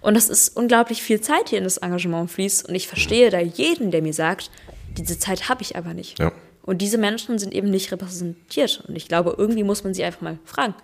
Und 0.00 0.14
das 0.14 0.30
ist 0.30 0.56
unglaublich 0.56 1.02
viel 1.02 1.20
Zeit, 1.20 1.50
die 1.50 1.56
in 1.56 1.64
das 1.64 1.76
Engagement 1.76 2.30
fließt. 2.30 2.66
Und 2.66 2.74
ich 2.74 2.88
verstehe 2.88 3.26
mhm. 3.26 3.32
da 3.32 3.40
jeden, 3.40 3.90
der 3.90 4.00
mir 4.00 4.14
sagt, 4.14 4.50
diese 4.96 5.18
Zeit 5.18 5.50
habe 5.50 5.60
ich 5.60 5.76
aber 5.76 5.92
nicht. 5.92 6.18
Ja. 6.18 6.32
Und 6.62 6.78
diese 6.78 6.96
Menschen 6.96 7.38
sind 7.38 7.52
eben 7.52 7.68
nicht 7.68 7.92
repräsentiert. 7.92 8.82
Und 8.88 8.96
ich 8.96 9.08
glaube, 9.08 9.34
irgendwie 9.36 9.62
muss 9.62 9.84
man 9.84 9.92
sie 9.92 10.02
einfach 10.02 10.22
mal 10.22 10.38
fragen. 10.46 10.74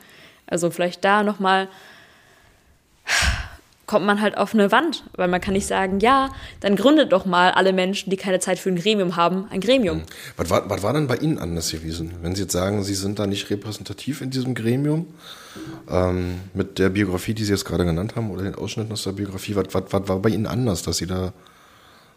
Also 0.46 0.70
vielleicht 0.70 1.02
da 1.02 1.22
nochmal 1.22 1.66
kommt 3.90 4.06
man 4.06 4.20
halt 4.20 4.38
auf 4.38 4.54
eine 4.54 4.70
Wand, 4.70 5.02
weil 5.16 5.26
man 5.26 5.40
kann 5.40 5.52
nicht 5.52 5.66
sagen, 5.66 5.98
ja, 5.98 6.30
dann 6.60 6.76
gründet 6.76 7.10
doch 7.10 7.26
mal 7.26 7.50
alle 7.50 7.72
Menschen, 7.72 8.08
die 8.08 8.16
keine 8.16 8.38
Zeit 8.38 8.60
für 8.60 8.68
ein 8.68 8.76
Gremium 8.76 9.16
haben, 9.16 9.48
ein 9.50 9.60
Gremium. 9.60 9.98
Hm. 9.98 10.06
Was 10.36 10.48
war, 10.48 10.70
was 10.70 10.84
war 10.84 10.92
denn 10.92 11.08
bei 11.08 11.16
Ihnen 11.16 11.38
anders 11.38 11.72
gewesen, 11.72 12.12
wenn 12.22 12.36
Sie 12.36 12.42
jetzt 12.42 12.52
sagen, 12.52 12.84
Sie 12.84 12.94
sind 12.94 13.18
da 13.18 13.26
nicht 13.26 13.50
repräsentativ 13.50 14.20
in 14.20 14.30
diesem 14.30 14.54
Gremium? 14.54 15.08
Ähm, 15.90 16.36
mit 16.54 16.78
der 16.78 16.90
Biografie, 16.90 17.34
die 17.34 17.42
Sie 17.42 17.50
jetzt 17.50 17.64
gerade 17.64 17.84
genannt 17.84 18.14
haben, 18.14 18.30
oder 18.30 18.44
den 18.44 18.54
Ausschnitten 18.54 18.92
aus 18.92 19.02
der 19.02 19.10
Biografie, 19.10 19.56
was, 19.56 19.66
was, 19.72 19.82
was 19.90 20.06
war 20.06 20.20
bei 20.20 20.28
Ihnen 20.28 20.46
anders, 20.46 20.84
dass 20.84 20.98
Sie 20.98 21.08
da 21.08 21.32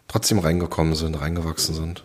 trotzdem 0.06 0.38
reingekommen 0.38 0.94
sind, 0.94 1.20
reingewachsen 1.20 1.74
sind? 1.74 2.04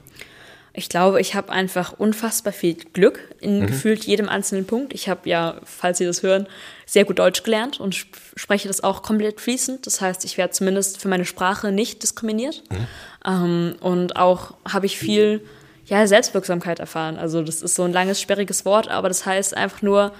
Ich 0.73 0.87
glaube, 0.87 1.19
ich 1.19 1.35
habe 1.35 1.51
einfach 1.51 1.93
unfassbar 1.93 2.53
viel 2.53 2.75
Glück 2.75 3.19
in 3.39 3.61
mhm. 3.61 3.67
gefühlt 3.67 4.05
jedem 4.05 4.29
einzelnen 4.29 4.65
Punkt. 4.65 4.93
Ich 4.93 5.09
habe 5.09 5.27
ja, 5.27 5.59
falls 5.63 5.97
Sie 5.97 6.05
das 6.05 6.21
hören, 6.23 6.47
sehr 6.85 7.05
gut 7.05 7.19
Deutsch 7.19 7.43
gelernt 7.43 7.79
und 7.79 7.95
spreche 8.35 8.67
das 8.67 8.83
auch 8.83 9.01
komplett 9.01 9.41
fließend. 9.41 9.85
Das 9.85 9.99
heißt, 10.01 10.25
ich 10.25 10.37
werde 10.37 10.53
zumindest 10.53 11.01
für 11.01 11.07
meine 11.07 11.25
Sprache 11.25 11.71
nicht 11.71 12.03
diskriminiert. 12.03 12.63
Mhm. 12.69 12.87
Ähm, 13.25 13.75
und 13.81 14.15
auch 14.15 14.53
habe 14.71 14.85
ich 14.85 14.97
viel 14.97 15.41
ja, 15.85 16.05
Selbstwirksamkeit 16.05 16.79
erfahren. 16.79 17.17
Also 17.17 17.41
das 17.41 17.61
ist 17.61 17.75
so 17.75 17.83
ein 17.83 17.93
langes, 17.93 18.21
sperriges 18.21 18.63
Wort, 18.63 18.89
aber 18.89 19.07
das 19.07 19.25
heißt 19.25 19.57
einfach 19.57 19.81
nur, 19.81 20.13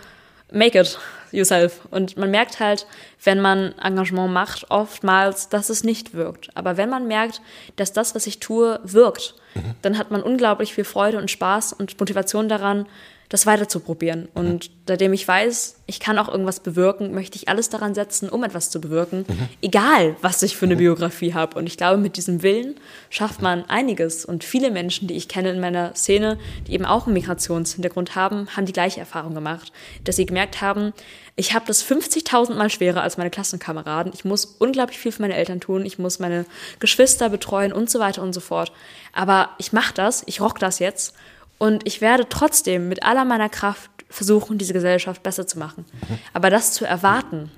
make 0.52 0.80
it 0.80 0.98
yourself. 1.32 1.82
Und 1.92 2.18
man 2.18 2.32
merkt 2.32 2.60
halt, 2.60 2.88
wenn 3.24 3.40
man 3.40 3.78
Engagement 3.80 4.34
macht, 4.34 4.70
oftmals, 4.72 5.50
dass 5.50 5.70
es 5.70 5.84
nicht 5.84 6.14
wirkt. 6.14 6.50
Aber 6.56 6.78
wenn 6.78 6.90
man 6.90 7.08
merkt, 7.08 7.42
dass 7.76 7.94
das, 7.94 8.16
was 8.16 8.26
ich 8.28 8.40
tue, 8.40 8.80
wirkt, 8.84 9.36
dann 9.82 9.98
hat 9.98 10.12
man 10.12 10.22
unglaublich 10.22 10.74
viel 10.74 10.84
Freude 10.84 11.18
und 11.18 11.32
Spaß 11.32 11.74
und 11.74 12.00
Motivation 12.00 12.50
daran, 12.50 12.86
das 13.30 13.46
weiterzuprobieren. 13.46 14.28
Und 14.34 14.72
seitdem 14.88 15.14
ich 15.14 15.28
weiß, 15.28 15.82
ich 15.86 16.00
kann 16.00 16.18
auch 16.18 16.28
irgendwas 16.28 16.60
bewirken, 16.60 17.14
möchte 17.14 17.38
ich 17.38 17.48
alles 17.48 17.70
daran 17.70 17.94
setzen, 17.94 18.28
um 18.28 18.44
etwas 18.44 18.72
zu 18.72 18.82
bewirken, 18.82 19.26
mhm. 19.28 19.50
egal 19.62 20.16
was 20.22 20.42
ich 20.42 20.58
für 20.58 20.66
eine 20.66 20.74
mhm. 20.74 20.80
Biografie 20.80 21.36
habe. 21.36 21.58
Und 21.58 21.68
ich 21.68 21.78
glaube, 21.78 22.00
mit 22.00 22.18
diesem 22.18 22.42
Willen 22.42 22.76
schafft 23.12 23.44
man 23.44 23.66
einiges. 23.66 24.26
Und 24.26 24.44
viele 24.44 24.72
Menschen, 24.72 25.08
die 25.08 25.16
ich 25.16 25.28
kenne 25.28 25.52
in 25.52 25.60
meiner 25.60 25.94
Szene, 25.94 26.40
die 26.68 26.74
eben 26.74 26.86
auch 26.86 27.06
einen 27.06 27.14
Migrationshintergrund 27.14 28.16
haben, 28.16 28.48
haben 28.56 28.66
die 28.66 28.74
gleiche 28.74 29.00
Erfahrung 29.00 29.36
gemacht, 29.36 29.72
dass 30.06 30.16
sie 30.16 30.26
gemerkt 30.26 30.62
haben, 30.62 30.92
ich 31.36 31.54
habe 31.54 31.66
das 31.68 31.86
50.000 31.86 32.56
Mal 32.56 32.70
schwerer 32.70 33.02
als 33.02 33.18
meine 33.18 33.30
Klassenkameraden. 33.30 34.12
Ich 34.14 34.26
muss 34.26 34.44
unglaublich 34.44 34.98
viel 34.98 35.14
für 35.14 35.22
meine 35.22 35.36
Eltern 35.36 35.62
tun. 35.62 35.86
Ich 35.86 35.98
muss 35.98 36.20
meine 36.20 36.46
Geschwister 36.80 37.30
betreuen 37.30 37.72
und 37.72 37.90
so 37.90 38.00
weiter 38.00 38.22
und 38.24 38.34
so 38.34 38.42
fort. 38.42 38.74
Aber 39.14 39.52
ich 39.58 39.72
mache 39.72 39.94
das, 39.94 40.24
ich 40.26 40.42
rock 40.42 40.60
das 40.60 40.80
jetzt 40.80 41.16
und 41.60 41.86
ich 41.86 42.02
werde 42.02 42.28
trotzdem 42.28 42.90
mit 42.90 43.04
aller 43.04 43.26
meiner 43.26 43.50
Kraft 43.50 43.92
versuchen, 44.10 44.58
diese 44.58 44.74
Gesellschaft 44.74 45.22
besser 45.22 45.46
zu 45.46 45.60
machen. 45.60 45.86
Aber 46.34 46.50
das 46.50 46.74
zu 46.74 46.86
erwarten, 46.86 47.52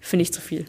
finde 0.00 0.24
ich 0.24 0.32
zu 0.32 0.42
viel. 0.42 0.66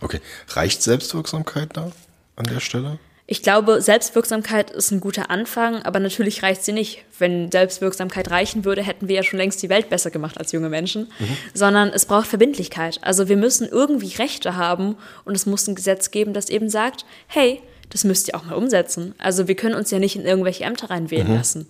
Okay. 0.00 0.20
Reicht 0.48 0.82
Selbstwirksamkeit 0.82 1.76
da 1.76 1.92
an 2.34 2.46
der 2.46 2.58
Stelle? 2.58 2.98
Ich 3.26 3.42
glaube, 3.42 3.80
Selbstwirksamkeit 3.80 4.70
ist 4.70 4.90
ein 4.90 5.00
guter 5.00 5.30
Anfang, 5.30 5.82
aber 5.82 5.98
natürlich 5.98 6.42
reicht 6.42 6.62
sie 6.62 6.72
nicht. 6.72 7.04
Wenn 7.18 7.50
Selbstwirksamkeit 7.50 8.30
reichen 8.30 8.66
würde, 8.66 8.82
hätten 8.82 9.08
wir 9.08 9.16
ja 9.16 9.22
schon 9.22 9.38
längst 9.38 9.62
die 9.62 9.70
Welt 9.70 9.88
besser 9.88 10.10
gemacht 10.10 10.36
als 10.36 10.52
junge 10.52 10.68
Menschen, 10.68 11.04
mhm. 11.18 11.36
sondern 11.54 11.88
es 11.88 12.04
braucht 12.04 12.26
Verbindlichkeit. 12.26 12.98
Also 13.00 13.28
wir 13.28 13.38
müssen 13.38 13.66
irgendwie 13.66 14.14
Rechte 14.16 14.56
haben 14.56 14.96
und 15.24 15.34
es 15.34 15.46
muss 15.46 15.66
ein 15.66 15.74
Gesetz 15.74 16.10
geben, 16.10 16.34
das 16.34 16.50
eben 16.50 16.68
sagt, 16.68 17.06
hey, 17.26 17.62
das 17.90 18.04
müsst 18.04 18.28
ihr 18.28 18.36
auch 18.36 18.44
mal 18.44 18.54
umsetzen. 18.54 19.14
Also 19.18 19.48
wir 19.48 19.54
können 19.54 19.74
uns 19.74 19.90
ja 19.90 19.98
nicht 19.98 20.16
in 20.16 20.24
irgendwelche 20.24 20.64
Ämter 20.64 20.90
reinwählen 20.90 21.28
mhm. 21.28 21.34
lassen. 21.34 21.68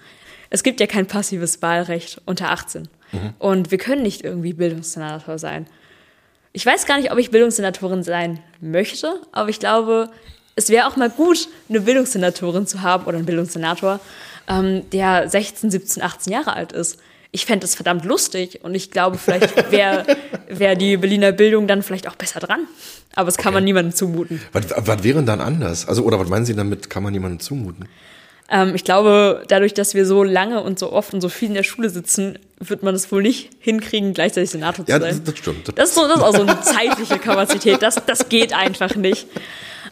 Es 0.51 0.63
gibt 0.63 0.81
ja 0.81 0.87
kein 0.87 1.07
passives 1.07 1.63
Wahlrecht 1.63 2.21
unter 2.27 2.51
18. 2.51 2.89
Mhm. 3.13 3.35
Und 3.39 3.71
wir 3.71 3.79
können 3.79 4.03
nicht 4.03 4.25
irgendwie 4.25 4.53
Bildungssenator 4.53 5.39
sein. 5.39 5.67
Ich 6.53 6.65
weiß 6.65 6.87
gar 6.87 6.99
nicht, 6.99 7.11
ob 7.11 7.19
ich 7.19 7.31
Bildungssenatorin 7.31 8.05
sein 8.05 8.39
möchte, 8.61 9.21
aber 9.33 9.49
ich 9.49 9.59
glaube, 9.59 10.11
es 10.57 10.69
wäre 10.69 10.87
auch 10.87 10.97
mal 10.97 11.11
gut, 11.11 11.49
eine 11.69 11.81
Bildungssenatorin 11.81 12.67
zu 12.67 12.83
haben 12.83 13.07
oder 13.07 13.17
einen 13.17 13.27
Bildungssenator, 13.27 13.99
ähm, 14.49 14.89
der 14.91 15.29
16, 15.29 15.71
17, 15.71 16.03
18 16.03 16.33
Jahre 16.33 16.55
alt 16.55 16.73
ist. 16.73 16.99
Ich 17.35 17.47
fände 17.47 17.65
das 17.65 17.75
verdammt 17.75 18.05
lustig 18.05 18.61
und 18.63 18.77
ich 18.77 18.93
glaube, 18.93 19.19
vielleicht 19.19 19.73
wäre 19.73 20.07
wär 20.49 20.77
die 20.77 20.97
Berliner 20.97 21.33
Bildung 21.33 21.67
dann 21.67 21.83
vielleicht 21.83 22.07
auch 22.07 22.15
besser 22.15 22.39
dran. 22.39 22.61
Aber 23.17 23.29
es 23.29 23.37
kann 23.37 23.49
okay. 23.49 23.55
man 23.55 23.65
niemandem 23.65 23.93
zumuten. 23.93 24.41
Was, 24.53 24.67
was 24.77 25.03
wäre 25.03 25.21
dann 25.25 25.41
anders? 25.41 25.89
Also, 25.89 26.05
oder 26.05 26.21
was 26.21 26.29
meinen 26.29 26.47
Sie 26.47 26.55
damit, 26.55 26.89
kann 26.91 27.03
man 27.03 27.13
niemandem 27.13 27.41
zumuten? 27.41 27.89
Ähm, 28.49 28.77
ich 28.77 28.85
glaube, 28.85 29.43
dadurch, 29.49 29.75
dass 29.75 29.95
wir 29.95 30.07
so 30.07 30.23
lange 30.23 30.63
und 30.63 30.79
so 30.79 30.93
oft 30.93 31.13
und 31.13 31.21
so 31.21 31.29
viel 31.29 31.49
in 31.49 31.55
der 31.55 31.65
Schule 31.65 31.91
sitzen, 31.91 32.39
wird 32.61 32.85
man 32.85 32.95
es 32.95 33.11
wohl 33.11 33.23
nicht 33.23 33.51
hinkriegen, 33.59 34.15
gleichzeitig 34.15 34.51
Senator 34.51 34.87
zu 34.87 34.93
ja, 34.93 35.01
sein. 35.01 35.15
Ja, 35.15 35.21
das, 35.25 35.37
stimmt. 35.37 35.77
Das 35.77 35.89
ist, 35.89 35.95
so, 35.97 36.07
das 36.07 36.19
ist 36.19 36.23
auch 36.23 36.37
so 36.37 36.43
eine 36.43 36.61
zeitliche 36.61 37.19
Kapazität. 37.19 37.83
Das, 37.83 37.97
das 38.07 38.29
geht 38.29 38.53
einfach 38.53 38.95
nicht. 38.95 39.27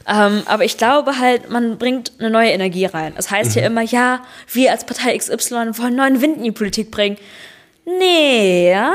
Ähm, 0.08 0.42
aber 0.46 0.64
ich 0.64 0.76
glaube 0.76 1.18
halt, 1.18 1.50
man 1.50 1.78
bringt 1.78 2.12
eine 2.18 2.30
neue 2.30 2.50
Energie 2.50 2.86
rein. 2.86 3.14
Es 3.16 3.30
heißt 3.30 3.56
mhm. 3.56 3.60
ja 3.60 3.66
immer, 3.66 3.82
ja, 3.82 4.22
wir 4.52 4.72
als 4.72 4.84
Partei 4.84 5.16
XY 5.16 5.78
wollen 5.78 5.96
neuen 5.96 6.20
Wind 6.20 6.38
in 6.38 6.44
die 6.44 6.52
Politik 6.52 6.90
bringen. 6.90 7.16
Nee, 7.84 8.70
ja, 8.70 8.94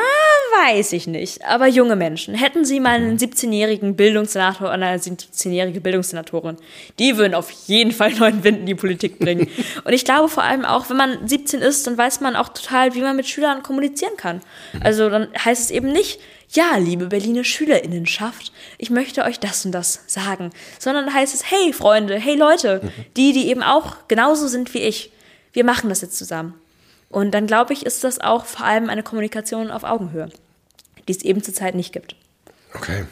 weiß 0.65 0.93
ich 0.93 1.07
nicht. 1.07 1.43
Aber 1.43 1.67
junge 1.67 1.97
Menschen, 1.97 2.35
hätten 2.35 2.63
Sie 2.63 2.79
mal 2.79 2.95
einen 2.95 3.17
17-jährigen 3.17 3.97
Bildungssenator 3.97 4.67
oder 4.67 4.73
eine 4.73 4.97
17-jährige 4.97 5.81
Bildungssenatorin, 5.81 6.55
die 6.97 7.17
würden 7.17 7.33
auf 7.33 7.51
jeden 7.51 7.91
Fall 7.91 8.13
neuen 8.19 8.45
Wind 8.45 8.59
in 8.59 8.65
die 8.65 8.75
Politik 8.75 9.19
bringen. 9.19 9.49
Und 9.83 9.91
ich 9.91 10.05
glaube 10.05 10.29
vor 10.29 10.43
allem 10.43 10.63
auch, 10.63 10.89
wenn 10.89 10.95
man 10.95 11.27
17 11.27 11.61
ist, 11.61 11.85
dann 11.85 11.97
weiß 11.97 12.21
man 12.21 12.37
auch 12.37 12.49
total, 12.49 12.95
wie 12.95 13.01
man 13.01 13.17
mit 13.17 13.27
Schülern 13.27 13.61
kommunizieren 13.61 14.15
kann. 14.15 14.41
Also 14.81 15.09
dann 15.09 15.27
heißt 15.33 15.63
es 15.63 15.71
eben 15.71 15.91
nicht, 15.91 16.21
ja, 16.49 16.77
liebe 16.77 17.07
Berliner 17.07 17.43
Schülerinnenschaft, 17.43 18.53
ich 18.77 18.89
möchte 18.89 19.23
euch 19.23 19.37
das 19.37 19.65
und 19.65 19.73
das 19.73 20.03
sagen, 20.07 20.51
sondern 20.79 21.13
heißt 21.13 21.33
es, 21.33 21.51
hey 21.51 21.73
Freunde, 21.73 22.15
hey 22.15 22.35
Leute, 22.35 22.81
die, 23.17 23.33
die 23.33 23.49
eben 23.49 23.63
auch 23.63 24.07
genauso 24.07 24.47
sind 24.47 24.73
wie 24.73 24.79
ich, 24.79 25.11
wir 25.51 25.65
machen 25.65 25.89
das 25.89 25.99
jetzt 25.99 26.17
zusammen. 26.17 26.53
Und 27.09 27.31
dann 27.31 27.47
glaube 27.47 27.73
ich, 27.73 27.85
ist 27.85 28.03
das 28.03 28.19
auch 28.19 28.45
vor 28.45 28.65
allem 28.65 28.89
eine 28.89 29.03
Kommunikation 29.03 29.71
auf 29.71 29.83
Augenhöhe, 29.83 30.29
die 31.07 31.11
es 31.11 31.23
eben 31.23 31.41
zurzeit 31.41 31.75
nicht 31.75 31.93
gibt. 31.93 32.15
Okay. 32.73 33.05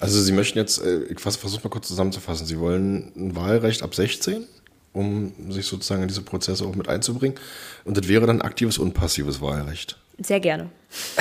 Also 0.00 0.20
Sie 0.20 0.32
möchten 0.32 0.58
jetzt, 0.58 0.82
äh, 0.82 1.04
ich 1.04 1.20
versuche 1.20 1.62
mal 1.62 1.70
kurz 1.70 1.88
zusammenzufassen, 1.88 2.46
Sie 2.46 2.58
wollen 2.58 3.12
ein 3.16 3.36
Wahlrecht 3.36 3.82
ab 3.82 3.94
16? 3.94 4.46
um 4.92 5.32
sich 5.50 5.66
sozusagen 5.66 6.02
in 6.02 6.08
diese 6.08 6.22
Prozesse 6.22 6.64
auch 6.64 6.74
mit 6.74 6.88
einzubringen. 6.88 7.38
Und 7.84 7.96
das 7.96 8.08
wäre 8.08 8.26
dann 8.26 8.42
aktives 8.42 8.78
und 8.78 8.92
passives 8.92 9.40
Wahlrecht. 9.40 9.96
Sehr 10.22 10.40
gerne. 10.40 10.68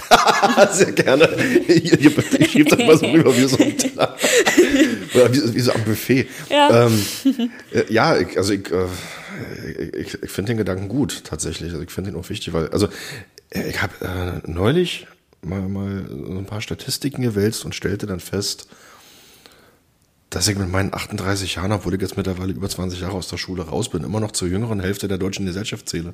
Sehr 0.72 0.92
gerne. 0.92 1.30
Ich 1.68 1.92
schiebe 2.52 2.70
das 2.76 2.80
mal 2.80 2.98
so 2.98 3.06
rüber 3.12 3.36
wie 3.38 3.46
so, 3.46 3.58
ein, 3.58 3.76
wie, 5.14 5.56
wie 5.56 5.60
so 5.60 5.72
am 5.72 5.84
Buffet. 5.84 6.28
Ja, 6.50 6.86
ähm, 6.86 7.06
äh, 7.72 7.94
ja 7.94 8.18
ich, 8.18 8.38
also 8.38 8.54
ich, 8.54 8.70
äh, 8.72 8.88
ich, 9.96 10.22
ich 10.22 10.32
finde 10.32 10.52
den 10.52 10.58
Gedanken 10.58 10.90
gut 10.90 11.24
tatsächlich. 11.24 11.72
Also 11.72 11.84
ich 11.84 11.92
finde 11.92 12.12
den 12.12 12.20
auch 12.20 12.30
wichtig, 12.30 12.54
weil, 12.54 12.70
also 12.70 12.90
ich 13.52 13.82
habe 13.82 13.94
äh, 14.46 14.50
neulich 14.50 15.08
mal, 15.42 15.62
mal 15.62 16.06
so 16.08 16.38
ein 16.38 16.46
paar 16.46 16.62
Statistiken 16.62 17.22
gewälzt 17.22 17.66
und 17.66 17.76
stellte 17.76 18.08
dann 18.08 18.20
fest, 18.20 18.68
dass 20.30 20.48
ich 20.48 20.58
mit 20.58 20.70
meinen 20.70 20.94
38 20.94 21.56
Jahren, 21.56 21.72
obwohl 21.72 21.96
ich 21.96 22.02
jetzt 22.02 22.18
mittlerweile 22.18 22.54
über 22.54 22.70
20 22.70 23.00
Jahre 23.02 23.16
aus 23.16 23.30
der 23.30 23.38
Schule 23.38 23.64
raus 23.64 23.90
bin, 23.90 24.04
immer 24.04 24.20
noch 24.20 24.32
zur 24.32 24.48
jüngeren 24.48 24.80
Hälfte 24.80 25.08
der 25.08 25.18
deutschen 25.18 25.46
Gesellschaft 25.46 25.90
zähle. 25.90 26.14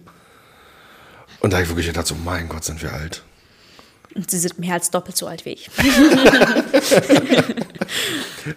Und 1.41 1.51
da 1.51 1.57
habe 1.57 1.63
ich 1.63 1.69
wirklich 1.69 1.88
gedacht, 1.88 2.07
so 2.07 2.15
mein 2.15 2.47
Gott, 2.47 2.63
sind 2.63 2.82
wir 2.82 2.93
alt. 2.93 3.23
Und 4.16 4.32
Sie 4.32 4.39
sind 4.39 4.57
mehr 4.59 4.74
als 4.74 4.89
doppelt 4.89 5.18
so 5.18 5.28
alt 5.28 5.43
wie 5.43 5.49
ich. 5.51 5.70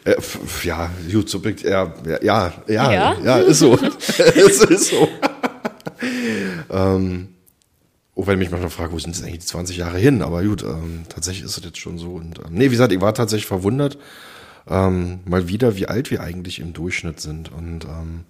äh, 0.05 0.15
ja, 0.63 0.89
gut, 1.11 1.29
so 1.29 1.41
ja, 1.41 1.93
ja, 2.23 2.23
ja, 2.23 2.53
ja, 2.69 3.19
ja, 3.21 3.39
ist 3.39 3.59
so. 3.59 3.75
es 3.77 4.63
ist 4.63 4.91
so. 4.91 5.09
ähm, 6.71 7.35
auch 8.15 8.27
wenn 8.27 8.35
ich 8.35 8.39
mich 8.39 8.51
manchmal 8.51 8.71
frage, 8.71 8.93
wo 8.93 9.01
sind 9.01 9.17
denn 9.17 9.25
eigentlich 9.25 9.41
die 9.41 9.47
20 9.47 9.77
Jahre 9.77 9.99
hin? 9.99 10.23
Aber 10.23 10.45
gut, 10.45 10.63
ähm, 10.63 11.03
tatsächlich 11.09 11.45
ist 11.45 11.59
es 11.59 11.65
jetzt 11.65 11.79
schon 11.79 11.99
so. 11.99 12.13
Und, 12.13 12.39
ähm, 12.39 12.53
nee, 12.53 12.67
wie 12.67 12.71
gesagt, 12.71 12.93
ich 12.93 13.01
war 13.01 13.15
tatsächlich 13.15 13.47
verwundert, 13.47 13.99
ähm, 14.69 15.21
mal 15.25 15.49
wieder, 15.49 15.77
wie 15.77 15.89
alt 15.89 16.13
wir 16.13 16.21
eigentlich 16.21 16.61
im 16.61 16.73
Durchschnitt 16.73 17.21
sind. 17.21 17.51
Und 17.51 17.85
ähm, 17.85 18.25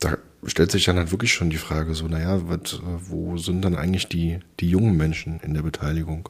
da 0.00 0.18
stellt 0.46 0.72
sich 0.72 0.84
dann 0.84 0.96
halt 0.96 1.10
wirklich 1.10 1.32
schon 1.32 1.50
die 1.50 1.58
Frage, 1.58 1.94
so, 1.94 2.06
naja, 2.08 2.48
wat, 2.48 2.80
wo 2.82 3.36
sind 3.36 3.62
dann 3.64 3.76
eigentlich 3.76 4.08
die, 4.08 4.40
die 4.60 4.68
jungen 4.68 4.96
Menschen 4.96 5.40
in 5.40 5.54
der 5.54 5.62
Beteiligung? 5.62 6.28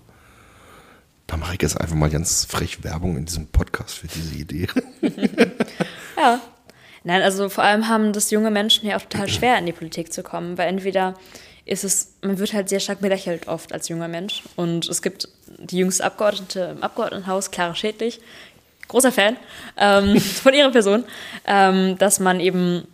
Da 1.27 1.37
mache 1.37 1.55
ich 1.55 1.63
jetzt 1.63 1.81
einfach 1.81 1.95
mal 1.95 2.11
ganz 2.11 2.45
frech 2.45 2.85
Werbung 2.85 3.17
in 3.17 3.25
diesem 3.25 3.47
Podcast 3.47 3.99
für 3.99 4.09
diese 4.09 4.35
Idee. 4.35 4.69
ja. 6.17 6.41
Nein, 7.05 7.23
also 7.23 7.49
vor 7.49 7.65
allem 7.65 7.89
haben 7.89 8.13
das 8.13 8.31
junge 8.31 8.51
Menschen 8.51 8.87
ja 8.87 8.97
auch 8.97 9.03
total 9.03 9.29
schwer, 9.29 9.59
in 9.59 9.67
die 9.67 9.73
Politik 9.73 10.13
zu 10.13 10.23
kommen, 10.23 10.57
weil 10.57 10.69
entweder 10.69 11.15
ist 11.65 11.85
es, 11.85 12.15
man 12.23 12.39
wird 12.39 12.53
halt 12.53 12.69
sehr 12.69 12.81
stark 12.81 13.01
belächelt 13.01 13.49
oft 13.49 13.73
als 13.73 13.89
junger 13.89 14.09
Mensch. 14.09 14.43
Und 14.57 14.89
es 14.89 15.03
gibt 15.03 15.29
die 15.59 15.79
jüngste 15.79 16.05
Abgeordnete 16.05 16.75
im 16.77 16.83
Abgeordnetenhaus, 16.83 17.51
Clara 17.51 17.75
Schädlich, 17.75 18.21
großer 18.89 19.11
Fan 19.11 19.37
ähm, 19.77 20.21
von 20.21 20.55
ihrer 20.55 20.71
Person, 20.71 21.05
ähm, 21.47 21.97
dass 21.99 22.21
man 22.21 22.41
eben 22.41 22.87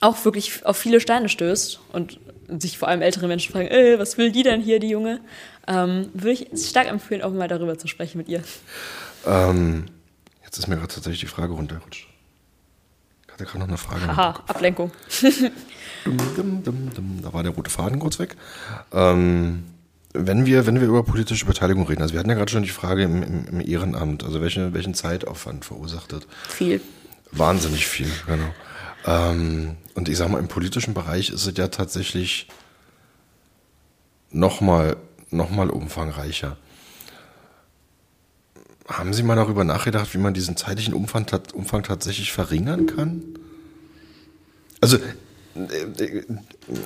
auch 0.00 0.24
wirklich 0.24 0.64
auf 0.64 0.76
viele 0.76 1.00
Steine 1.00 1.28
stößt 1.28 1.80
und 1.92 2.20
sich 2.48 2.78
vor 2.78 2.88
allem 2.88 3.02
ältere 3.02 3.28
Menschen 3.28 3.52
fragen, 3.52 3.68
äh, 3.68 3.98
was 3.98 4.16
will 4.16 4.32
die 4.32 4.42
denn 4.42 4.60
hier, 4.60 4.80
die 4.80 4.88
Junge? 4.88 5.20
Ähm, 5.66 6.08
würde 6.14 6.30
ich 6.30 6.48
stark 6.68 6.88
empfehlen, 6.88 7.22
auch 7.22 7.32
mal 7.32 7.48
darüber 7.48 7.76
zu 7.78 7.88
sprechen 7.88 8.18
mit 8.18 8.28
ihr. 8.28 8.42
Ähm, 9.26 9.86
jetzt 10.44 10.58
ist 10.58 10.66
mir 10.66 10.76
gerade 10.76 10.94
tatsächlich 10.94 11.20
die 11.20 11.26
Frage 11.26 11.52
runtergerutscht. 11.52 12.06
Ich 13.26 13.32
hatte 13.32 13.44
gerade 13.44 13.58
noch 13.58 13.68
eine 13.68 13.76
Frage. 13.76 14.06
Haha, 14.06 14.42
Ablenkung. 14.46 14.92
Dum, 16.04 16.62
dum, 16.64 16.90
dum, 16.94 17.18
da 17.22 17.32
war 17.34 17.42
der 17.42 17.52
rote 17.52 17.70
Faden 17.70 17.98
kurz 17.98 18.18
weg. 18.18 18.36
Ähm, 18.92 19.64
wenn 20.14 20.46
wir, 20.46 20.66
wenn 20.66 20.80
wir 20.80 20.88
über 20.88 21.02
politische 21.02 21.44
Beteiligung 21.44 21.86
reden, 21.86 22.00
also 22.00 22.14
wir 22.14 22.20
hatten 22.20 22.30
ja 22.30 22.36
gerade 22.36 22.50
schon 22.50 22.62
die 22.62 22.70
Frage 22.70 23.02
im, 23.02 23.22
im, 23.22 23.46
im 23.48 23.60
Ehrenamt, 23.60 24.24
also 24.24 24.40
welche, 24.40 24.72
welchen 24.72 24.94
Zeitaufwand 24.94 25.64
verursacht 25.64 26.12
das? 26.12 26.22
Viel. 26.48 26.80
Wahnsinnig 27.32 27.86
viel, 27.86 28.10
genau. 28.26 28.54
Ähm, 29.06 29.76
und 29.94 30.08
ich 30.08 30.16
sag 30.16 30.28
mal, 30.28 30.38
im 30.38 30.48
politischen 30.48 30.94
Bereich 30.94 31.30
ist 31.30 31.46
es 31.46 31.56
ja 31.56 31.68
tatsächlich 31.68 32.48
nochmal 34.30 34.96
noch 35.30 35.50
mal 35.50 35.70
umfangreicher. 35.70 36.56
Haben 38.86 39.12
Sie 39.12 39.22
mal 39.22 39.36
darüber 39.36 39.64
nachgedacht, 39.64 40.14
wie 40.14 40.18
man 40.18 40.32
diesen 40.32 40.56
zeitlichen 40.56 40.94
Umfang, 40.94 41.26
Umfang 41.52 41.82
tatsächlich 41.82 42.32
verringern 42.32 42.86
kann? 42.86 43.22
Also 44.80 44.98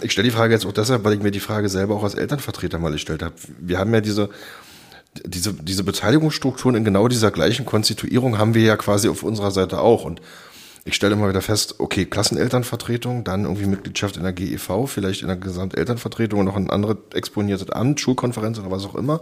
ich 0.01 0.13
stelle 0.13 0.29
die 0.29 0.35
Frage 0.35 0.55
jetzt 0.55 0.67
auch 0.67 0.73
deshalb, 0.73 1.05
weil 1.05 1.15
ich 1.15 1.23
mir 1.23 1.31
die 1.31 1.41
Frage 1.41 1.69
selber 1.69 1.95
auch 1.95 2.05
als 2.05 2.15
Elternvertreter 2.15 2.79
mal 2.79 2.93
gestellt 2.93 3.23
habe. 3.23 3.35
Wir 3.59 3.79
haben 3.79 3.93
ja 3.93 4.01
diese, 4.01 4.31
diese, 5.25 5.53
diese 5.53 5.85
Beteiligungsstrukturen 5.85 6.77
in 6.77 6.85
genau 6.85 7.07
dieser 7.07 7.31
gleichen 7.31 7.67
Konstituierung 7.67 8.39
haben 8.39 8.55
wir 8.55 8.63
ja 8.63 8.77
quasi 8.77 9.09
auf 9.09 9.23
unserer 9.23 9.51
Seite 9.51 9.81
auch. 9.81 10.05
Und 10.05 10.21
ich 10.85 10.95
stelle 10.95 11.15
immer 11.15 11.29
wieder 11.29 11.43
fest, 11.43 11.77
okay, 11.79 12.07
Klassenelternvertretung, 12.07 13.23
dann 13.23 13.45
irgendwie 13.45 13.67
Mitgliedschaft 13.67 14.17
in 14.17 14.25
der 14.25 14.33
GEV, 14.33 14.87
vielleicht 14.87 15.23
in 15.23 15.29
der 15.29 15.37
Gesamtelternvertretung 15.37 16.41
und 16.41 16.47
noch 16.47 16.57
ein 16.57 16.71
anderes 16.71 16.97
exponiertes 17.15 17.71
Amt, 17.71 18.01
Schulkonferenz 18.01 18.59
oder 18.59 18.71
was 18.71 18.85
auch 18.85 18.97
immer. 18.97 19.21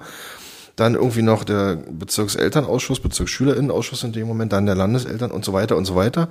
Dann 0.76 0.94
irgendwie 0.94 1.22
noch 1.22 1.44
der 1.44 1.76
Bezirkselternausschuss, 1.76 3.00
Bezirksschülerinnenausschuss 3.00 4.04
in 4.04 4.12
dem 4.12 4.26
Moment, 4.26 4.52
dann 4.52 4.64
der 4.64 4.74
Landeseltern 4.74 5.30
und 5.30 5.44
so 5.44 5.52
weiter 5.52 5.76
und 5.76 5.84
so 5.84 5.96
weiter. 5.96 6.30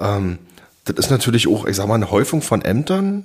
Ähm, 0.00 0.38
das 0.84 0.96
ist 0.96 1.10
natürlich 1.10 1.46
auch, 1.46 1.66
ich 1.66 1.76
sag 1.76 1.86
mal, 1.86 1.94
eine 1.94 2.10
Häufung 2.10 2.42
von 2.42 2.62
Ämtern, 2.62 3.24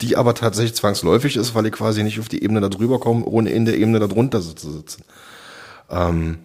die 0.00 0.16
aber 0.16 0.34
tatsächlich 0.34 0.74
zwangsläufig 0.74 1.36
ist, 1.36 1.54
weil 1.54 1.66
ich 1.66 1.72
quasi 1.72 2.02
nicht 2.02 2.20
auf 2.20 2.28
die 2.28 2.42
Ebene 2.42 2.60
da 2.62 2.68
drüber 2.68 3.00
komme, 3.00 3.26
ohne 3.26 3.50
in 3.50 3.66
der 3.66 3.76
Ebene 3.76 3.98
darunter 3.98 4.40
zu 4.40 4.70
sitzen. 4.70 5.04
Ähm, 5.90 6.38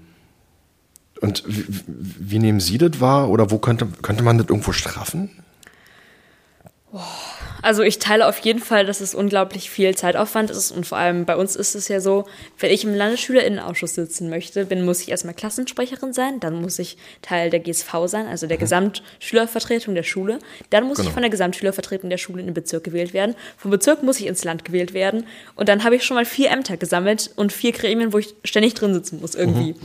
und 1.21 1.43
wie, 1.47 1.65
wie, 1.87 2.39
nehmen 2.39 2.59
Sie 2.59 2.77
das 2.77 2.99
wahr? 2.99 3.29
Oder 3.29 3.51
wo 3.51 3.57
könnte, 3.57 3.87
könnte 4.01 4.23
man 4.23 4.37
das 4.37 4.47
irgendwo 4.49 4.71
straffen? 4.71 5.29
Also 7.63 7.81
ich 7.81 7.97
teile 7.97 8.27
auf 8.27 8.37
jeden 8.39 8.59
Fall, 8.59 8.85
dass 8.85 8.99
es 8.99 9.15
unglaublich 9.15 9.69
viel 9.69 9.95
Zeitaufwand 9.95 10.51
ist 10.51 10.71
und 10.71 10.85
vor 10.85 10.97
allem 10.97 11.25
bei 11.25 11.37
uns 11.37 11.55
ist 11.55 11.75
es 11.75 11.87
ja 11.87 12.01
so, 12.01 12.25
wenn 12.59 12.69
ich 12.71 12.83
im 12.83 12.93
Landesschülerinnenausschuss 12.93 13.95
sitzen 13.95 14.29
möchte, 14.29 14.65
bin, 14.65 14.83
muss 14.83 15.01
ich 15.01 15.09
erstmal 15.09 15.33
Klassensprecherin 15.33 16.11
sein, 16.11 16.41
dann 16.41 16.61
muss 16.61 16.77
ich 16.77 16.97
Teil 17.21 17.49
der 17.49 17.61
GSV 17.61 17.89
sein, 18.05 18.27
also 18.27 18.47
der 18.47 18.57
mhm. 18.57 18.61
Gesamtschülervertretung 18.61 19.95
der 19.95 20.03
Schule, 20.03 20.39
dann 20.71 20.83
muss 20.83 20.97
genau. 20.97 21.07
ich 21.07 21.13
von 21.13 21.23
der 21.23 21.31
Gesamtschülervertretung 21.31 22.09
der 22.09 22.17
Schule 22.17 22.41
in 22.41 22.47
den 22.47 22.53
Bezirk 22.53 22.83
gewählt 22.83 23.13
werden, 23.13 23.33
vom 23.57 23.71
Bezirk 23.71 24.03
muss 24.03 24.19
ich 24.19 24.27
ins 24.27 24.43
Land 24.43 24.65
gewählt 24.65 24.93
werden 24.93 25.25
und 25.55 25.69
dann 25.69 25.85
habe 25.85 25.95
ich 25.95 26.03
schon 26.03 26.15
mal 26.15 26.25
vier 26.25 26.51
Ämter 26.51 26.75
gesammelt 26.75 27.31
und 27.37 27.53
vier 27.53 27.71
Gremien, 27.71 28.11
wo 28.11 28.17
ich 28.17 28.35
ständig 28.43 28.73
drin 28.73 28.93
sitzen 28.93 29.21
muss 29.21 29.35
irgendwie. 29.35 29.71
Mhm. 29.71 29.79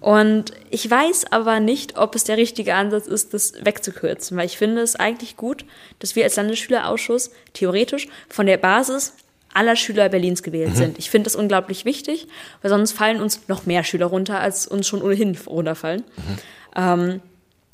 Und 0.00 0.52
ich 0.70 0.88
weiß 0.88 1.32
aber 1.32 1.60
nicht, 1.60 1.98
ob 1.98 2.14
es 2.14 2.24
der 2.24 2.36
richtige 2.36 2.74
Ansatz 2.74 3.06
ist, 3.06 3.34
das 3.34 3.52
wegzukürzen, 3.64 4.36
weil 4.36 4.46
ich 4.46 4.56
finde 4.56 4.82
es 4.82 4.96
eigentlich 4.96 5.36
gut, 5.36 5.64
dass 5.98 6.14
wir 6.14 6.24
als 6.24 6.36
Landesschülerausschuss 6.36 7.30
theoretisch 7.52 8.06
von 8.28 8.46
der 8.46 8.58
Basis 8.58 9.14
aller 9.52 9.76
Schüler 9.76 10.08
Berlins 10.08 10.42
gewählt 10.42 10.70
mhm. 10.70 10.76
sind. 10.76 10.98
Ich 10.98 11.10
finde 11.10 11.24
das 11.24 11.34
unglaublich 11.34 11.84
wichtig, 11.84 12.28
weil 12.62 12.70
sonst 12.70 12.92
fallen 12.92 13.20
uns 13.20 13.48
noch 13.48 13.66
mehr 13.66 13.82
Schüler 13.82 14.06
runter, 14.06 14.38
als 14.38 14.66
uns 14.66 14.86
schon 14.86 15.02
ohnehin 15.02 15.36
runterfallen. 15.46 16.04
Mhm. 16.16 16.38
Ähm, 16.76 17.20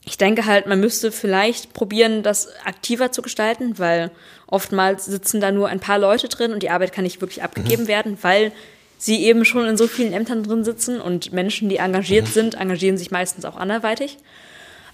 ich 0.07 0.19
denke 0.19 0.45
halt, 0.45 0.67
man 0.67 0.81
müsste 0.81 1.13
vielleicht 1.13 1.73
probieren, 1.73 2.23
das 2.23 2.49
aktiver 2.65 3.11
zu 3.11 3.23
gestalten, 3.23 3.79
weil 3.79 4.11
oftmals 4.47 5.07
sitzen 5.07 5.41
da 5.41 5.51
nur 5.51 5.69
ein 5.69 5.81
paar 5.81 5.99
Leute 5.99 6.29
drin 6.29 6.53
und 6.53 6.63
die 6.63 6.71
Arbeit 6.71 6.93
kann 6.93 7.05
nicht 7.05 7.21
wirklich 7.21 7.43
abgegeben 7.43 7.85
mhm. 7.85 7.89
werden, 7.89 8.19
weil 8.23 8.53
sie 8.99 9.25
eben 9.25 9.45
schon 9.45 9.67
in 9.67 9.77
so 9.77 9.87
vielen 9.87 10.13
Ämtern 10.13 10.43
drin 10.43 10.65
sitzen 10.65 11.01
und 11.01 11.33
Menschen, 11.33 11.69
die 11.69 11.77
engagiert 11.77 12.27
mhm. 12.29 12.33
sind, 12.33 12.55
engagieren 12.55 12.97
sich 12.97 13.11
meistens 13.11 13.45
auch 13.45 13.57
anderweitig. 13.57 14.19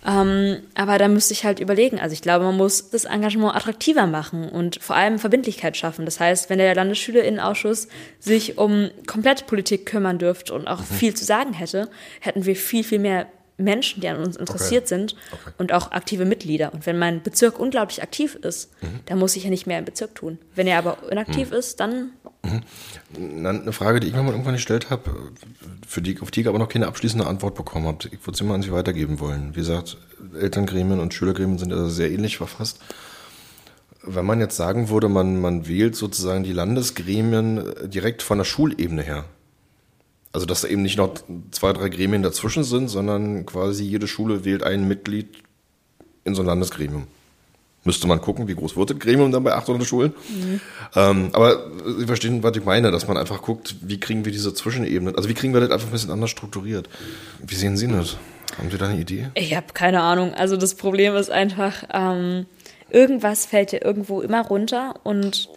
Ähm, 0.06 0.62
aber 0.74 0.96
da 0.96 1.08
müsste 1.08 1.34
ich 1.34 1.44
halt 1.44 1.60
überlegen. 1.60 2.00
Also 2.00 2.14
ich 2.14 2.22
glaube, 2.22 2.44
man 2.46 2.56
muss 2.56 2.90
das 2.90 3.04
Engagement 3.04 3.54
attraktiver 3.54 4.06
machen 4.06 4.48
und 4.48 4.82
vor 4.82 4.96
allem 4.96 5.18
Verbindlichkeit 5.18 5.76
schaffen. 5.76 6.06
Das 6.06 6.20
heißt, 6.20 6.48
wenn 6.48 6.58
der 6.58 6.74
Landesschülerinnenausschuss 6.74 7.88
sich 8.18 8.56
um 8.56 8.90
Komplettpolitik 9.06 9.84
kümmern 9.86 10.18
dürfte 10.18 10.54
und 10.54 10.68
auch 10.68 10.80
mhm. 10.80 10.94
viel 10.94 11.14
zu 11.14 11.24
sagen 11.24 11.52
hätte, 11.52 11.90
hätten 12.20 12.46
wir 12.46 12.56
viel, 12.56 12.82
viel 12.82 12.98
mehr 12.98 13.26
Menschen, 13.58 14.00
die 14.00 14.08
an 14.08 14.16
uns 14.16 14.36
interessiert 14.36 14.84
okay. 14.84 14.88
sind 14.88 15.16
okay. 15.32 15.52
und 15.58 15.72
auch 15.72 15.92
aktive 15.92 16.24
Mitglieder. 16.24 16.72
Und 16.72 16.86
wenn 16.86 16.98
mein 16.98 17.22
Bezirk 17.22 17.58
unglaublich 17.58 18.02
aktiv 18.02 18.36
ist, 18.36 18.70
mhm. 18.82 19.00
dann 19.06 19.18
muss 19.18 19.36
ich 19.36 19.44
ja 19.44 19.50
nicht 19.50 19.66
mehr 19.66 19.78
im 19.78 19.84
Bezirk 19.84 20.14
tun. 20.14 20.38
Wenn 20.54 20.66
er 20.66 20.78
aber 20.78 20.98
inaktiv 21.10 21.50
mhm. 21.50 21.56
ist, 21.56 21.80
dann. 21.80 22.12
Mhm. 22.42 23.46
Eine 23.46 23.72
Frage, 23.72 24.00
die 24.00 24.08
ich 24.08 24.14
mir 24.14 24.22
mal 24.22 24.32
irgendwann 24.32 24.54
gestellt 24.54 24.90
habe, 24.90 25.32
für 25.86 26.00
die, 26.00 26.20
auf 26.20 26.30
die 26.30 26.42
ich 26.42 26.48
aber 26.48 26.58
noch 26.58 26.68
keine 26.68 26.86
abschließende 26.86 27.26
Antwort 27.26 27.54
bekommen 27.54 27.86
habe. 27.86 28.08
Ich 28.12 28.26
würde 28.26 28.36
sie 28.36 28.44
mal 28.44 28.54
an 28.54 28.62
Sie 28.62 28.72
weitergeben 28.72 29.20
wollen. 29.20 29.50
Wie 29.54 29.60
gesagt, 29.60 29.98
Elterngremien 30.38 31.00
und 31.00 31.12
Schülergremien 31.12 31.58
sind 31.58 31.70
ja 31.70 31.88
sehr 31.88 32.10
ähnlich 32.10 32.38
verfasst. 32.38 32.80
Wenn 34.02 34.24
man 34.24 34.40
jetzt 34.40 34.56
sagen 34.56 34.88
würde, 34.88 35.08
man, 35.08 35.40
man 35.40 35.68
wählt 35.68 35.94
sozusagen 35.94 36.42
die 36.42 36.54
Landesgremien 36.54 37.64
direkt 37.84 38.22
von 38.22 38.38
der 38.38 38.44
Schulebene 38.44 39.02
her, 39.02 39.24
also, 40.32 40.46
dass 40.46 40.60
da 40.60 40.68
eben 40.68 40.82
nicht 40.82 40.96
noch 40.96 41.14
zwei, 41.50 41.72
drei 41.72 41.88
Gremien 41.88 42.22
dazwischen 42.22 42.62
sind, 42.62 42.88
sondern 42.88 43.46
quasi 43.46 43.82
jede 43.82 44.06
Schule 44.06 44.44
wählt 44.44 44.62
ein 44.62 44.86
Mitglied 44.86 45.42
in 46.24 46.34
so 46.34 46.42
ein 46.42 46.46
Landesgremium. 46.46 47.08
Müsste 47.82 48.06
man 48.06 48.20
gucken, 48.20 48.46
wie 48.46 48.54
groß 48.54 48.76
wird 48.76 48.90
das 48.90 48.98
Gremium 48.98 49.32
dann 49.32 49.42
bei 49.42 49.54
800 49.54 49.86
Schulen. 49.86 50.12
Mhm. 50.28 50.60
Ähm, 50.94 51.30
aber 51.32 51.70
Sie 51.98 52.06
verstehen, 52.06 52.42
was 52.42 52.54
ich 52.56 52.64
meine, 52.64 52.90
dass 52.90 53.08
man 53.08 53.16
einfach 53.16 53.40
guckt, 53.40 53.76
wie 53.80 53.98
kriegen 53.98 54.24
wir 54.26 54.32
diese 54.32 54.52
Zwischenebenen, 54.52 55.16
also 55.16 55.30
wie 55.30 55.34
kriegen 55.34 55.54
wir 55.54 55.60
das 55.60 55.70
einfach 55.70 55.86
ein 55.86 55.92
bisschen 55.92 56.10
anders 56.10 56.30
strukturiert. 56.30 56.90
Wie 57.38 57.54
sehen 57.54 57.78
Sie 57.78 57.88
das? 57.88 58.18
Haben 58.58 58.70
Sie 58.70 58.76
da 58.76 58.88
eine 58.88 59.00
Idee? 59.00 59.28
Ich 59.34 59.56
habe 59.56 59.66
keine 59.72 60.02
Ahnung. 60.02 60.34
Also 60.34 60.58
das 60.58 60.74
Problem 60.74 61.16
ist 61.16 61.30
einfach, 61.30 61.84
ähm, 61.92 62.46
irgendwas 62.90 63.46
fällt 63.46 63.72
ja 63.72 63.78
irgendwo 63.82 64.20
immer 64.20 64.42
runter 64.42 64.94
und 65.02 65.48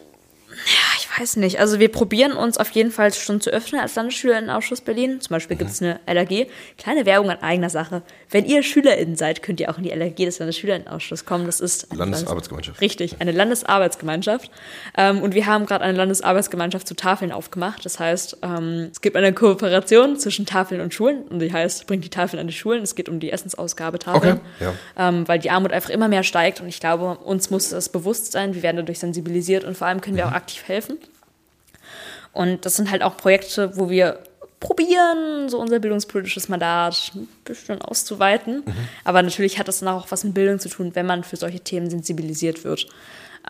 ja, 0.50 0.93
weiß 1.20 1.38
nicht. 1.38 1.60
Also 1.60 1.80
wir 1.80 1.90
probieren 1.90 2.34
uns 2.34 2.58
auf 2.58 2.72
jeden 2.72 2.92
Fall 2.92 3.14
schon 3.14 3.42
zu 3.42 3.50
öffnen 3.50 3.82
als 3.82 3.96
Landesschülerinnenausschuss 3.96 4.82
Berlin. 4.82 5.22
Zum 5.22 5.34
Beispiel 5.34 5.58
gibt 5.58 5.70
es 5.70 5.82
eine 5.82 6.00
LAG. 6.08 6.48
Kleine 6.78 7.06
Werbung 7.06 7.30
an 7.30 7.42
eigener 7.42 7.70
Sache. 7.70 8.02
Wenn 8.30 8.46
ihr 8.46 8.64
SchülerInnen 8.64 9.16
seid, 9.16 9.44
könnt 9.44 9.60
ihr 9.60 9.70
auch 9.70 9.78
in 9.78 9.84
die 9.84 9.90
LAG 9.90 10.16
des 10.16 10.40
Landesschülerinnenausschusses 10.40 11.26
kommen. 11.26 11.46
Das 11.46 11.60
ist 11.60 11.92
eine 11.92 12.00
Landesarbeitsgemeinschaft. 12.00 12.82
Richtig, 12.82 13.16
eine 13.20 13.32
Landesarbeitsgemeinschaft. 13.32 14.50
Ähm, 14.98 15.22
und 15.22 15.36
wir 15.36 15.46
haben 15.46 15.66
gerade 15.66 15.84
eine 15.84 15.98
Landesarbeitsgemeinschaft 15.98 16.88
zu 16.88 16.96
Tafeln 16.96 17.32
aufgemacht. 17.32 17.86
Das 17.86 18.00
heißt, 18.00 18.38
ähm, 18.42 18.90
es 18.92 19.02
gibt 19.02 19.16
eine 19.16 19.34
Kooperation 19.34 20.18
zwischen 20.18 20.46
Tafeln 20.46 20.82
und 20.82 20.94
Schulen. 20.94 21.24
Und 21.24 21.40
die 21.40 21.52
heißt, 21.52 21.86
bringt 21.88 22.04
die 22.04 22.10
Tafeln 22.10 22.40
an 22.40 22.48
die 22.48 22.54
Schulen. 22.54 22.82
Es 22.84 22.96
geht 22.96 23.10
um 23.10 23.20
die 23.20 23.32
Essensausgabe 23.32 24.00
Tafeln. 24.00 24.40
Okay, 24.58 24.72
ja. 24.98 25.10
ähm, 25.10 25.28
weil 25.28 25.40
die 25.40 25.52
Armut 25.52 25.72
einfach 25.72 25.90
immer 25.90 26.08
mehr 26.08 26.24
steigt. 26.24 26.62
Und 26.62 26.68
ich 26.68 26.80
glaube, 26.80 27.18
uns 27.24 27.50
muss 27.50 27.70
das 27.70 27.90
bewusst 27.90 28.32
sein. 28.32 28.56
Wir 28.56 28.64
werden 28.64 28.78
dadurch 28.78 29.00
sensibilisiert 29.00 29.64
und 29.64 29.78
vor 29.78 29.88
allem 29.88 30.02
können 30.02 30.18
wir 30.18 30.28
auch 30.28 30.32
aktiv 30.32 30.64
helfen. 30.68 30.98
Und 32.34 32.66
das 32.66 32.76
sind 32.76 32.92
halt 32.92 33.04
auch 33.04 33.16
Projekte, 33.16 33.78
wo 33.78 33.90
wir 33.90 34.20
probieren, 34.60 35.50
so 35.50 35.60
unser 35.60 35.80
bildungspolitisches 35.80 36.50
Mandat 36.50 37.12
ein 37.16 37.28
bisschen 37.44 37.82
auszuweiten. 37.82 38.64
Mhm. 38.66 38.74
Aber 39.04 39.22
natürlich 39.22 39.60
hat 39.60 39.68
das 39.68 39.80
dann 39.80 39.90
auch 39.90 40.08
was 40.10 40.24
mit 40.24 40.34
Bildung 40.34 40.60
zu 40.60 40.70
tun, 40.70 40.92
wenn 40.96 41.06
man 41.06 41.24
für 41.24 41.36
solche 41.36 41.60
Themen 41.60 41.90
sensibilisiert 41.90 42.64
wird. 42.64 42.88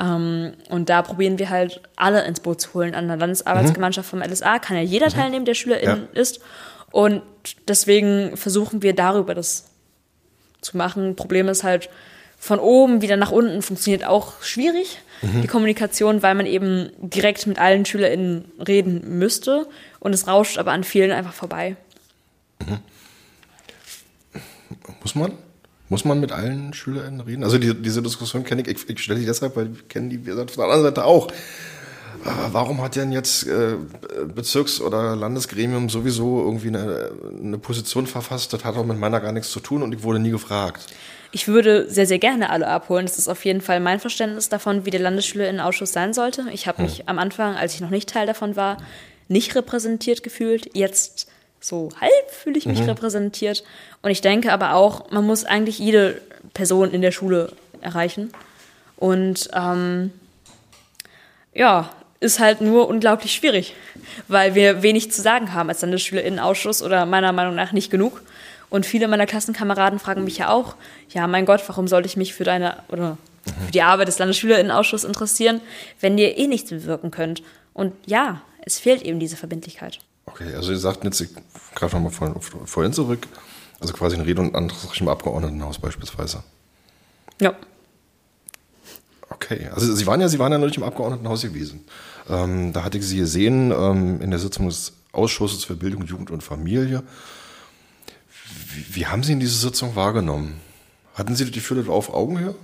Ähm, 0.01 0.53
und 0.69 0.89
da 0.89 1.01
probieren 1.03 1.37
wir 1.39 1.49
halt 1.49 1.81
alle 1.95 2.25
ins 2.25 2.39
Boot 2.39 2.61
zu 2.61 2.73
holen. 2.73 2.95
An 2.95 3.07
der 3.07 3.17
Landesarbeitsgemeinschaft 3.17 4.11
mhm. 4.11 4.21
vom 4.21 4.29
LSA 4.31 4.59
kann 4.59 4.75
ja 4.75 4.83
jeder 4.83 5.07
mhm. 5.07 5.13
teilnehmen, 5.13 5.45
der 5.45 5.53
SchülerInnen 5.53 6.07
ja. 6.13 6.19
ist. 6.19 6.41
Und 6.91 7.21
deswegen 7.67 8.35
versuchen 8.35 8.81
wir 8.81 8.93
darüber 8.93 9.35
das 9.35 9.69
zu 10.61 10.77
machen. 10.77 11.15
Problem 11.15 11.47
ist 11.47 11.63
halt, 11.63 11.89
von 12.37 12.59
oben 12.59 13.01
wieder 13.01 13.17
nach 13.17 13.31
unten 13.31 13.61
funktioniert 13.61 14.03
auch 14.03 14.41
schwierig 14.41 14.99
mhm. 15.23 15.41
die 15.41 15.47
Kommunikation, 15.47 16.21
weil 16.21 16.35
man 16.35 16.45
eben 16.45 16.91
direkt 16.99 17.47
mit 17.47 17.57
allen 17.57 17.85
SchülerInnen 17.85 18.45
reden 18.67 19.17
müsste 19.17 19.67
und 19.99 20.13
es 20.13 20.27
rauscht 20.27 20.57
aber 20.57 20.71
an 20.71 20.83
vielen 20.83 21.11
einfach 21.11 21.33
vorbei. 21.33 21.75
Mhm. 22.65 22.79
Muss 25.01 25.15
man? 25.15 25.31
Muss 25.89 26.05
man 26.05 26.19
mit 26.19 26.31
allen 26.31 26.73
SchülerInnen 26.73 27.21
reden? 27.21 27.43
Also 27.43 27.57
die, 27.57 27.73
diese 27.73 28.01
Diskussion 28.01 28.43
kenne 28.43 28.61
ich, 28.61 28.67
ich, 28.67 28.89
ich 28.89 28.99
stelle 28.99 29.19
die 29.19 29.25
deshalb, 29.25 29.55
weil 29.55 29.71
ich 29.73 29.87
kenne 29.89 30.09
die 30.09 30.17
von 30.17 30.35
der 30.35 30.65
anderen 30.65 30.83
Seite 30.83 31.05
auch. 31.05 31.27
Warum 32.51 32.81
hat 32.81 32.95
denn 32.95 33.11
jetzt 33.11 33.45
äh, 33.47 33.75
Bezirks- 34.33 34.79
oder 34.79 35.15
Landesgremium 35.15 35.89
sowieso 35.89 36.39
irgendwie 36.39 36.69
eine, 36.69 37.11
eine 37.37 37.57
Position 37.57 38.07
verfasst? 38.07 38.53
Das 38.53 38.63
hat 38.63 38.77
auch 38.77 38.85
mit 38.85 38.97
meiner 38.97 39.19
gar 39.19 39.33
nichts 39.33 39.51
zu 39.51 39.59
tun 39.59 39.83
und 39.83 39.93
ich 39.93 40.03
wurde 40.03 40.19
nie 40.19 40.31
gefragt. 40.31 40.87
Ich 41.35 41.47
würde 41.47 41.89
sehr, 41.89 42.05
sehr 42.05 42.19
gerne 42.19 42.51
alle 42.51 42.67
abholen. 42.67 43.07
Das 43.07 43.17
ist 43.17 43.27
auf 43.27 43.43
jeden 43.43 43.59
Fall 43.59 43.79
mein 43.79 43.99
Verständnis 43.99 44.49
davon, 44.49 44.85
wie 44.85 44.91
der 44.91 44.99
Landesschülerinnenausschuss 44.99 45.91
sein 45.91 46.13
sollte. 46.13 46.45
Ich 46.53 46.67
habe 46.67 46.83
mich 46.83 46.99
hm. 46.99 47.03
am 47.07 47.19
Anfang, 47.19 47.55
als 47.55 47.73
ich 47.73 47.81
noch 47.81 47.89
nicht 47.89 48.07
Teil 48.07 48.27
davon 48.27 48.55
war, 48.55 48.77
nicht 49.27 49.55
repräsentiert 49.55 50.21
gefühlt. 50.23 50.69
Jetzt 50.75 51.27
so 51.59 51.89
halb 51.99 52.29
fühle 52.29 52.57
ich 52.57 52.65
mich 52.65 52.81
mhm. 52.81 52.89
repräsentiert. 52.89 53.63
Und 54.01 54.11
ich 54.11 54.21
denke 54.21 54.51
aber 54.51 54.75
auch, 54.75 55.11
man 55.11 55.25
muss 55.25 55.45
eigentlich 55.45 55.79
jede 55.79 56.21
Person 56.53 56.91
in 56.91 57.01
der 57.01 57.11
Schule 57.11 57.51
erreichen. 57.81 58.31
Und 58.97 59.49
ähm, 59.53 60.11
ja, 61.53 61.89
ist 62.19 62.39
halt 62.39 62.61
nur 62.61 62.87
unglaublich 62.87 63.33
schwierig, 63.33 63.75
weil 64.27 64.55
wir 64.55 64.81
wenig 64.83 65.11
zu 65.11 65.21
sagen 65.21 65.53
haben 65.53 65.69
als 65.69 65.81
Landesschülerinnenausschuss 65.81 66.81
oder 66.81 67.05
meiner 67.05 67.31
Meinung 67.31 67.55
nach 67.55 67.71
nicht 67.71 67.89
genug. 67.89 68.21
Und 68.73 68.87
viele 68.87 69.07
meiner 69.07 69.27
Klassenkameraden 69.27 69.99
fragen 69.99 70.23
mich 70.23 70.39
ja 70.39 70.49
auch, 70.49 70.75
ja, 71.07 71.27
mein 71.27 71.45
Gott, 71.45 71.61
warum 71.67 71.87
sollte 71.87 72.07
ich 72.07 72.17
mich 72.17 72.33
für 72.33 72.43
deine 72.43 72.77
oder 72.89 73.19
für 73.43 73.71
die 73.71 73.83
Arbeit 73.83 74.07
des 74.07 74.17
Landesschülerinnenausschusses 74.17 75.07
interessieren, 75.07 75.61
wenn 75.99 76.17
ihr 76.17 76.39
eh 76.39 76.47
nichts 76.47 76.71
bewirken 76.71 77.11
könnt? 77.11 77.43
Und 77.75 77.93
ja, 78.07 78.41
es 78.65 78.79
fehlt 78.79 79.03
eben 79.03 79.19
diese 79.19 79.37
Verbindlichkeit. 79.37 79.99
Okay, 80.25 80.55
also 80.55 80.71
ihr 80.71 80.79
sagt 80.79 81.03
jetzt, 81.03 81.21
ich 81.21 81.29
greife 81.75 81.97
nochmal 81.97 82.11
vorhin, 82.11 82.41
vorhin 82.65 82.93
zurück, 82.93 83.27
also 83.79 83.93
quasi 83.93 84.15
ein 84.15 84.23
Rede- 84.23 84.41
und 84.41 84.55
Antragsrecht 84.55 85.01
im 85.01 85.07
Abgeordnetenhaus 85.07 85.77
beispielsweise. 85.77 86.43
Ja. 87.39 87.53
Okay, 89.29 89.69
also 89.71 89.93
Sie 89.93 90.07
waren 90.07 90.19
ja, 90.19 90.27
Sie 90.27 90.39
waren 90.39 90.51
ja 90.51 90.57
neulich 90.57 90.77
im 90.77 90.83
Abgeordnetenhaus 90.83 91.43
gewesen. 91.43 91.85
Ähm, 92.27 92.73
da 92.73 92.83
hatte 92.83 92.97
ich 92.97 93.05
Sie 93.05 93.17
gesehen 93.17 93.71
ähm, 93.71 94.19
in 94.19 94.31
der 94.31 94.39
Sitzung 94.39 94.67
des 94.67 94.93
Ausschusses 95.11 95.63
für 95.63 95.75
Bildung, 95.75 96.05
Jugend 96.05 96.31
und 96.31 96.41
Familie. 96.41 97.03
Wie, 98.73 98.95
wie, 98.95 99.05
haben 99.07 99.23
Sie 99.23 99.33
in 99.33 99.39
diese 99.39 99.57
Sitzung 99.57 99.95
wahrgenommen? 99.95 100.59
Hatten 101.15 101.35
Sie 101.35 101.43
das 101.43 101.53
Gefühl, 101.53 101.77
das 101.77 101.87
war 101.87 101.95
auf 101.95 102.13
Augenhöhe? 102.13 102.55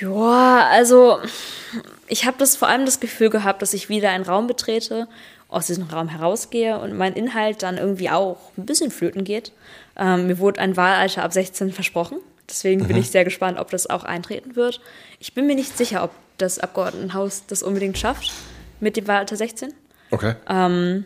Ja, 0.00 0.68
also 0.70 1.20
ich 2.08 2.26
habe 2.26 2.36
das 2.38 2.56
vor 2.56 2.68
allem 2.68 2.84
das 2.84 3.00
Gefühl 3.00 3.30
gehabt, 3.30 3.62
dass 3.62 3.74
ich 3.74 3.88
wieder 3.88 4.10
einen 4.10 4.24
Raum 4.24 4.46
betrete, 4.46 5.08
aus 5.48 5.66
diesem 5.66 5.84
Raum 5.84 6.08
herausgehe 6.08 6.78
und 6.78 6.96
mein 6.96 7.14
Inhalt 7.14 7.62
dann 7.62 7.78
irgendwie 7.78 8.10
auch 8.10 8.38
ein 8.56 8.66
bisschen 8.66 8.90
flöten 8.90 9.24
geht. 9.24 9.52
Ähm, 9.96 10.26
mir 10.26 10.38
wurde 10.38 10.60
ein 10.60 10.76
Wahlalter 10.76 11.22
ab 11.22 11.32
16 11.32 11.72
versprochen. 11.72 12.18
Deswegen 12.48 12.82
mhm. 12.82 12.88
bin 12.88 12.96
ich 12.96 13.10
sehr 13.10 13.24
gespannt, 13.24 13.58
ob 13.58 13.70
das 13.70 13.88
auch 13.88 14.04
eintreten 14.04 14.56
wird. 14.56 14.80
Ich 15.20 15.32
bin 15.32 15.46
mir 15.46 15.54
nicht 15.54 15.76
sicher, 15.76 16.02
ob 16.02 16.10
das 16.38 16.58
Abgeordnetenhaus 16.58 17.44
das 17.46 17.62
unbedingt 17.62 17.96
schafft 17.96 18.32
mit 18.80 18.96
dem 18.96 19.06
Wahlalter 19.06 19.36
16. 19.36 19.72
Okay. 20.10 20.34
Ähm, 20.48 21.04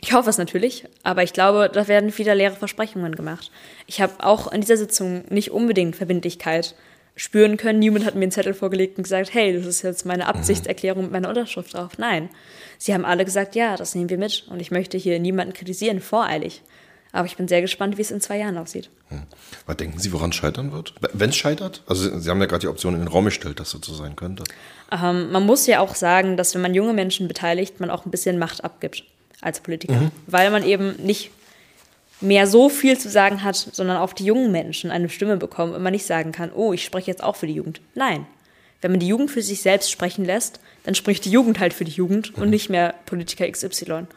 ich 0.00 0.12
hoffe 0.12 0.30
es 0.30 0.38
natürlich, 0.38 0.84
aber 1.02 1.22
ich 1.22 1.32
glaube, 1.32 1.70
da 1.72 1.88
werden 1.88 2.16
wieder 2.16 2.34
leere 2.34 2.54
Versprechungen 2.54 3.16
gemacht. 3.16 3.50
Ich 3.86 4.00
habe 4.00 4.14
auch 4.18 4.50
in 4.52 4.60
dieser 4.60 4.76
Sitzung 4.76 5.24
nicht 5.28 5.50
unbedingt 5.50 5.96
Verbindlichkeit 5.96 6.76
spüren 7.16 7.56
können. 7.56 7.80
Newman 7.80 8.04
hat 8.04 8.14
mir 8.14 8.22
einen 8.22 8.30
Zettel 8.30 8.54
vorgelegt 8.54 8.96
und 8.96 9.02
gesagt, 9.02 9.34
hey, 9.34 9.52
das 9.52 9.66
ist 9.66 9.82
jetzt 9.82 10.06
meine 10.06 10.26
Absichtserklärung 10.26 11.04
mit 11.04 11.12
meiner 11.12 11.28
Unterschrift 11.28 11.74
drauf. 11.74 11.98
Nein. 11.98 12.30
Sie 12.78 12.94
haben 12.94 13.04
alle 13.04 13.24
gesagt, 13.24 13.56
ja, 13.56 13.76
das 13.76 13.96
nehmen 13.96 14.08
wir 14.08 14.18
mit. 14.18 14.46
Und 14.48 14.60
ich 14.60 14.70
möchte 14.70 14.96
hier 14.96 15.18
niemanden 15.18 15.52
kritisieren, 15.52 16.00
voreilig. 16.00 16.62
Aber 17.10 17.26
ich 17.26 17.36
bin 17.36 17.48
sehr 17.48 17.60
gespannt, 17.60 17.96
wie 17.96 18.02
es 18.02 18.12
in 18.12 18.20
zwei 18.20 18.38
Jahren 18.38 18.56
aussieht. 18.56 18.90
Hm. 19.08 19.22
Was 19.66 19.76
denken 19.78 19.98
Sie, 19.98 20.12
woran 20.12 20.30
scheitern 20.30 20.70
wird? 20.70 20.94
Wenn 21.12 21.30
es 21.30 21.36
scheitert? 21.36 21.82
Also 21.86 22.18
Sie 22.20 22.30
haben 22.30 22.38
ja 22.38 22.46
gerade 22.46 22.60
die 22.60 22.68
Option 22.68 22.94
in 22.94 23.00
den 23.00 23.08
Raum 23.08 23.24
gestellt, 23.24 23.58
dass 23.58 23.72
das 23.72 23.80
so 23.82 23.94
sein 23.94 24.14
könnte. 24.14 24.44
Ähm, 24.92 25.32
man 25.32 25.44
muss 25.44 25.66
ja 25.66 25.80
auch 25.80 25.96
sagen, 25.96 26.36
dass 26.36 26.54
wenn 26.54 26.60
man 26.60 26.74
junge 26.74 26.92
Menschen 26.92 27.26
beteiligt, 27.26 27.80
man 27.80 27.90
auch 27.90 28.06
ein 28.06 28.12
bisschen 28.12 28.38
Macht 28.38 28.62
abgibt 28.62 29.02
als 29.40 29.60
Politiker, 29.60 29.94
mhm. 29.94 30.10
weil 30.26 30.50
man 30.50 30.64
eben 30.64 30.96
nicht 30.96 31.30
mehr 32.20 32.46
so 32.46 32.68
viel 32.68 32.98
zu 32.98 33.08
sagen 33.08 33.44
hat, 33.44 33.56
sondern 33.56 33.96
auch 33.96 34.12
die 34.12 34.24
jungen 34.24 34.50
Menschen 34.50 34.90
eine 34.90 35.08
Stimme 35.08 35.36
bekommen 35.36 35.74
und 35.74 35.82
man 35.82 35.92
nicht 35.92 36.06
sagen 36.06 36.32
kann, 36.32 36.50
oh, 36.52 36.72
ich 36.72 36.84
spreche 36.84 37.10
jetzt 37.10 37.22
auch 37.22 37.36
für 37.36 37.46
die 37.46 37.54
Jugend. 37.54 37.80
Nein. 37.94 38.26
Wenn 38.80 38.92
man 38.92 39.00
die 39.00 39.08
Jugend 39.08 39.30
für 39.30 39.42
sich 39.42 39.62
selbst 39.62 39.90
sprechen 39.90 40.24
lässt, 40.24 40.60
dann 40.84 40.94
spricht 40.94 41.24
die 41.24 41.30
Jugend 41.30 41.58
halt 41.58 41.74
für 41.74 41.84
die 41.84 41.92
Jugend 41.92 42.36
mhm. 42.36 42.42
und 42.42 42.50
nicht 42.50 42.70
mehr 42.70 42.94
Politiker 43.06 43.50
XY. 43.50 43.92
Und 43.92 44.08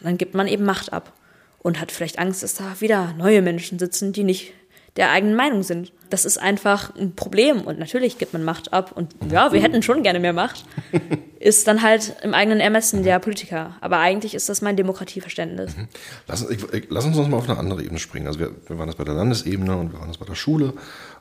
dann 0.00 0.18
gibt 0.18 0.34
man 0.34 0.46
eben 0.46 0.64
Macht 0.64 0.92
ab 0.92 1.12
und 1.60 1.80
hat 1.80 1.90
vielleicht 1.90 2.18
Angst, 2.18 2.42
dass 2.42 2.54
da 2.54 2.80
wieder 2.80 3.14
neue 3.16 3.42
Menschen 3.42 3.78
sitzen, 3.78 4.12
die 4.12 4.24
nicht 4.24 4.52
der 4.96 5.10
eigenen 5.10 5.34
Meinung 5.34 5.62
sind. 5.62 5.92
Das 6.10 6.24
ist 6.24 6.38
einfach 6.38 6.94
ein 6.94 7.16
Problem 7.16 7.62
und 7.62 7.78
natürlich 7.78 8.18
gibt 8.18 8.32
man 8.32 8.44
Macht 8.44 8.72
ab 8.72 8.92
und 8.94 9.14
ja, 9.30 9.52
wir 9.52 9.60
hätten 9.60 9.82
schon 9.82 10.02
gerne 10.04 10.20
mehr 10.20 10.32
Macht. 10.32 10.64
Ist 11.40 11.68
dann 11.68 11.82
halt 11.82 12.16
im 12.22 12.32
eigenen 12.32 12.58
Ermessen 12.58 13.02
der 13.02 13.18
Politiker. 13.18 13.76
Aber 13.82 13.98
eigentlich 13.98 14.34
ist 14.34 14.48
das 14.48 14.62
mein 14.62 14.78
Demokratieverständnis. 14.78 15.76
Mhm. 15.76 15.88
Lass, 16.26 16.48
ich, 16.48 16.86
lass 16.88 17.04
uns 17.04 17.18
mal 17.18 17.34
auf 17.34 17.50
eine 17.50 17.58
andere 17.58 17.82
Ebene 17.82 17.98
springen. 17.98 18.26
Also 18.26 18.38
wir, 18.38 18.52
wir 18.66 18.78
waren 18.78 18.86
das 18.86 18.96
bei 18.96 19.04
der 19.04 19.12
Landesebene 19.12 19.76
und 19.76 19.92
wir 19.92 19.98
waren 19.98 20.08
das 20.08 20.16
bei 20.16 20.24
der 20.24 20.36
Schule. 20.36 20.72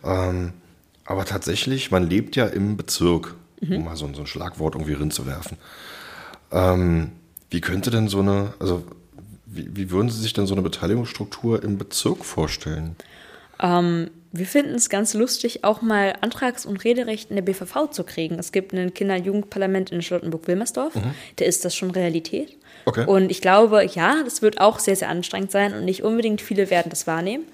Ähm, 0.01 0.53
aber 1.03 1.25
tatsächlich, 1.25 1.91
man 1.91 2.09
lebt 2.09 2.37
ja 2.37 2.45
im 2.45 2.77
Bezirk, 2.77 3.35
mhm. 3.59 3.75
um 3.75 3.83
mal 3.83 3.97
so, 3.97 4.09
so, 4.13 4.21
ein 4.21 4.27
Schlagwort 4.27 4.75
irgendwie 4.75 4.93
rinzuwerfen. 4.93 5.57
Ähm, 6.53 7.11
wie 7.49 7.59
könnte 7.59 7.91
denn 7.91 8.07
so 8.07 8.19
eine, 8.19 8.53
also 8.59 8.85
wie, 9.45 9.75
wie 9.75 9.91
würden 9.91 10.09
Sie 10.09 10.21
sich 10.21 10.31
denn 10.31 10.47
so 10.47 10.53
eine 10.53 10.61
Beteiligungsstruktur 10.61 11.61
im 11.63 11.77
Bezirk 11.77 12.23
vorstellen? 12.23 12.95
Ähm, 13.63 14.11
wir 14.35 14.45
finden 14.45 14.75
es 14.75 14.89
ganz 14.89 15.13
lustig, 15.13 15.63
auch 15.63 15.81
mal 15.81 16.15
Antrags- 16.21 16.65
und 16.65 16.83
Rederecht 16.83 17.29
in 17.29 17.35
der 17.35 17.43
BVV 17.43 17.91
zu 17.91 18.03
kriegen. 18.03 18.39
Es 18.39 18.51
gibt 18.51 18.73
ein 18.73 18.93
Kinder- 18.93 19.15
und 19.15 19.25
Jugendparlament 19.25 19.91
in 19.91 20.01
Charlottenburg-Wilmersdorf. 20.01 20.95
Mhm. 20.95 21.13
Da 21.35 21.45
ist 21.45 21.63
das 21.63 21.75
schon 21.75 21.91
Realität. 21.91 22.57
Okay. 22.85 23.05
Und 23.05 23.31
ich 23.31 23.41
glaube, 23.41 23.85
ja, 23.85 24.23
das 24.23 24.41
wird 24.41 24.59
auch 24.59 24.79
sehr, 24.79 24.95
sehr 24.95 25.09
anstrengend 25.09 25.51
sein 25.51 25.73
und 25.73 25.85
nicht 25.85 26.03
unbedingt 26.03 26.41
viele 26.41 26.69
werden 26.69 26.89
das 26.89 27.07
wahrnehmen. 27.07 27.45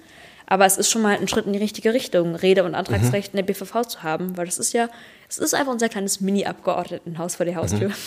Aber 0.46 0.64
es 0.64 0.78
ist 0.78 0.90
schon 0.90 1.02
mal 1.02 1.16
ein 1.16 1.28
Schritt 1.28 1.46
in 1.46 1.52
die 1.52 1.58
richtige 1.60 1.94
Richtung, 1.94 2.34
Rede- 2.34 2.64
und 2.64 2.74
Antragsrecht 2.74 3.34
mhm. 3.34 3.38
in 3.38 3.46
der 3.46 3.52
BVV 3.52 3.86
zu 3.86 4.02
haben, 4.02 4.36
weil 4.36 4.46
das 4.46 4.58
ist 4.58 4.72
ja, 4.72 4.88
es 5.28 5.38
ist 5.38 5.54
einfach 5.54 5.72
unser 5.72 5.88
kleines 5.88 6.20
Mini-Abgeordnetenhaus 6.20 7.36
vor 7.36 7.46
der 7.46 7.56
Haustür. 7.56 7.88
Mhm. 7.88 7.94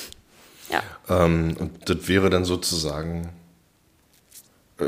Ja. 0.69 0.81
Ähm, 1.09 1.57
und 1.59 1.89
das 1.89 2.07
wäre 2.07 2.29
dann 2.29 2.45
sozusagen 2.45 3.29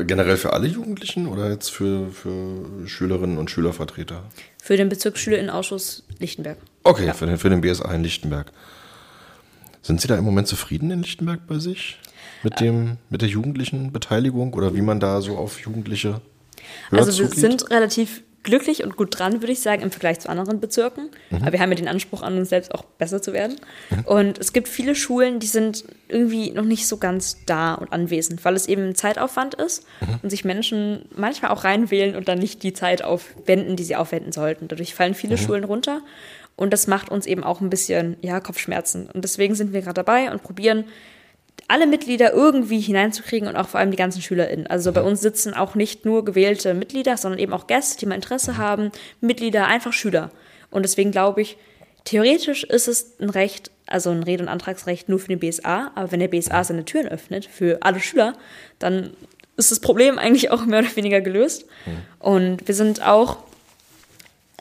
generell 0.03 0.37
für 0.37 0.53
alle 0.53 0.67
Jugendlichen 0.67 1.27
oder 1.27 1.49
jetzt 1.49 1.69
für, 1.69 2.09
für 2.09 2.87
Schülerinnen 2.87 3.37
und 3.37 3.49
Schülervertreter? 3.49 4.23
Für 4.61 4.77
den 4.77 4.89
Bezirksschülerinnenausschuss 4.89 6.03
Lichtenberg. 6.19 6.57
Okay, 6.83 7.05
ja. 7.05 7.13
für, 7.13 7.25
den, 7.25 7.37
für 7.37 7.49
den 7.49 7.61
BSA 7.61 7.93
in 7.93 8.03
Lichtenberg. 8.03 8.51
Sind 9.81 10.01
Sie 10.01 10.07
da 10.07 10.17
im 10.17 10.25
Moment 10.25 10.47
zufrieden 10.47 10.89
in 10.91 11.01
Lichtenberg 11.01 11.47
bei 11.47 11.59
sich? 11.59 11.99
Mit, 12.43 12.59
dem, 12.59 12.97
mit 13.09 13.21
der 13.21 13.29
jugendlichen 13.29 13.91
Beteiligung 13.91 14.53
oder 14.53 14.75
wie 14.75 14.81
man 14.81 14.99
da 14.99 15.21
so 15.21 15.37
auf 15.37 15.59
Jugendliche 15.61 16.21
Also 16.91 17.17
wir 17.17 17.29
sind 17.29 17.69
relativ 17.71 18.23
glücklich 18.45 18.83
und 18.83 18.95
gut 18.95 19.19
dran, 19.19 19.41
würde 19.41 19.51
ich 19.51 19.59
sagen, 19.59 19.81
im 19.81 19.91
Vergleich 19.91 20.19
zu 20.21 20.29
anderen 20.29 20.61
Bezirken. 20.61 21.09
Mhm. 21.29 21.41
Aber 21.41 21.51
wir 21.51 21.59
haben 21.59 21.71
ja 21.71 21.75
den 21.75 21.89
Anspruch 21.89 22.21
an 22.21 22.37
uns 22.37 22.49
selbst 22.49 22.73
auch 22.73 22.83
besser 22.83 23.21
zu 23.21 23.33
werden. 23.33 23.57
Mhm. 23.89 24.05
Und 24.05 24.37
es 24.37 24.53
gibt 24.53 24.69
viele 24.69 24.95
Schulen, 24.95 25.39
die 25.39 25.47
sind 25.47 25.83
irgendwie 26.07 26.51
noch 26.51 26.63
nicht 26.63 26.87
so 26.87 26.97
ganz 26.97 27.43
da 27.45 27.73
und 27.73 27.91
anwesend, 27.91 28.45
weil 28.45 28.55
es 28.55 28.67
eben 28.67 28.95
Zeitaufwand 28.95 29.55
ist 29.55 29.85
mhm. 29.99 30.19
und 30.23 30.29
sich 30.29 30.45
Menschen 30.45 31.05
manchmal 31.13 31.51
auch 31.51 31.65
reinwählen 31.65 32.15
und 32.15 32.29
dann 32.29 32.39
nicht 32.39 32.63
die 32.63 32.71
Zeit 32.71 33.03
aufwenden, 33.03 33.75
die 33.75 33.83
sie 33.83 33.97
aufwenden 33.97 34.31
sollten. 34.31 34.69
Dadurch 34.69 34.93
fallen 34.93 35.15
viele 35.15 35.35
mhm. 35.35 35.39
Schulen 35.39 35.63
runter. 35.65 36.01
Und 36.55 36.71
das 36.71 36.87
macht 36.87 37.09
uns 37.09 37.25
eben 37.25 37.43
auch 37.43 37.59
ein 37.59 37.69
bisschen, 37.69 38.15
ja, 38.21 38.39
Kopfschmerzen. 38.39 39.09
Und 39.13 39.23
deswegen 39.23 39.55
sind 39.55 39.73
wir 39.73 39.81
gerade 39.81 39.95
dabei 39.95 40.31
und 40.31 40.41
probieren, 40.41 40.85
alle 41.67 41.87
Mitglieder 41.87 42.33
irgendwie 42.33 42.79
hineinzukriegen 42.79 43.47
und 43.47 43.55
auch 43.55 43.67
vor 43.67 43.79
allem 43.79 43.91
die 43.91 43.97
ganzen 43.97 44.21
SchülerInnen. 44.21 44.67
Also 44.67 44.91
bei 44.91 45.01
uns 45.01 45.21
sitzen 45.21 45.53
auch 45.53 45.75
nicht 45.75 46.05
nur 46.05 46.23
gewählte 46.23 46.73
Mitglieder, 46.73 47.17
sondern 47.17 47.39
eben 47.39 47.53
auch 47.53 47.67
Gäste, 47.67 47.97
die 47.99 48.05
mal 48.05 48.15
Interesse 48.15 48.57
haben, 48.57 48.91
Mitglieder, 49.21 49.65
einfach 49.65 49.93
Schüler. 49.93 50.29
Und 50.69 50.83
deswegen 50.83 51.11
glaube 51.11 51.41
ich, 51.41 51.57
theoretisch 52.03 52.63
ist 52.63 52.87
es 52.87 53.19
ein 53.19 53.29
Recht, 53.29 53.71
also 53.87 54.11
ein 54.11 54.23
Rede- 54.23 54.43
und 54.43 54.49
Antragsrecht 54.49 55.09
nur 55.09 55.19
für 55.19 55.27
den 55.27 55.39
BSA, 55.39 55.91
aber 55.95 56.11
wenn 56.11 56.19
der 56.19 56.27
BSA 56.27 56.63
seine 56.63 56.85
Türen 56.85 57.07
öffnet 57.07 57.45
für 57.45 57.79
alle 57.81 57.99
Schüler, 57.99 58.33
dann 58.77 59.11
ist 59.57 59.71
das 59.71 59.79
Problem 59.79 60.19
eigentlich 60.19 60.51
auch 60.51 60.65
mehr 60.65 60.79
oder 60.79 60.95
weniger 60.95 61.21
gelöst. 61.21 61.65
Und 62.19 62.67
wir 62.67 62.75
sind 62.75 63.01
auch 63.01 63.37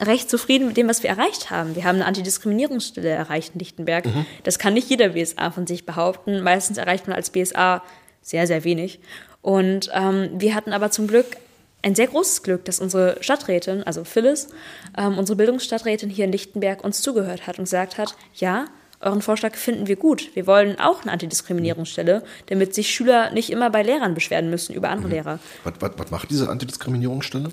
recht 0.01 0.29
zufrieden 0.29 0.67
mit 0.67 0.77
dem, 0.77 0.89
was 0.89 1.03
wir 1.03 1.11
erreicht 1.11 1.51
haben. 1.51 1.77
Wir 1.77 1.85
haben 1.85 1.97
eine 1.97 2.07
Antidiskriminierungsstelle 2.07 3.09
erreicht 3.09 3.53
in 3.55 3.61
Lichtenberg. 3.61 4.07
Mhm. 4.07 4.27
Das 4.43 4.59
kann 4.59 4.75
nicht 4.75 4.91
jeder 4.91 5.11
BSA 5.11 5.51
von 5.51 5.67
sich 5.67 5.87
behaupten. 5.87 6.43
Meistens 6.43 6.79
erreicht 6.79 7.07
man 7.07 7.17
als 7.17 7.31
BSA 7.31 7.83
sehr, 8.23 8.47
sehr 8.47 8.65
wenig. 8.65 9.01
Und 9.43 9.91
ähm, 9.93 10.31
wir 10.35 10.55
hatten 10.55 10.73
aber 10.73 10.91
zum 10.91 11.07
Glück 11.07 11.37
ein 11.83 11.95
sehr 11.95 12.07
großes 12.07 12.43
Glück, 12.43 12.65
dass 12.65 12.81
unsere 12.81 13.19
Stadträtin, 13.21 13.83
also 13.83 14.05
Phyllis, 14.05 14.49
ähm, 14.97 15.19
unsere 15.19 15.37
Bildungsstadträtin 15.37 16.09
hier 16.09 16.25
in 16.25 16.33
Lichtenberg 16.33 16.83
uns 16.83 17.03
zugehört 17.03 17.47
hat 17.47 17.59
und 17.59 17.65
gesagt 17.65 17.99
hat, 17.99 18.17
ja, 18.35 18.67
euren 19.01 19.21
Vorschlag 19.21 19.55
finden 19.55 19.87
wir 19.87 19.97
gut. 19.97 20.31
Wir 20.35 20.47
wollen 20.47 20.81
auch 20.81 21.03
eine 21.03 21.13
Antidiskriminierungsstelle, 21.13 22.23
damit 22.47 22.75
sich 22.75 22.89
Schüler 22.89 23.31
nicht 23.33 23.51
immer 23.51 23.69
bei 23.69 23.83
Lehrern 23.83 24.15
beschweren 24.15 24.49
müssen 24.49 24.75
über 24.75 24.89
andere 24.89 25.09
mhm. 25.09 25.13
Lehrer. 25.13 25.39
Was, 25.63 25.75
was, 25.79 25.91
was 25.97 26.11
macht 26.11 26.31
diese 26.31 26.49
Antidiskriminierungsstelle? 26.49 27.51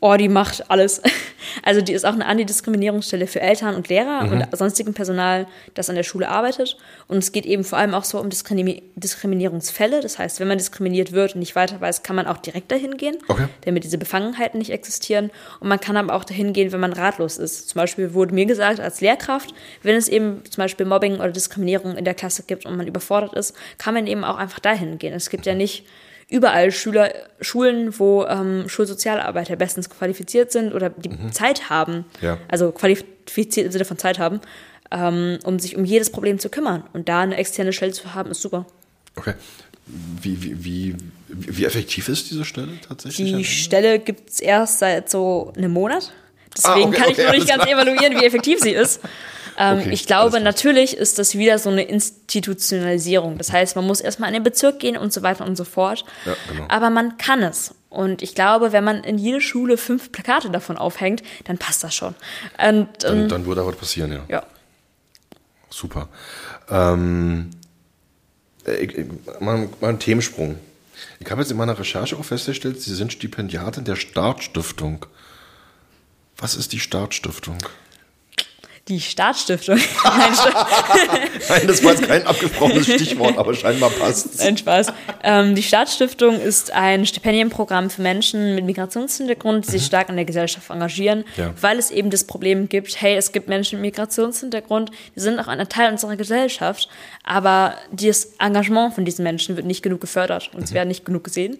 Oh, 0.00 0.16
die 0.16 0.28
macht 0.28 0.70
alles. 0.70 1.02
Also 1.62 1.80
die 1.80 1.92
ist 1.92 2.04
auch 2.04 2.12
eine 2.12 2.26
Antidiskriminierungsstelle 2.26 3.26
für 3.26 3.40
Eltern 3.40 3.74
und 3.74 3.88
Lehrer 3.88 4.24
mhm. 4.24 4.32
und 4.32 4.56
sonstigen 4.56 4.92
Personal, 4.94 5.46
das 5.74 5.88
an 5.88 5.96
der 5.96 6.02
Schule 6.02 6.28
arbeitet. 6.28 6.76
Und 7.08 7.18
es 7.18 7.32
geht 7.32 7.46
eben 7.46 7.64
vor 7.64 7.78
allem 7.78 7.94
auch 7.94 8.04
so 8.04 8.20
um 8.20 8.28
Diskriminierungsfälle. 8.28 10.00
Das 10.00 10.18
heißt, 10.18 10.40
wenn 10.40 10.48
man 10.48 10.58
diskriminiert 10.58 11.12
wird 11.12 11.34
und 11.34 11.40
nicht 11.40 11.56
weiter 11.56 11.80
weiß, 11.80 12.02
kann 12.02 12.16
man 12.16 12.26
auch 12.26 12.38
direkt 12.38 12.70
dahin 12.70 12.96
gehen, 12.96 13.16
okay. 13.28 13.46
damit 13.62 13.84
diese 13.84 13.98
Befangenheiten 13.98 14.58
nicht 14.58 14.70
existieren. 14.70 15.30
Und 15.60 15.68
man 15.68 15.80
kann 15.80 15.96
aber 15.96 16.14
auch 16.14 16.24
dahin 16.24 16.52
gehen, 16.52 16.70
wenn 16.72 16.80
man 16.80 16.92
ratlos 16.92 17.38
ist. 17.38 17.70
Zum 17.70 17.80
Beispiel 17.80 18.14
wurde 18.14 18.34
mir 18.34 18.46
gesagt, 18.46 18.80
als 18.80 19.00
Lehrkraft, 19.00 19.54
wenn 19.82 19.96
es 19.96 20.08
eben 20.08 20.42
zum 20.48 20.62
Beispiel 20.62 20.86
Mobbing 20.86 21.16
oder 21.16 21.30
Diskriminierung 21.30 21.96
in 21.96 22.04
der 22.04 22.14
Klasse 22.14 22.44
gibt 22.46 22.66
und 22.66 22.76
man 22.76 22.86
überfordert 22.86 23.34
ist, 23.34 23.54
kann 23.78 23.94
man 23.94 24.06
eben 24.06 24.24
auch 24.24 24.36
einfach 24.36 24.60
dahin 24.60 24.98
gehen. 24.98 25.14
Es 25.14 25.30
gibt 25.30 25.46
ja 25.46 25.54
nicht 25.54 25.84
überall 26.28 26.70
Schüler, 26.72 27.12
Schulen, 27.40 27.98
wo 27.98 28.24
ähm, 28.24 28.68
Schulsozialarbeiter 28.68 29.56
bestens 29.56 29.88
qualifiziert 29.88 30.52
sind 30.52 30.74
oder 30.74 30.90
die 30.90 31.08
mhm. 31.08 31.32
Zeit 31.32 31.70
haben, 31.70 32.04
ja. 32.20 32.38
also 32.48 32.70
qualifiziert 32.70 33.66
im 33.66 33.72
Sinne 33.72 33.84
von 33.84 33.98
Zeit 33.98 34.18
haben, 34.18 34.40
ähm, 34.90 35.38
um 35.44 35.58
sich 35.58 35.76
um 35.76 35.84
jedes 35.84 36.10
Problem 36.10 36.38
zu 36.38 36.50
kümmern. 36.50 36.84
Und 36.92 37.08
da 37.08 37.20
eine 37.20 37.36
externe 37.36 37.72
Stelle 37.72 37.92
zu 37.92 38.14
haben, 38.14 38.30
ist 38.30 38.42
super. 38.42 38.66
Okay. 39.16 39.34
Wie, 39.86 40.42
wie, 40.42 40.64
wie, 40.64 40.96
wie 41.28 41.64
effektiv 41.64 42.10
ist 42.10 42.30
diese 42.30 42.44
Stelle 42.44 42.72
tatsächlich? 42.86 43.34
Die 43.34 43.44
Stelle 43.44 43.98
gibt 43.98 44.28
es 44.28 44.40
erst 44.40 44.80
seit 44.80 45.08
so 45.08 45.52
einem 45.56 45.72
Monat. 45.72 46.12
Deswegen 46.54 46.74
ah, 46.74 46.88
okay, 46.88 46.96
kann 46.96 47.10
ich 47.10 47.18
okay, 47.18 47.26
noch 47.26 47.32
nicht 47.32 47.48
ganz 47.48 47.64
evaluieren, 47.64 48.20
wie 48.20 48.24
effektiv 48.24 48.60
sie 48.60 48.72
ist. 48.72 49.00
Ähm, 49.58 49.78
okay, 49.80 49.90
ich 49.90 50.06
glaube, 50.06 50.40
natürlich 50.40 50.96
ist 50.96 51.18
das 51.18 51.36
wieder 51.36 51.58
so 51.58 51.68
eine 51.68 51.82
Institutionalisierung. 51.82 53.38
Das 53.38 53.52
heißt, 53.52 53.74
man 53.74 53.86
muss 53.86 54.00
erstmal 54.00 54.28
in 54.28 54.34
den 54.34 54.44
Bezirk 54.44 54.78
gehen 54.78 54.96
und 54.96 55.12
so 55.12 55.22
weiter 55.22 55.44
und 55.44 55.56
so 55.56 55.64
fort. 55.64 56.04
Ja, 56.24 56.36
genau. 56.48 56.66
Aber 56.68 56.90
man 56.90 57.18
kann 57.18 57.42
es. 57.42 57.74
Und 57.90 58.22
ich 58.22 58.36
glaube, 58.36 58.72
wenn 58.72 58.84
man 58.84 59.02
in 59.02 59.18
jede 59.18 59.40
Schule 59.40 59.76
fünf 59.76 60.12
Plakate 60.12 60.50
davon 60.50 60.78
aufhängt, 60.78 61.24
dann 61.44 61.58
passt 61.58 61.82
das 61.82 61.94
schon. 61.94 62.14
Und, 62.56 62.88
dann, 63.02 63.22
ähm, 63.22 63.28
dann 63.28 63.46
würde 63.46 63.62
aber 63.62 63.72
passieren, 63.72 64.12
ja. 64.12 64.24
Ja. 64.28 64.42
Super. 65.70 66.08
Ähm, 66.70 67.50
ich, 68.64 68.96
ich, 68.96 69.06
mal, 69.40 69.68
mal 69.80 69.88
ein 69.88 69.98
Themensprung. 69.98 70.56
Ich 71.18 71.30
habe 71.30 71.40
jetzt 71.40 71.50
in 71.50 71.56
meiner 71.56 71.78
Recherche 71.78 72.16
auch 72.16 72.24
festgestellt, 72.24 72.80
Sie 72.80 72.94
sind 72.94 73.12
Stipendiatin 73.12 73.84
der 73.84 73.96
Startstiftung. 73.96 75.06
Was 76.36 76.54
ist 76.54 76.72
die 76.72 76.78
Startstiftung? 76.78 77.58
Die 78.88 79.00
Staatsstiftung. 79.00 79.76
Nein, 81.48 81.66
das 81.66 81.84
war 81.84 81.92
jetzt 81.92 82.06
kein 82.06 82.26
abgesprochenes 82.26 82.86
Stichwort, 82.86 83.36
aber 83.36 83.54
scheinbar 83.54 83.90
passt 83.90 84.38
Nein, 84.38 84.56
Spaß. 84.56 84.92
Ähm, 85.22 85.54
die 85.54 85.62
Staatsstiftung 85.62 86.40
ist 86.40 86.72
ein 86.72 87.04
Stipendienprogramm 87.04 87.90
für 87.90 88.00
Menschen 88.00 88.54
mit 88.54 88.64
Migrationshintergrund, 88.64 89.66
die 89.66 89.72
sich 89.72 89.82
mhm. 89.82 89.86
stark 89.86 90.08
in 90.08 90.16
der 90.16 90.24
Gesellschaft 90.24 90.70
engagieren, 90.70 91.24
ja. 91.36 91.52
weil 91.60 91.78
es 91.78 91.90
eben 91.90 92.10
das 92.10 92.24
Problem 92.24 92.68
gibt, 92.68 93.00
hey, 93.00 93.16
es 93.16 93.32
gibt 93.32 93.48
Menschen 93.48 93.80
mit 93.80 93.92
Migrationshintergrund, 93.92 94.90
die 95.14 95.20
sind 95.20 95.38
auch 95.38 95.48
ein 95.48 95.68
Teil 95.68 95.92
unserer 95.92 96.16
Gesellschaft, 96.16 96.88
aber 97.24 97.74
das 97.92 98.32
Engagement 98.38 98.94
von 98.94 99.04
diesen 99.04 99.22
Menschen 99.22 99.56
wird 99.56 99.66
nicht 99.66 99.82
genug 99.82 100.00
gefördert 100.00 100.50
und 100.52 100.60
mhm. 100.60 100.64
es 100.64 100.72
werden 100.72 100.88
nicht 100.88 101.04
genug 101.04 101.24
gesehen. 101.24 101.58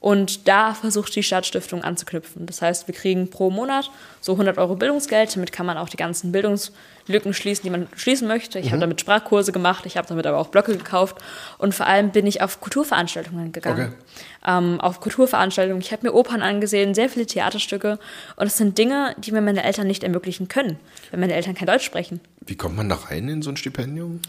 Und 0.00 0.46
da 0.46 0.74
versucht 0.74 1.16
die 1.16 1.24
Stadtstiftung 1.24 1.82
anzuknüpfen. 1.82 2.46
Das 2.46 2.62
heißt, 2.62 2.86
wir 2.86 2.94
kriegen 2.94 3.30
pro 3.30 3.50
Monat 3.50 3.90
so 4.20 4.32
100 4.32 4.56
Euro 4.56 4.76
Bildungsgeld. 4.76 5.34
Damit 5.34 5.50
kann 5.50 5.66
man 5.66 5.76
auch 5.76 5.88
die 5.88 5.96
ganzen 5.96 6.30
Bildungslücken 6.30 7.34
schließen, 7.34 7.64
die 7.64 7.70
man 7.70 7.88
schließen 7.96 8.28
möchte. 8.28 8.60
Ich 8.60 8.66
mhm. 8.66 8.70
habe 8.70 8.80
damit 8.82 9.00
Sprachkurse 9.00 9.50
gemacht, 9.50 9.86
ich 9.86 9.96
habe 9.96 10.06
damit 10.06 10.24
aber 10.26 10.38
auch 10.38 10.48
Blöcke 10.48 10.76
gekauft. 10.76 11.16
Und 11.58 11.74
vor 11.74 11.86
allem 11.86 12.10
bin 12.10 12.28
ich 12.28 12.42
auf 12.42 12.60
Kulturveranstaltungen 12.60 13.50
gegangen. 13.50 13.92
Okay. 13.92 14.56
Ähm, 14.58 14.80
auf 14.80 15.00
Kulturveranstaltungen. 15.00 15.82
Ich 15.82 15.90
habe 15.90 16.06
mir 16.06 16.14
Opern 16.14 16.42
angesehen, 16.42 16.94
sehr 16.94 17.08
viele 17.08 17.26
Theaterstücke. 17.26 17.98
Und 18.36 18.46
es 18.46 18.56
sind 18.56 18.78
Dinge, 18.78 19.16
die 19.18 19.32
mir 19.32 19.40
meine 19.40 19.64
Eltern 19.64 19.88
nicht 19.88 20.04
ermöglichen 20.04 20.46
können, 20.46 20.78
wenn 21.10 21.18
meine 21.18 21.34
Eltern 21.34 21.54
kein 21.54 21.66
Deutsch 21.66 21.84
sprechen. 21.84 22.20
Wie 22.46 22.56
kommt 22.56 22.76
man 22.76 22.88
da 22.88 22.94
rein 22.94 23.28
in 23.28 23.42
so 23.42 23.50
ein 23.50 23.56
Stipendium? 23.56 24.20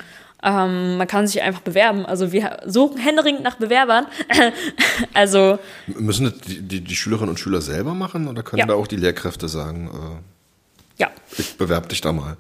Ähm, 0.42 0.98
man 0.98 1.08
kann 1.08 1.28
sich 1.28 1.42
einfach 1.42 1.62
bewerben. 1.62 2.06
Also 2.06 2.32
wir 2.32 2.60
suchen 2.66 2.98
händeringend 2.98 3.44
nach 3.44 3.56
Bewerbern. 3.56 4.06
also 5.14 5.60
müssen 5.88 6.26
das 6.26 6.38
die, 6.48 6.62
die, 6.62 6.82
die, 6.82 6.96
Schülerinnen 6.96 7.30
und 7.30 7.40
Schüler 7.40 7.62
selber 7.62 7.94
machen 7.94 8.28
oder 8.28 8.42
können 8.42 8.60
ja. 8.60 8.66
da 8.66 8.74
auch 8.76 8.88
die 8.88 8.96
Lehrkräfte 8.96 9.50
sagen, 9.50 9.90
äh, 10.98 11.02
ja, 11.02 11.12
ich 11.38 11.58
bewerbe 11.58 11.88
dich 11.88 12.02
da 12.02 12.14
mal? 12.14 12.38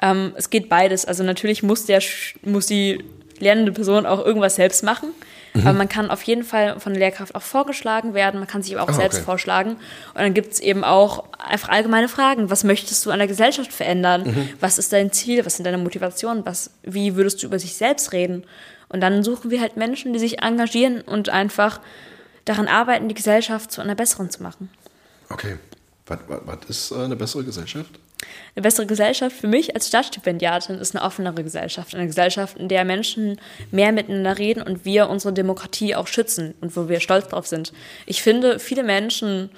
Ähm, 0.00 0.32
es 0.36 0.50
geht 0.50 0.68
beides. 0.68 1.04
Also 1.04 1.24
natürlich 1.24 1.62
muss 1.62 1.86
der 1.86 2.00
muss 2.42 2.66
die 2.66 3.04
lernende 3.38 3.72
Person 3.72 4.06
auch 4.06 4.24
irgendwas 4.24 4.54
selbst 4.54 4.84
machen. 4.84 5.10
Mhm. 5.54 5.66
Aber 5.66 5.78
man 5.78 5.88
kann 5.88 6.10
auf 6.10 6.22
jeden 6.22 6.44
Fall 6.44 6.80
von 6.80 6.92
der 6.92 7.00
Lehrkraft 7.00 7.34
auch 7.34 7.42
vorgeschlagen 7.42 8.14
werden. 8.14 8.40
Man 8.40 8.48
kann 8.48 8.62
sich 8.62 8.74
aber 8.74 8.84
auch 8.84 8.94
ah, 8.94 8.98
selbst 8.98 9.16
okay. 9.18 9.24
vorschlagen. 9.24 9.70
Und 9.70 10.20
dann 10.20 10.34
gibt 10.34 10.52
es 10.52 10.60
eben 10.60 10.84
auch 10.84 11.24
einfach 11.38 11.68
allgemeine 11.68 12.08
Fragen. 12.08 12.50
Was 12.50 12.64
möchtest 12.64 13.04
du 13.04 13.10
an 13.10 13.18
der 13.18 13.28
Gesellschaft 13.28 13.72
verändern? 13.72 14.24
Mhm. 14.24 14.48
Was 14.60 14.78
ist 14.78 14.92
dein 14.92 15.12
Ziel? 15.12 15.44
Was 15.44 15.56
sind 15.56 15.64
deine 15.64 15.78
Motivationen? 15.78 16.46
Was, 16.46 16.70
wie 16.82 17.16
würdest 17.16 17.42
du 17.42 17.46
über 17.46 17.58
sich 17.58 17.76
selbst 17.76 18.12
reden? 18.12 18.44
Und 18.88 19.00
dann 19.00 19.22
suchen 19.22 19.50
wir 19.50 19.60
halt 19.60 19.76
Menschen, 19.76 20.12
die 20.12 20.18
sich 20.18 20.42
engagieren 20.42 21.00
und 21.00 21.28
einfach 21.28 21.80
daran 22.44 22.68
arbeiten, 22.68 23.08
die 23.08 23.14
Gesellschaft 23.14 23.70
zu 23.72 23.80
einer 23.80 23.94
besseren 23.94 24.30
zu 24.30 24.42
machen. 24.42 24.70
Okay. 25.28 25.56
Was, 26.06 26.18
was, 26.28 26.40
was 26.44 26.58
ist 26.68 26.90
äh, 26.92 26.96
eine 26.96 27.16
bessere 27.16 27.44
Gesellschaft? 27.44 27.98
Eine 28.54 28.62
bessere 28.62 28.86
Gesellschaft 28.86 29.36
für 29.36 29.46
mich 29.46 29.74
als 29.74 29.88
Staatsstipendiatin 29.88 30.78
ist 30.78 30.94
eine 30.94 31.04
offenere 31.04 31.42
Gesellschaft. 31.42 31.94
Eine 31.94 32.06
Gesellschaft, 32.06 32.56
in 32.58 32.68
der 32.68 32.84
Menschen 32.84 33.40
mehr 33.70 33.92
miteinander 33.92 34.38
reden 34.38 34.62
und 34.62 34.84
wir 34.84 35.08
unsere 35.08 35.32
Demokratie 35.32 35.94
auch 35.94 36.06
schützen 36.06 36.54
und 36.60 36.76
wo 36.76 36.88
wir 36.88 37.00
stolz 37.00 37.28
drauf 37.28 37.46
sind. 37.46 37.72
Ich 38.06 38.22
finde, 38.22 38.58
viele 38.58 38.82
Menschen 38.82 39.50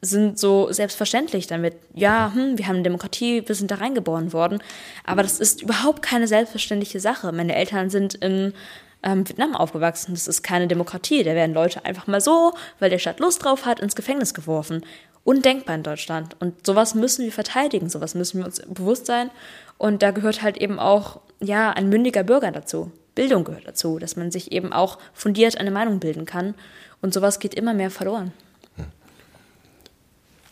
sind 0.00 0.38
so 0.38 0.70
selbstverständlich 0.70 1.46
damit. 1.48 1.74
Ja, 1.94 2.30
hm, 2.32 2.56
wir 2.56 2.68
haben 2.68 2.76
eine 2.76 2.84
Demokratie, 2.84 3.42
wir 3.46 3.54
sind 3.54 3.70
da 3.70 3.76
reingeboren 3.76 4.32
worden. 4.32 4.62
Aber 5.04 5.22
das 5.22 5.40
ist 5.40 5.62
überhaupt 5.62 6.02
keine 6.02 6.28
selbstverständliche 6.28 7.00
Sache. 7.00 7.32
Meine 7.32 7.56
Eltern 7.56 7.90
sind 7.90 8.14
in 8.14 8.54
ähm, 9.02 9.28
Vietnam 9.28 9.56
aufgewachsen. 9.56 10.14
Das 10.14 10.28
ist 10.28 10.42
keine 10.42 10.68
Demokratie. 10.68 11.22
Da 11.24 11.34
werden 11.34 11.54
Leute 11.54 11.84
einfach 11.84 12.06
mal 12.06 12.20
so, 12.20 12.52
weil 12.78 12.90
der 12.90 12.98
Staat 12.98 13.20
Lust 13.20 13.44
drauf 13.44 13.64
hat, 13.64 13.80
ins 13.80 13.96
Gefängnis 13.96 14.34
geworfen 14.34 14.84
undenkbar 15.24 15.74
in 15.74 15.82
Deutschland. 15.82 16.36
Und 16.40 16.66
sowas 16.66 16.94
müssen 16.94 17.24
wir 17.24 17.32
verteidigen, 17.32 17.88
sowas 17.88 18.14
müssen 18.14 18.38
wir 18.38 18.46
uns 18.46 18.60
bewusst 18.66 19.06
sein. 19.06 19.30
Und 19.76 20.02
da 20.02 20.10
gehört 20.10 20.42
halt 20.42 20.56
eben 20.56 20.78
auch, 20.78 21.20
ja, 21.40 21.70
ein 21.70 21.88
mündiger 21.88 22.24
Bürger 22.24 22.50
dazu. 22.50 22.90
Bildung 23.14 23.44
gehört 23.44 23.66
dazu, 23.66 23.98
dass 23.98 24.16
man 24.16 24.30
sich 24.30 24.52
eben 24.52 24.72
auch 24.72 24.98
fundiert 25.12 25.58
eine 25.58 25.70
Meinung 25.70 26.00
bilden 26.00 26.24
kann. 26.24 26.54
Und 27.00 27.14
sowas 27.14 27.38
geht 27.38 27.54
immer 27.54 27.74
mehr 27.74 27.90
verloren. 27.90 28.32
Hm. 28.76 28.86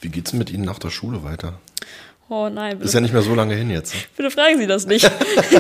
Wie 0.01 0.09
geht's 0.09 0.33
mit 0.33 0.51
Ihnen 0.51 0.65
nach 0.65 0.79
der 0.79 0.91
Schule 0.91 1.25
weiter? 1.25 1.59
Oh 2.29 2.49
nein. 2.49 2.73
Bitte. 2.73 2.85
Ist 2.87 2.95
ja 2.95 3.01
nicht 3.01 3.13
mehr 3.13 3.23
so 3.23 3.35
lange 3.35 3.55
hin 3.55 3.71
jetzt. 3.71 3.95
Bitte 4.17 4.31
fragen 4.31 4.59
Sie 4.59 4.67
das 4.67 4.87
nicht. 4.87 5.09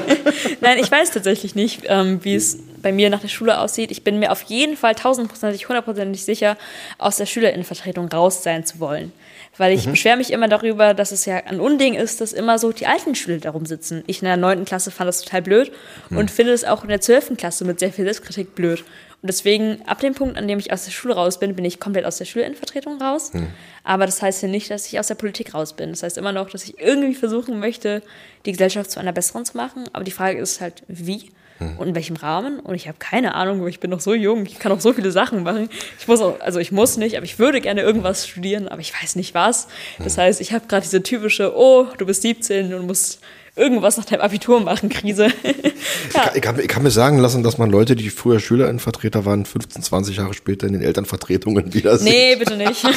nein, 0.60 0.78
ich 0.78 0.90
weiß 0.90 1.12
tatsächlich 1.12 1.54
nicht, 1.54 1.82
ähm, 1.86 2.24
wie 2.24 2.34
es 2.34 2.58
bei 2.86 2.92
mir 2.92 3.10
nach 3.10 3.20
der 3.20 3.26
Schule 3.26 3.58
aussieht. 3.58 3.90
Ich 3.90 4.04
bin 4.04 4.20
mir 4.20 4.30
auf 4.30 4.42
jeden 4.42 4.76
Fall 4.76 4.94
tausendprozentig, 4.94 5.68
hundertprozentig 5.68 6.24
sicher, 6.24 6.56
aus 6.98 7.16
der 7.16 7.26
Schülerinnenvertretung 7.26 8.06
raus 8.06 8.44
sein 8.44 8.64
zu 8.64 8.78
wollen. 8.78 9.10
Weil 9.56 9.74
ich 9.74 9.86
mhm. 9.86 9.90
beschwere 9.90 10.16
mich 10.16 10.32
immer 10.32 10.46
darüber, 10.46 10.94
dass 10.94 11.10
es 11.10 11.24
ja 11.24 11.34
ein 11.34 11.58
Unding 11.58 11.94
ist, 11.94 12.20
dass 12.20 12.32
immer 12.32 12.60
so 12.60 12.70
die 12.70 12.86
alten 12.86 13.16
Schüler 13.16 13.38
darum 13.38 13.66
sitzen. 13.66 14.04
Ich 14.06 14.22
in 14.22 14.26
der 14.26 14.36
neunten 14.36 14.66
Klasse 14.66 14.92
fand 14.92 15.08
das 15.08 15.22
total 15.22 15.42
blöd 15.42 15.72
mhm. 16.10 16.18
und 16.18 16.30
finde 16.30 16.52
es 16.52 16.62
auch 16.62 16.84
in 16.84 16.88
der 16.88 17.00
zwölften 17.00 17.36
Klasse 17.36 17.64
mit 17.64 17.80
sehr 17.80 17.92
viel 17.92 18.04
Selbstkritik 18.04 18.54
blöd. 18.54 18.84
Und 19.20 19.30
deswegen, 19.30 19.82
ab 19.86 19.98
dem 19.98 20.14
Punkt, 20.14 20.38
an 20.38 20.46
dem 20.46 20.60
ich 20.60 20.72
aus 20.72 20.84
der 20.84 20.92
Schule 20.92 21.14
raus 21.14 21.40
bin, 21.40 21.56
bin 21.56 21.64
ich 21.64 21.80
komplett 21.80 22.04
aus 22.04 22.18
der 22.18 22.26
Schülerinnenvertretung 22.26 23.02
raus. 23.02 23.32
Mhm. 23.32 23.48
Aber 23.82 24.06
das 24.06 24.22
heißt 24.22 24.42
ja 24.42 24.48
nicht, 24.48 24.70
dass 24.70 24.86
ich 24.86 25.00
aus 25.00 25.08
der 25.08 25.16
Politik 25.16 25.54
raus 25.54 25.72
bin. 25.72 25.90
Das 25.90 26.04
heißt 26.04 26.18
immer 26.18 26.30
noch, 26.30 26.50
dass 26.50 26.62
ich 26.62 26.78
irgendwie 26.78 27.16
versuchen 27.16 27.58
möchte, 27.58 28.00
die 28.44 28.52
Gesellschaft 28.52 28.92
zu 28.92 29.00
einer 29.00 29.10
besseren 29.10 29.44
zu 29.44 29.56
machen. 29.56 29.88
Aber 29.92 30.04
die 30.04 30.12
Frage 30.12 30.38
ist 30.38 30.60
halt, 30.60 30.84
wie? 30.86 31.32
Mhm. 31.58 31.78
Und 31.78 31.88
in 31.88 31.94
welchem 31.94 32.16
Rahmen? 32.16 32.60
Und 32.60 32.74
ich 32.74 32.88
habe 32.88 32.98
keine 32.98 33.34
Ahnung, 33.34 33.66
ich 33.66 33.80
bin 33.80 33.90
noch 33.90 34.00
so 34.00 34.14
jung, 34.14 34.46
ich 34.46 34.58
kann 34.58 34.72
noch 34.72 34.80
so 34.80 34.92
viele 34.92 35.10
Sachen 35.10 35.42
machen. 35.42 35.68
Ich 35.98 36.08
muss 36.08 36.20
auch, 36.20 36.40
also 36.40 36.58
ich 36.58 36.72
muss 36.72 36.96
nicht, 36.96 37.16
aber 37.16 37.24
ich 37.24 37.38
würde 37.38 37.60
gerne 37.60 37.82
irgendwas 37.82 38.28
studieren, 38.28 38.68
aber 38.68 38.80
ich 38.80 38.92
weiß 39.00 39.16
nicht 39.16 39.34
was. 39.34 39.68
Das 39.98 40.16
mhm. 40.16 40.22
heißt, 40.22 40.40
ich 40.40 40.52
habe 40.52 40.66
gerade 40.66 40.82
diese 40.82 41.02
typische, 41.02 41.56
oh, 41.56 41.86
du 41.98 42.06
bist 42.06 42.22
17 42.22 42.74
und 42.74 42.86
musst 42.86 43.20
irgendwas 43.56 43.96
nach 43.96 44.04
deinem 44.04 44.20
Abitur 44.20 44.60
machen, 44.60 44.90
Krise. 44.90 45.28
ja. 46.14 46.32
ich, 46.34 46.42
kann, 46.42 46.60
ich, 46.60 46.68
kann, 46.68 46.82
mir 46.82 46.90
sagen 46.90 47.18
lassen, 47.18 47.42
dass 47.42 47.56
man 47.56 47.70
Leute, 47.70 47.96
die 47.96 48.10
früher 48.10 48.38
Schülerinnenvertreter 48.38 49.24
waren, 49.24 49.46
15, 49.46 49.82
20 49.82 50.16
Jahre 50.18 50.34
später 50.34 50.66
in 50.66 50.74
den 50.74 50.82
Elternvertretungen 50.82 51.72
wieder 51.72 51.96
sieht. 51.96 52.12
Nee, 52.12 52.36
bitte 52.36 52.56
nicht. 52.56 52.84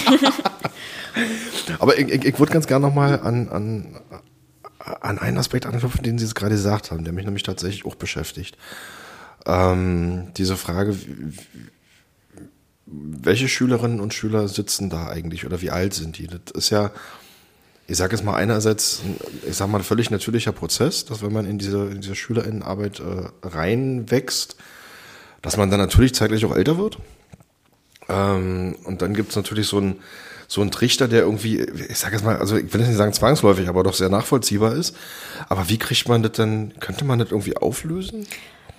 aber 1.80 1.98
ich, 1.98 2.10
ich, 2.10 2.26
ich 2.26 2.40
würde 2.40 2.52
ganz 2.52 2.68
gerne 2.68 2.86
nochmal 2.86 3.22
an, 3.22 3.48
an, 3.48 3.86
an 5.02 5.20
einen 5.20 5.38
Aspekt 5.38 5.66
anknüpfen, 5.66 6.04
den 6.04 6.18
Sie 6.18 6.26
es 6.26 6.36
gerade 6.36 6.56
gesagt 6.56 6.92
haben, 6.92 7.04
der 7.04 7.14
mich 7.14 7.26
nämlich 7.26 7.44
tatsächlich 7.44 7.86
auch 7.86 7.96
beschäftigt. 7.96 8.58
Ähm, 9.46 10.34
diese 10.36 10.58
Frage, 10.58 10.96
welche 12.86 13.48
Schülerinnen 13.48 14.00
und 14.00 14.14
Schüler 14.14 14.48
sitzen 14.48 14.90
da 14.90 15.08
eigentlich 15.08 15.46
oder 15.46 15.62
wie 15.62 15.72
alt 15.72 15.94
sind 15.94 16.18
die? 16.18 16.28
Das 16.28 16.42
ist 16.54 16.70
ja, 16.70 16.92
ich 17.88 17.98
sage 17.98 18.16
jetzt 18.16 18.26
mal 18.26 18.36
einerseits, 18.36 19.02
ich 19.48 19.56
sage 19.56 19.72
mal, 19.72 19.80
ein 19.80 19.84
völlig 19.84 20.10
natürlicher 20.10 20.52
Prozess, 20.52 21.06
dass 21.06 21.22
wenn 21.22 21.34
man 21.34 21.46
in 21.46 21.60
diese, 21.60 21.86
in 21.90 22.02
diese 22.02 22.16
Schülerinnenarbeit 22.16 23.00
äh, 23.00 23.48
reinwächst, 23.48 24.56
dass 25.42 25.58
man 25.58 25.70
dann 25.70 25.80
natürlich 25.80 26.14
zeitlich 26.16 26.46
auch 26.46 26.56
älter 26.56 26.78
wird. 26.78 26.98
Ähm, 28.10 28.76
und 28.84 29.02
dann 29.02 29.14
gibt 29.14 29.30
es 29.30 29.36
natürlich 29.36 29.68
so 29.68 29.80
ein 29.80 29.98
so 30.50 30.62
ein 30.62 30.72
Trichter, 30.72 31.08
der 31.08 31.22
irgendwie, 31.22 31.60
ich 31.62 32.00
sage 32.00 32.16
jetzt 32.16 32.26
mal, 32.26 32.38
also 32.38 32.58
ich 32.58 32.74
will 32.74 32.82
nicht 32.82 32.98
sagen 32.98 33.14
zwangsläufig, 33.14 33.70
aber 33.70 33.84
doch 33.84 33.94
sehr 33.94 34.10
nachvollziehbar 34.10 34.74
ist. 34.74 34.96
Aber 35.48 35.70
wie 35.70 35.78
kriegt 35.78 36.10
man 36.10 36.24
das 36.24 36.32
denn, 36.32 36.74
könnte 36.80 37.06
man 37.06 37.20
das 37.20 37.30
irgendwie 37.30 37.56
auflösen? 37.56 38.26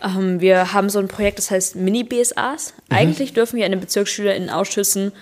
Ähm, 0.03 0.41
wir 0.41 0.73
haben 0.73 0.91
so 0.91 0.99
ein 0.99 1.07
Projekt, 1.07 1.39
das 1.39 1.53
heißt 1.53 1.77
Mini-BSAs. 1.77 2.75
Mhm. 2.75 2.97
Eigentlich 2.97 3.35
dürfen 3.35 3.57
wir 3.57 3.67
in 3.67 3.71
den 3.71 3.81
Bezirksschülerinnenausschüssen, 3.81 5.13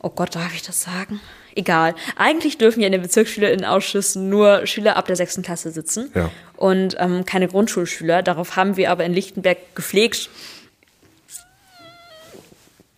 oh 0.00 0.10
Gott, 0.10 0.36
darf 0.36 0.54
ich 0.54 0.62
das 0.62 0.82
sagen? 0.82 1.20
Egal. 1.56 1.96
Eigentlich 2.14 2.56
dürfen 2.56 2.78
wir 2.78 2.86
in 2.86 2.92
den 2.92 3.02
Bezirksschülerinnenausschüssen 3.02 4.28
nur 4.28 4.68
Schüler 4.68 4.96
ab 4.96 5.08
der 5.08 5.16
sechsten 5.16 5.42
Klasse 5.42 5.72
sitzen 5.72 6.12
ja. 6.14 6.30
und 6.58 6.94
ähm, 7.00 7.24
keine 7.24 7.48
Grundschulschüler. 7.48 8.22
Darauf 8.22 8.54
haben 8.54 8.76
wir 8.76 8.92
aber 8.92 9.04
in 9.04 9.12
Lichtenberg 9.12 9.58
gepflegt, 9.74 10.30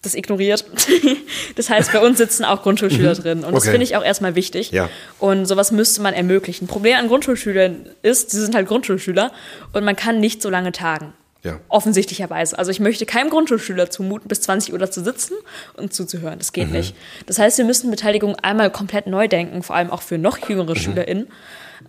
das 0.02 0.14
ignoriert. 0.14 0.64
das 1.56 1.70
heißt, 1.70 1.92
bei 1.92 2.00
uns 2.00 2.18
sitzen 2.18 2.44
auch 2.44 2.62
Grundschulschüler 2.62 3.14
mhm. 3.14 3.22
drin. 3.22 3.38
Und 3.38 3.44
okay. 3.46 3.54
das 3.54 3.64
finde 3.64 3.84
ich 3.84 3.96
auch 3.96 4.04
erstmal 4.04 4.34
wichtig. 4.34 4.72
Ja. 4.72 4.90
Und 5.18 5.46
sowas 5.46 5.72
müsste 5.72 6.02
man 6.02 6.12
ermöglichen. 6.12 6.66
Problem 6.66 6.98
an 6.98 7.08
Grundschulschülern 7.08 7.86
ist, 8.02 8.30
sie 8.30 8.40
sind 8.40 8.54
halt 8.54 8.66
Grundschulschüler 8.66 9.32
und 9.72 9.84
man 9.84 9.96
kann 9.96 10.20
nicht 10.20 10.42
so 10.42 10.50
lange 10.50 10.72
tagen. 10.72 11.12
Ja. 11.44 11.58
Offensichtlicherweise. 11.68 12.56
Also 12.56 12.70
ich 12.70 12.78
möchte 12.78 13.04
keinem 13.04 13.30
Grundschulschüler 13.30 13.90
zumuten, 13.90 14.28
bis 14.28 14.42
20 14.42 14.72
Uhr 14.72 14.78
da 14.78 14.90
zu 14.90 15.02
sitzen 15.02 15.34
und 15.74 15.92
zuzuhören. 15.92 16.38
Das 16.38 16.52
geht 16.52 16.68
mhm. 16.68 16.74
nicht. 16.74 16.94
Das 17.26 17.38
heißt, 17.38 17.58
wir 17.58 17.64
müssen 17.64 17.90
Beteiligung 17.90 18.36
einmal 18.36 18.70
komplett 18.70 19.06
neu 19.06 19.26
denken, 19.26 19.62
vor 19.62 19.74
allem 19.74 19.90
auch 19.90 20.02
für 20.02 20.18
noch 20.18 20.38
jüngere 20.48 20.70
mhm. 20.70 20.76
SchülerInnen 20.76 21.28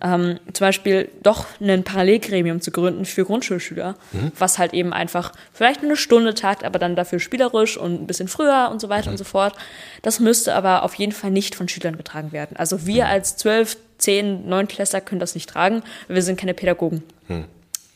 ähm, 0.02 0.38
zum 0.52 0.66
Beispiel 0.66 1.10
doch 1.22 1.46
ein 1.60 1.84
Parallelgremium 1.84 2.60
zu 2.60 2.70
gründen 2.70 3.04
für 3.04 3.24
Grundschulschüler, 3.24 3.96
mhm. 4.12 4.32
was 4.38 4.58
halt 4.58 4.74
eben 4.74 4.92
einfach 4.92 5.32
vielleicht 5.52 5.82
nur 5.82 5.90
eine 5.90 5.96
Stunde 5.96 6.34
tagt, 6.34 6.64
aber 6.64 6.78
dann 6.78 6.96
dafür 6.96 7.18
spielerisch 7.20 7.76
und 7.76 8.02
ein 8.02 8.06
bisschen 8.06 8.28
früher 8.28 8.68
und 8.70 8.80
so 8.80 8.88
weiter 8.88 9.06
mhm. 9.06 9.12
und 9.12 9.18
so 9.18 9.24
fort. 9.24 9.54
Das 10.02 10.20
müsste 10.20 10.54
aber 10.54 10.82
auf 10.82 10.94
jeden 10.94 11.12
Fall 11.12 11.30
nicht 11.30 11.54
von 11.54 11.68
Schülern 11.68 11.96
getragen 11.96 12.32
werden. 12.32 12.56
Also 12.56 12.86
wir 12.86 13.04
mhm. 13.04 13.10
als 13.10 13.36
12, 13.36 13.76
10, 13.98 14.48
9 14.48 14.68
Klässler 14.68 15.00
können 15.00 15.20
das 15.20 15.34
nicht 15.34 15.48
tragen, 15.48 15.82
wir 16.08 16.22
sind 16.22 16.38
keine 16.38 16.54
Pädagogen. 16.54 17.02
Mhm. 17.28 17.44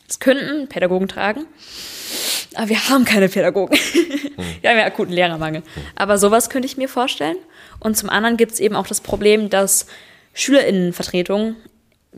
Das 0.07 0.20
könnten 0.20 0.68
Pädagogen 0.68 1.07
tragen. 1.07 1.46
Aber 2.55 2.68
wir 2.68 2.88
haben 2.88 3.05
keine 3.05 3.28
Pädagogen. 3.28 3.78
Hm. 4.38 4.44
wir 4.61 4.70
haben 4.70 4.78
ja 4.78 4.84
akuten 4.84 5.12
Lehrermangel. 5.12 5.62
Hm. 5.62 5.82
Aber 5.96 6.16
sowas 6.16 6.49
könnte 6.49 6.66
ich 6.66 6.76
mir 6.76 6.88
vorstellen. 6.88 7.36
Und 7.80 7.96
zum 7.96 8.09
anderen 8.09 8.36
gibt 8.36 8.53
es 8.53 8.61
eben 8.61 8.76
auch 8.76 8.86
das 8.86 9.01
Problem, 9.01 9.51
dass 9.51 9.86
SchülerInnenvertretungen 10.32 11.57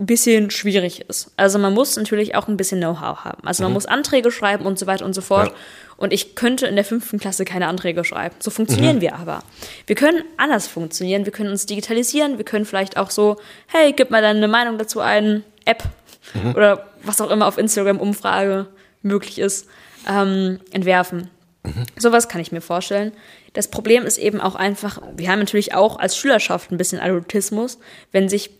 ein 0.01 0.07
bisschen 0.07 0.51
schwierig 0.51 1.05
ist. 1.09 1.31
Also 1.37 1.59
man 1.59 1.75
muss 1.75 1.95
natürlich 1.97 2.35
auch 2.35 2.49
ein 2.49 2.57
bisschen 2.57 2.81
Know-how 2.81 3.25
haben. 3.25 3.47
Also 3.47 3.63
man 3.63 3.73
mhm. 3.73 3.75
muss 3.75 3.87
Anträge 3.87 4.33
schreiben 4.33 4.65
und 4.65 4.79
so 4.79 4.87
weiter 4.87 5.05
und 5.05 5.15
so 5.15 5.21
fort. 5.21 5.49
Ja. 5.49 5.55
Und 5.99 6.15
ich 6.15 6.35
könnte 6.35 6.67
in 6.67 6.75
der 6.75 6.87
fünften 6.87 7.19
Klasse 7.19 7.45
keine 7.45 7.69
Anträge 7.69 8.03
schreiben. 8.03 8.35
So 8.39 8.51
funktionieren 8.51 8.97
mhm. 8.97 9.01
wir 9.03 9.17
aber. 9.17 9.41
Wir 9.87 9.97
können 9.97 10.25
anders 10.39 10.67
funktionieren. 10.67 11.27
Wir 11.27 11.33
können 11.33 11.51
uns 11.51 11.67
digitalisieren. 11.67 12.39
Wir 12.39 12.47
können 12.47 12.65
vielleicht 12.65 12.97
auch 12.97 13.11
so, 13.11 13.37
hey, 13.67 13.93
gib 13.93 14.11
mal 14.11 14.23
deine 14.23 14.49
Meinung 14.49 14.79
dazu 14.79 15.01
ein, 15.01 15.45
App 15.67 15.85
mhm. 16.33 16.55
oder 16.55 16.87
was 17.03 17.21
auch 17.21 17.31
immer 17.31 17.47
auf 17.47 17.59
Instagram 17.59 18.01
Umfrage 18.01 18.67
möglich 19.03 19.39
ist, 19.39 19.69
ähm, 20.09 20.61
entwerfen. 20.73 21.29
Mhm. 21.63 21.85
Sowas 21.99 22.29
kann 22.29 22.41
ich 22.41 22.53
mir 22.53 22.63
vorstellen. 22.63 23.13
Das 23.53 23.69
Problem 23.69 24.07
ist 24.07 24.17
eben 24.17 24.41
auch 24.41 24.55
einfach, 24.55 25.03
wir 25.17 25.29
haben 25.29 25.41
natürlich 25.41 25.75
auch 25.75 25.99
als 25.99 26.17
Schülerschaft 26.17 26.71
ein 26.71 26.79
bisschen 26.79 27.01
Adultismus, 27.01 27.79
wenn 28.13 28.29
sich 28.29 28.51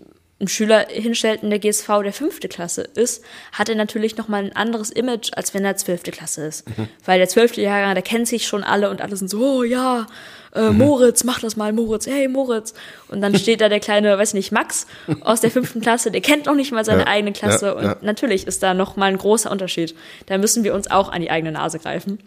ein 0.41 0.49
Schüler 0.49 0.87
hinstellt 0.89 1.43
in 1.43 1.51
der 1.51 1.59
GSV, 1.59 1.87
der 2.03 2.13
fünfte 2.13 2.49
Klasse 2.49 2.83
ist, 2.83 3.23
hat 3.53 3.69
er 3.69 3.75
natürlich 3.75 4.17
nochmal 4.17 4.45
ein 4.45 4.57
anderes 4.57 4.91
Image, 4.91 5.31
als 5.35 5.53
wenn 5.53 5.65
er 5.65 5.77
zwölfte 5.77 6.11
Klasse 6.11 6.47
ist. 6.47 6.69
Mhm. 6.69 6.89
Weil 7.05 7.19
der 7.19 7.29
zwölfte 7.29 7.61
Jahrgang, 7.61 7.95
der 7.95 8.03
kennt 8.03 8.27
sich 8.27 8.47
schon 8.47 8.65
alle 8.65 8.89
und 8.89 9.03
alle 9.03 9.17
sind 9.17 9.29
so, 9.29 9.59
oh 9.59 9.63
ja, 9.63 10.07
äh, 10.55 10.71
mhm. 10.71 10.79
Moritz, 10.79 11.25
mach 11.25 11.41
das 11.41 11.57
mal, 11.57 11.73
Moritz, 11.73 12.07
hey 12.07 12.27
Moritz. 12.27 12.73
Und 13.09 13.21
dann 13.21 13.37
steht 13.39 13.61
da 13.61 13.69
der 13.69 13.81
kleine, 13.81 14.17
weiß 14.17 14.33
nicht, 14.33 14.51
Max 14.51 14.87
aus 15.21 15.43
der 15.43 15.51
fünften 15.51 15.83
Klasse, 15.83 16.11
der 16.11 16.23
kennt 16.23 16.47
noch 16.47 16.55
nicht 16.55 16.73
mal 16.73 16.85
seine 16.85 17.03
ja, 17.03 17.07
eigene 17.07 17.33
Klasse. 17.33 17.67
Ja, 17.67 17.73
und 17.73 17.85
ja. 17.85 17.97
natürlich 18.01 18.47
ist 18.47 18.63
da 18.63 18.73
nochmal 18.73 19.11
ein 19.11 19.19
großer 19.19 19.51
Unterschied. 19.51 19.95
Da 20.27 20.39
müssen 20.39 20.65
wir 20.65 20.75
uns 20.75 20.91
auch 20.91 21.11
an 21.11 21.21
die 21.21 21.31
eigene 21.31 21.53
Nase 21.53 21.79
greifen. 21.79 22.19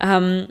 Ähm, 0.00 0.48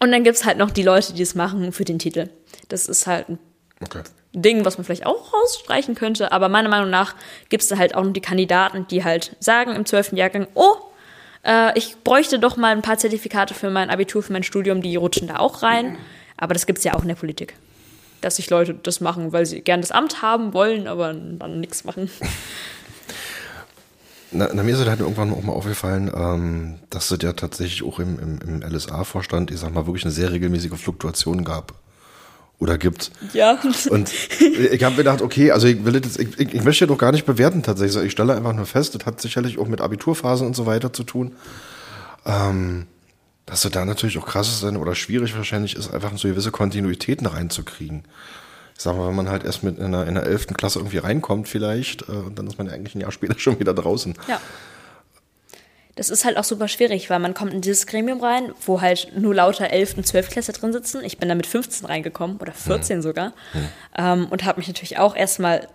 und 0.00 0.12
dann 0.12 0.24
gibt's 0.24 0.46
halt 0.46 0.56
noch 0.56 0.70
die 0.70 0.82
Leute, 0.82 1.12
die 1.12 1.22
es 1.22 1.34
machen 1.34 1.72
für 1.72 1.84
den 1.84 1.98
Titel. 1.98 2.28
Das 2.68 2.86
ist 2.86 3.06
halt 3.06 3.28
ein 3.28 3.38
okay. 3.82 4.02
Ding, 4.34 4.64
was 4.64 4.76
man 4.76 4.84
vielleicht 4.84 5.06
auch 5.06 5.32
rausstreichen 5.32 5.94
könnte. 5.94 6.32
Aber 6.32 6.48
meiner 6.48 6.68
Meinung 6.68 6.90
nach 6.90 7.14
gibt 7.48 7.62
es 7.62 7.68
da 7.68 7.78
halt 7.78 7.94
auch 7.94 8.04
noch 8.04 8.12
die 8.12 8.20
Kandidaten, 8.20 8.86
die 8.88 9.04
halt 9.04 9.36
sagen 9.40 9.74
im 9.74 9.86
zwölften 9.86 10.16
Jahrgang, 10.16 10.46
oh, 10.54 10.74
äh, 11.44 11.76
ich 11.78 11.96
bräuchte 12.04 12.38
doch 12.38 12.56
mal 12.56 12.72
ein 12.72 12.82
paar 12.82 12.98
Zertifikate 12.98 13.54
für 13.54 13.70
mein 13.70 13.90
Abitur, 13.90 14.22
für 14.22 14.32
mein 14.32 14.42
Studium, 14.42 14.82
die 14.82 14.96
rutschen 14.96 15.28
da 15.28 15.36
auch 15.36 15.62
rein. 15.62 15.96
Aber 16.36 16.54
das 16.54 16.66
gibt 16.66 16.78
es 16.78 16.84
ja 16.84 16.94
auch 16.94 17.02
in 17.02 17.08
der 17.08 17.14
Politik. 17.14 17.54
Dass 18.20 18.36
sich 18.36 18.50
Leute 18.50 18.74
das 18.74 19.00
machen, 19.00 19.32
weil 19.32 19.46
sie 19.46 19.60
gern 19.60 19.80
das 19.80 19.92
Amt 19.92 20.22
haben 20.22 20.52
wollen, 20.52 20.86
aber 20.88 21.14
dann 21.14 21.60
nichts 21.60 21.84
machen. 21.84 22.10
Na, 24.30 24.50
na, 24.52 24.62
mir 24.62 24.74
ist 24.74 24.86
halt 24.86 25.00
irgendwann 25.00 25.32
auch 25.32 25.42
mal 25.42 25.54
aufgefallen, 25.54 26.12
ähm, 26.14 26.80
dass 26.90 27.10
es 27.10 27.22
ja 27.22 27.32
tatsächlich 27.32 27.82
auch 27.82 27.98
im, 27.98 28.18
im, 28.18 28.38
im 28.42 28.60
LSA-Vorstand, 28.60 29.50
ich 29.50 29.58
sag 29.58 29.72
mal, 29.72 29.86
wirklich 29.86 30.04
eine 30.04 30.12
sehr 30.12 30.30
regelmäßige 30.30 30.78
Fluktuation 30.78 31.44
gab 31.44 31.72
oder 32.58 32.76
gibt. 32.76 33.12
Ja. 33.32 33.58
Und 33.90 34.12
ich 34.40 34.82
habe 34.82 34.92
mir 34.92 34.98
gedacht, 34.98 35.22
okay, 35.22 35.52
also 35.52 35.66
ich 35.66 35.84
will 35.84 36.00
das, 36.00 36.16
ich, 36.18 36.38
ich, 36.38 36.54
ich 36.54 36.64
möchte 36.64 36.86
doch 36.86 36.98
gar 36.98 37.12
nicht 37.12 37.24
bewerten 37.24 37.62
tatsächlich. 37.62 38.04
Ich 38.04 38.12
stelle 38.12 38.34
einfach 38.34 38.52
nur 38.52 38.66
fest, 38.66 38.94
das 38.94 39.06
hat 39.06 39.20
sicherlich 39.20 39.58
auch 39.58 39.68
mit 39.68 39.80
Abiturphasen 39.80 40.46
und 40.46 40.56
so 40.56 40.66
weiter 40.66 40.92
zu 40.92 41.04
tun. 41.04 41.36
Ähm, 42.26 42.86
dass 43.46 43.62
du 43.62 43.68
da 43.68 43.84
natürlich 43.84 44.18
auch 44.18 44.26
krass 44.26 44.48
ist 44.48 44.62
oder 44.62 44.94
schwierig 44.94 45.34
wahrscheinlich 45.36 45.74
ist, 45.76 45.92
einfach 45.94 46.16
so 46.18 46.28
gewisse 46.28 46.50
Kontinuitäten 46.50 47.26
reinzukriegen. 47.26 48.04
Ich 48.76 48.82
sag 48.82 48.96
mal, 48.96 49.08
wenn 49.08 49.16
man 49.16 49.30
halt 49.30 49.44
erst 49.44 49.62
mit 49.62 49.78
in 49.78 49.92
der, 49.92 50.06
in 50.06 50.14
der 50.14 50.24
11. 50.24 50.48
Klasse 50.48 50.80
irgendwie 50.80 50.98
reinkommt 50.98 51.48
vielleicht, 51.48 52.08
äh, 52.08 52.12
und 52.12 52.38
dann 52.38 52.46
ist 52.46 52.58
man 52.58 52.66
ja 52.66 52.74
eigentlich 52.74 52.94
ein 52.94 53.00
Jahr 53.00 53.12
später 53.12 53.34
schon 53.38 53.58
wieder 53.60 53.72
draußen. 53.72 54.14
Ja 54.26 54.40
das 55.98 56.10
ist 56.10 56.24
halt 56.24 56.36
auch 56.36 56.44
super 56.44 56.68
schwierig, 56.68 57.10
weil 57.10 57.18
man 57.18 57.34
kommt 57.34 57.52
in 57.52 57.60
dieses 57.60 57.88
Gremium 57.88 58.20
rein, 58.20 58.52
wo 58.64 58.80
halt 58.80 59.10
nur 59.16 59.34
lauter 59.34 59.70
11. 59.70 59.96
und 59.96 60.06
12. 60.06 60.30
Klasse 60.30 60.52
drin 60.52 60.72
sitzen. 60.72 61.02
Ich 61.02 61.18
bin 61.18 61.28
da 61.28 61.34
mit 61.34 61.46
15 61.46 61.86
reingekommen 61.86 62.36
oder 62.36 62.52
14 62.52 62.98
mhm. 62.98 63.02
sogar 63.02 63.28
mhm. 63.52 63.68
Ähm, 63.98 64.26
und 64.30 64.44
habe 64.44 64.60
mich 64.60 64.68
natürlich 64.68 64.98
auch 64.98 65.16
erstmal 65.16 65.66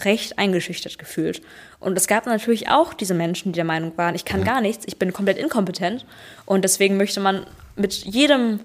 recht 0.00 0.36
eingeschüchtert 0.36 0.98
gefühlt. 0.98 1.42
Und 1.78 1.96
es 1.96 2.08
gab 2.08 2.26
natürlich 2.26 2.68
auch 2.68 2.92
diese 2.92 3.14
Menschen, 3.14 3.52
die 3.52 3.56
der 3.56 3.64
Meinung 3.64 3.96
waren, 3.96 4.16
ich 4.16 4.24
kann 4.24 4.40
mhm. 4.40 4.46
gar 4.46 4.60
nichts, 4.60 4.84
ich 4.88 4.98
bin 4.98 5.12
komplett 5.12 5.38
inkompetent 5.38 6.04
und 6.44 6.62
deswegen 6.62 6.96
möchte 6.96 7.20
man 7.20 7.46
mit 7.76 7.92
jedem 8.04 8.58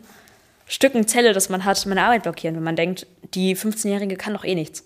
Stücken 0.66 1.08
Zelle, 1.08 1.34
das 1.34 1.50
man 1.50 1.64
hat, 1.64 1.86
meine 1.86 2.02
Arbeit 2.02 2.24
blockieren, 2.24 2.56
wenn 2.56 2.64
man 2.64 2.76
denkt, 2.76 3.06
die 3.36 3.56
15-Jährige 3.56 4.16
kann 4.16 4.34
doch 4.34 4.46
eh 4.46 4.56
nichts. 4.56 4.84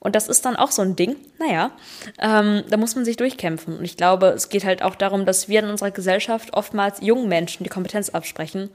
Und 0.00 0.16
das 0.16 0.28
ist 0.28 0.46
dann 0.46 0.56
auch 0.56 0.70
so 0.72 0.82
ein 0.82 0.96
Ding. 0.96 1.16
Naja, 1.38 1.70
ähm, 2.18 2.64
da 2.68 2.76
muss 2.78 2.96
man 2.96 3.04
sich 3.04 3.16
durchkämpfen. 3.16 3.78
Und 3.78 3.84
ich 3.84 3.98
glaube, 3.98 4.28
es 4.28 4.48
geht 4.48 4.64
halt 4.64 4.82
auch 4.82 4.94
darum, 4.94 5.26
dass 5.26 5.48
wir 5.48 5.60
in 5.60 5.68
unserer 5.68 5.90
Gesellschaft 5.90 6.54
oftmals 6.54 7.00
jungen 7.02 7.28
Menschen 7.28 7.64
die 7.64 7.70
Kompetenz 7.70 8.08
absprechen, 8.08 8.70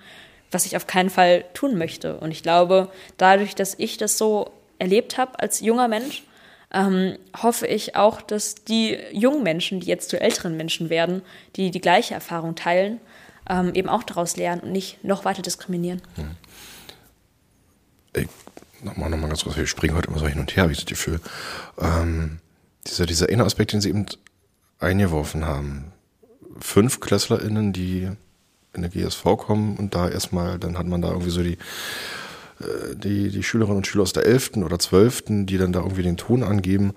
was 0.51 0.67
ich 0.67 0.77
auf 0.77 0.85
keinen 0.85 1.09
Fall 1.09 1.43
tun 1.55 1.77
möchte. 1.77 2.17
Und 2.17 2.31
ich 2.31 2.43
glaube, 2.43 2.89
dadurch, 3.17 3.55
dass 3.55 3.73
ich 3.77 3.97
das 3.97 4.19
so 4.19 4.51
erlebt 4.77 5.17
habe 5.17 5.39
als 5.39 5.61
junger 5.61 5.87
Mensch, 5.87 6.23
ähm, 6.71 7.17
hoffe 7.41 7.65
ich 7.65 7.95
auch, 7.95 8.21
dass 8.21 8.55
die 8.55 8.97
jungen 9.11 9.41
Menschen, 9.41 9.79
die 9.79 9.87
jetzt 9.87 10.09
zu 10.09 10.19
älteren 10.19 10.55
Menschen 10.57 10.89
werden, 10.89 11.23
die 11.55 11.71
die 11.71 11.81
gleiche 11.81 12.13
Erfahrung 12.13 12.55
teilen, 12.55 12.99
ähm, 13.49 13.73
eben 13.73 13.89
auch 13.89 14.03
daraus 14.03 14.37
lernen 14.37 14.61
und 14.61 14.71
nicht 14.71 15.03
noch 15.03 15.25
weiter 15.25 15.41
diskriminieren. 15.41 16.01
Hm. 16.15 16.35
Nochmal, 18.85 19.09
nochmal 19.09 19.29
ganz 19.29 19.43
kurz, 19.43 19.57
wir 19.57 19.65
springen 19.65 19.95
heute 19.95 20.09
immer 20.09 20.19
so 20.19 20.27
hin 20.27 20.39
und 20.39 20.55
her, 20.55 20.63
habe 20.63 20.71
ich 20.71 20.77
das 20.77 20.85
Gefühl. 20.85 21.19
Ähm, 21.79 22.37
dieser, 22.85 23.07
dieser 23.07 23.29
eine 23.29 23.43
Aspekt, 23.43 23.73
den 23.73 23.81
sie 23.81 23.89
eben 23.89 24.05
eingeworfen 24.77 25.43
haben. 25.43 25.85
Fünf 26.59 26.99
KlässlerInnen, 26.99 27.73
die 27.73 28.11
in 28.73 28.81
der 28.83 28.91
GSV 28.91 29.23
kommen 29.37 29.75
und 29.77 29.95
da 29.95 30.07
erstmal, 30.07 30.59
dann 30.59 30.77
hat 30.77 30.85
man 30.85 31.01
da 31.01 31.09
irgendwie 31.09 31.31
so 31.31 31.41
die, 31.41 31.53
äh, 32.59 32.95
die, 32.95 33.29
die 33.29 33.41
Schülerinnen 33.41 33.77
und 33.77 33.87
Schüler 33.87 34.03
aus 34.03 34.13
der 34.13 34.27
11. 34.27 34.57
oder 34.57 34.77
12., 34.77 35.23
die 35.45 35.57
dann 35.57 35.73
da 35.73 35.79
irgendwie 35.79 36.03
den 36.03 36.17
Ton 36.17 36.43
angeben. 36.43 36.93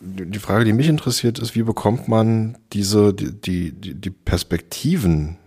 Die 0.00 0.38
Frage, 0.38 0.64
die 0.64 0.72
mich 0.72 0.88
interessiert, 0.88 1.40
ist, 1.40 1.56
wie 1.56 1.64
bekommt 1.64 2.06
man 2.06 2.56
diese, 2.72 3.12
die, 3.12 3.72
die, 3.72 3.94
die 3.94 4.10
Perspektiven 4.10 5.38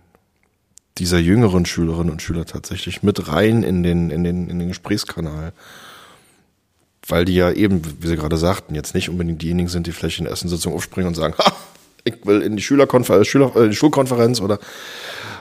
dieser 0.98 1.18
jüngeren 1.18 1.66
Schülerinnen 1.66 2.10
und 2.10 2.22
Schüler 2.22 2.44
tatsächlich 2.44 3.02
mit 3.02 3.28
rein 3.28 3.62
in 3.62 3.82
den, 3.82 4.10
in 4.10 4.24
den, 4.24 4.48
in 4.48 4.58
den 4.58 4.68
Gesprächskanal. 4.68 5.52
Weil 7.06 7.24
die 7.24 7.34
ja 7.34 7.50
eben, 7.50 7.82
wie 8.00 8.06
Sie 8.06 8.16
gerade 8.16 8.36
sagten, 8.36 8.74
jetzt 8.74 8.94
nicht 8.94 9.08
unbedingt 9.08 9.40
diejenigen 9.40 9.68
sind, 9.68 9.86
die 9.86 9.92
vielleicht 9.92 10.18
in 10.18 10.24
der 10.24 10.32
ersten 10.32 10.48
Sitzung 10.48 10.74
aufspringen 10.74 11.08
und 11.08 11.14
sagen, 11.14 11.34
ha, 11.38 11.52
ich 12.04 12.14
will 12.24 12.42
in 12.42 12.56
die 12.56 12.62
Schülerkonferenz, 12.62 13.26
Schüler, 13.26 13.54
äh, 13.56 13.72
Schulkonferenz 13.72 14.40
oder 14.40 14.58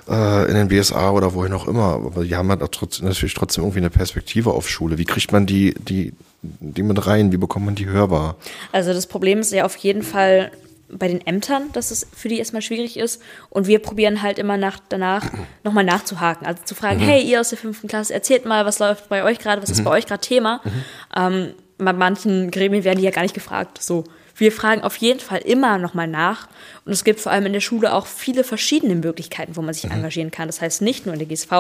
äh, 0.08 0.48
in 0.50 0.56
den 0.56 0.68
BSA 0.70 1.12
oder 1.12 1.34
wohin 1.34 1.54
auch 1.54 1.68
immer. 1.68 1.94
Aber 1.94 2.24
die 2.24 2.36
haben 2.36 2.50
halt 2.50 2.62
trotzdem, 2.72 3.08
natürlich 3.08 3.34
trotzdem 3.34 3.64
irgendwie 3.64 3.80
eine 3.80 3.90
Perspektive 3.90 4.52
auf 4.52 4.70
Schule. 4.70 4.98
Wie 4.98 5.06
kriegt 5.06 5.32
man 5.32 5.46
die, 5.46 5.74
die, 5.74 6.14
die 6.42 6.84
mit 6.84 7.06
rein? 7.06 7.32
Wie 7.32 7.38
bekommt 7.38 7.66
man 7.66 7.76
die 7.76 7.88
hörbar? 7.88 8.36
Also 8.72 8.94
das 8.94 9.08
Problem 9.08 9.40
ist 9.40 9.52
ja 9.52 9.66
auf 9.66 9.76
jeden 9.78 10.04
Fall 10.04 10.52
bei 10.90 11.08
den 11.08 11.26
Ämtern, 11.26 11.72
dass 11.74 11.92
es 11.92 12.08
für 12.16 12.30
die 12.30 12.40
erstmal 12.40 12.62
schwierig 12.62 12.98
ist. 12.98 13.22
Und 13.50 13.68
wir 13.68 13.80
probieren 13.80 14.22
halt 14.22 14.40
immer 14.40 14.58
nach, 14.58 14.80
danach 14.90 15.24
nochmal 15.64 15.84
nachzuhaken. 15.84 16.48
Also 16.48 16.64
zu 16.64 16.76
fragen, 16.76 17.00
mhm. 17.00 17.06
hey, 17.06 17.24
ihr 17.24 17.42
aus 17.42 17.50
der 17.50 17.58
fünften 17.58 17.88
Klasse, 17.88 18.14
erzählt 18.14 18.46
mal, 18.46 18.66
was 18.66 18.80
läuft 18.80 19.10
bei 19.10 19.24
euch 19.24 19.40
gerade, 19.40 19.62
was 19.62 19.70
mhm. 19.70 19.76
ist 19.76 19.84
bei 19.84 19.92
euch 19.92 20.06
gerade 20.06 20.22
Thema. 20.22 20.62
Mhm. 20.64 20.72
Ähm, 21.16 21.54
bei 21.78 21.94
manchen 21.94 22.50
Gremien 22.52 22.84
werden 22.84 23.00
die 23.00 23.06
ja 23.06 23.12
gar 23.12 23.22
nicht 23.22 23.36
gefragt. 23.36 23.82
So, 23.82 24.04
wir 24.38 24.52
fragen 24.52 24.82
auf 24.82 24.96
jeden 24.98 25.20
Fall 25.20 25.40
immer 25.40 25.78
nochmal 25.78 26.08
nach. 26.08 26.48
Und 26.86 26.94
es 26.94 27.04
gibt 27.04 27.20
vor 27.20 27.32
allem 27.32 27.46
in 27.48 27.54
der 27.54 27.60
Schule 27.60 27.94
auch 27.94 28.08
viele 28.08 28.44
verschiedene 28.44 28.96
Möglichkeiten, 28.96 29.56
wo 29.56 29.62
man 29.62 29.74
sich 29.74 29.86
mhm. 29.86 29.92
engagieren 29.92 30.32
kann. 30.32 30.48
Das 30.48 30.62
heißt 30.62 30.82
nicht 30.82 31.06
nur 31.06 31.14
in 31.14 31.20
der 31.20 31.28
GSV, 31.28 31.52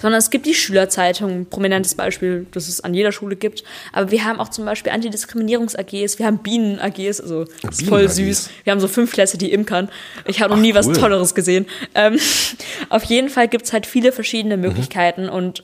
sondern 0.00 0.18
es 0.18 0.30
gibt 0.30 0.46
die 0.46 0.54
Schülerzeitung, 0.54 1.30
ein 1.30 1.46
prominentes 1.46 1.94
Beispiel, 1.94 2.46
das 2.50 2.68
es 2.68 2.80
an 2.80 2.94
jeder 2.94 3.12
Schule 3.12 3.36
gibt. 3.36 3.62
Aber 3.92 4.10
wir 4.10 4.24
haben 4.24 4.40
auch 4.40 4.48
zum 4.48 4.64
Beispiel 4.64 4.92
Antidiskriminierungs-AGs, 4.92 6.18
wir 6.18 6.26
haben 6.26 6.38
Bienen-AGs, 6.38 7.20
also 7.20 7.44
das 7.62 7.80
ist 7.80 7.88
voll 7.88 8.08
süß. 8.08 8.50
Wir 8.64 8.72
haben 8.72 8.80
so 8.80 8.88
fünf 8.88 9.12
Klässe, 9.12 9.38
die 9.38 9.52
imkern. 9.52 9.88
Ich 10.26 10.40
habe 10.40 10.50
noch 10.50 10.58
Ach, 10.58 10.62
nie 10.62 10.72
cool. 10.72 10.78
was 10.78 10.88
Tolleres 10.88 11.34
gesehen. 11.34 11.66
Ähm, 11.94 12.18
auf 12.88 13.04
jeden 13.04 13.28
Fall 13.28 13.48
gibt 13.48 13.66
es 13.66 13.72
halt 13.72 13.86
viele 13.86 14.12
verschiedene 14.12 14.56
mhm. 14.56 14.62
Möglichkeiten 14.62 15.24
mhm. 15.24 15.32
und 15.32 15.62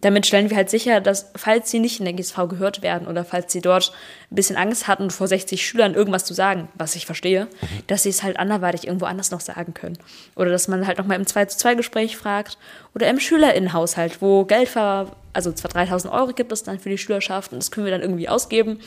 damit 0.00 0.26
stellen 0.26 0.50
wir 0.50 0.56
halt 0.56 0.70
sicher, 0.70 1.00
dass 1.00 1.30
falls 1.36 1.70
sie 1.70 1.78
nicht 1.78 2.00
in 2.00 2.04
der 2.04 2.14
GSV 2.14 2.48
gehört 2.48 2.82
werden 2.82 3.08
oder 3.08 3.24
falls 3.24 3.52
sie 3.52 3.60
dort 3.60 3.92
ein 4.30 4.34
bisschen 4.34 4.56
Angst 4.56 4.88
hatten, 4.88 5.10
vor 5.10 5.26
60 5.26 5.66
Schülern 5.66 5.94
irgendwas 5.94 6.24
zu 6.24 6.34
sagen, 6.34 6.68
was 6.74 6.96
ich 6.96 7.06
verstehe, 7.06 7.46
mhm. 7.46 7.82
dass 7.86 8.02
sie 8.02 8.10
es 8.10 8.22
halt 8.22 8.38
anderweitig 8.38 8.86
irgendwo 8.86 9.06
anders 9.06 9.30
noch 9.30 9.40
sagen 9.40 9.74
können. 9.74 9.98
Oder 10.34 10.50
dass 10.50 10.68
man 10.68 10.86
halt 10.86 10.98
nochmal 10.98 11.18
im 11.18 11.26
2 11.26 11.46
zu 11.46 11.58
2 11.58 11.74
Gespräch 11.76 12.16
fragt 12.16 12.58
oder 12.96 13.10
im 13.10 13.20
Schülerinnenhaushalt, 13.20 14.22
wo 14.22 14.46
Geld 14.46 14.70
ver 14.70 15.12
also 15.34 15.52
zwar 15.52 15.70
3000 15.70 16.14
Euro 16.14 16.32
gibt 16.32 16.50
es 16.50 16.62
dann 16.62 16.80
für 16.80 16.88
die 16.88 16.96
Schülerschaft 16.96 17.52
und 17.52 17.58
das 17.58 17.70
können 17.70 17.84
wir 17.84 17.90
dann 17.90 18.00
irgendwie 18.00 18.26
ausgeben 18.26 18.80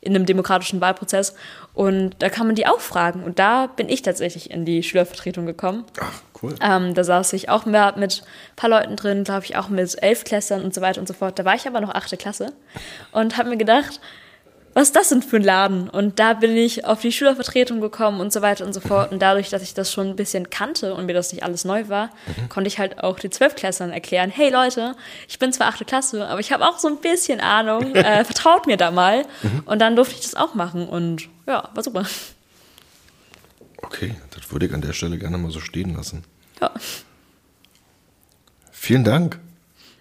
in 0.00 0.14
einem 0.14 0.24
demokratischen 0.24 0.80
Wahlprozess. 0.80 1.34
Und 1.74 2.14
da 2.20 2.28
kann 2.28 2.46
man 2.46 2.54
die 2.54 2.68
auch 2.68 2.78
fragen. 2.78 3.24
Und 3.24 3.40
da 3.40 3.66
bin 3.66 3.88
ich 3.88 4.02
tatsächlich 4.02 4.52
in 4.52 4.64
die 4.64 4.84
Schülervertretung 4.84 5.46
gekommen. 5.46 5.84
Ach, 5.98 6.22
cool. 6.40 6.54
Ähm, 6.62 6.94
da 6.94 7.02
saß 7.02 7.32
ich 7.32 7.48
auch 7.48 7.66
mehr 7.66 7.94
mit 7.98 8.22
ein 8.22 8.54
paar 8.54 8.70
Leuten 8.70 8.94
drin, 8.94 9.24
glaube 9.24 9.46
ich, 9.46 9.56
auch 9.56 9.68
mit 9.68 10.00
Elfklässlern 10.00 10.62
und 10.62 10.72
so 10.72 10.80
weiter 10.80 11.00
und 11.00 11.08
so 11.08 11.14
fort. 11.14 11.36
Da 11.40 11.44
war 11.44 11.56
ich 11.56 11.66
aber 11.66 11.80
noch 11.80 11.92
achte 11.92 12.16
Klasse 12.16 12.52
und 13.10 13.36
habe 13.36 13.48
mir 13.48 13.56
gedacht, 13.56 14.00
was 14.76 14.88
ist 14.88 14.96
das 14.96 15.08
denn 15.08 15.22
für 15.22 15.36
ein 15.36 15.42
Laden? 15.42 15.88
Und 15.88 16.18
da 16.18 16.34
bin 16.34 16.54
ich 16.54 16.84
auf 16.84 17.00
die 17.00 17.10
Schülervertretung 17.10 17.80
gekommen 17.80 18.20
und 18.20 18.30
so 18.30 18.42
weiter 18.42 18.66
und 18.66 18.74
so 18.74 18.80
fort. 18.80 19.10
Und 19.10 19.22
dadurch, 19.22 19.48
dass 19.48 19.62
ich 19.62 19.72
das 19.72 19.90
schon 19.90 20.08
ein 20.08 20.16
bisschen 20.16 20.50
kannte 20.50 20.94
und 20.94 21.06
mir 21.06 21.14
das 21.14 21.32
nicht 21.32 21.44
alles 21.44 21.64
neu 21.64 21.88
war, 21.88 22.10
mhm. 22.26 22.50
konnte 22.50 22.68
ich 22.68 22.78
halt 22.78 23.02
auch 23.02 23.18
die 23.18 23.30
Zwölfklässlern 23.30 23.90
erklären, 23.90 24.28
hey 24.28 24.50
Leute, 24.50 24.94
ich 25.28 25.38
bin 25.38 25.50
zwar 25.50 25.68
achte 25.68 25.86
Klasse, 25.86 26.28
aber 26.28 26.40
ich 26.40 26.52
habe 26.52 26.68
auch 26.68 26.78
so 26.78 26.88
ein 26.88 26.98
bisschen 26.98 27.40
Ahnung, 27.40 27.94
äh, 27.94 28.22
vertraut 28.24 28.66
mir 28.66 28.76
da 28.76 28.90
mal. 28.90 29.24
Mhm. 29.42 29.62
Und 29.64 29.78
dann 29.78 29.96
durfte 29.96 30.14
ich 30.16 30.20
das 30.20 30.34
auch 30.34 30.54
machen 30.54 30.86
und 30.86 31.26
ja, 31.46 31.70
war 31.72 31.82
super. 31.82 32.04
Okay, 33.78 34.14
das 34.34 34.52
würde 34.52 34.66
ich 34.66 34.74
an 34.74 34.82
der 34.82 34.92
Stelle 34.92 35.16
gerne 35.16 35.38
mal 35.38 35.50
so 35.50 35.60
stehen 35.60 35.96
lassen. 35.96 36.22
Ja. 36.60 36.70
Vielen 38.72 39.04
Dank. 39.04 39.40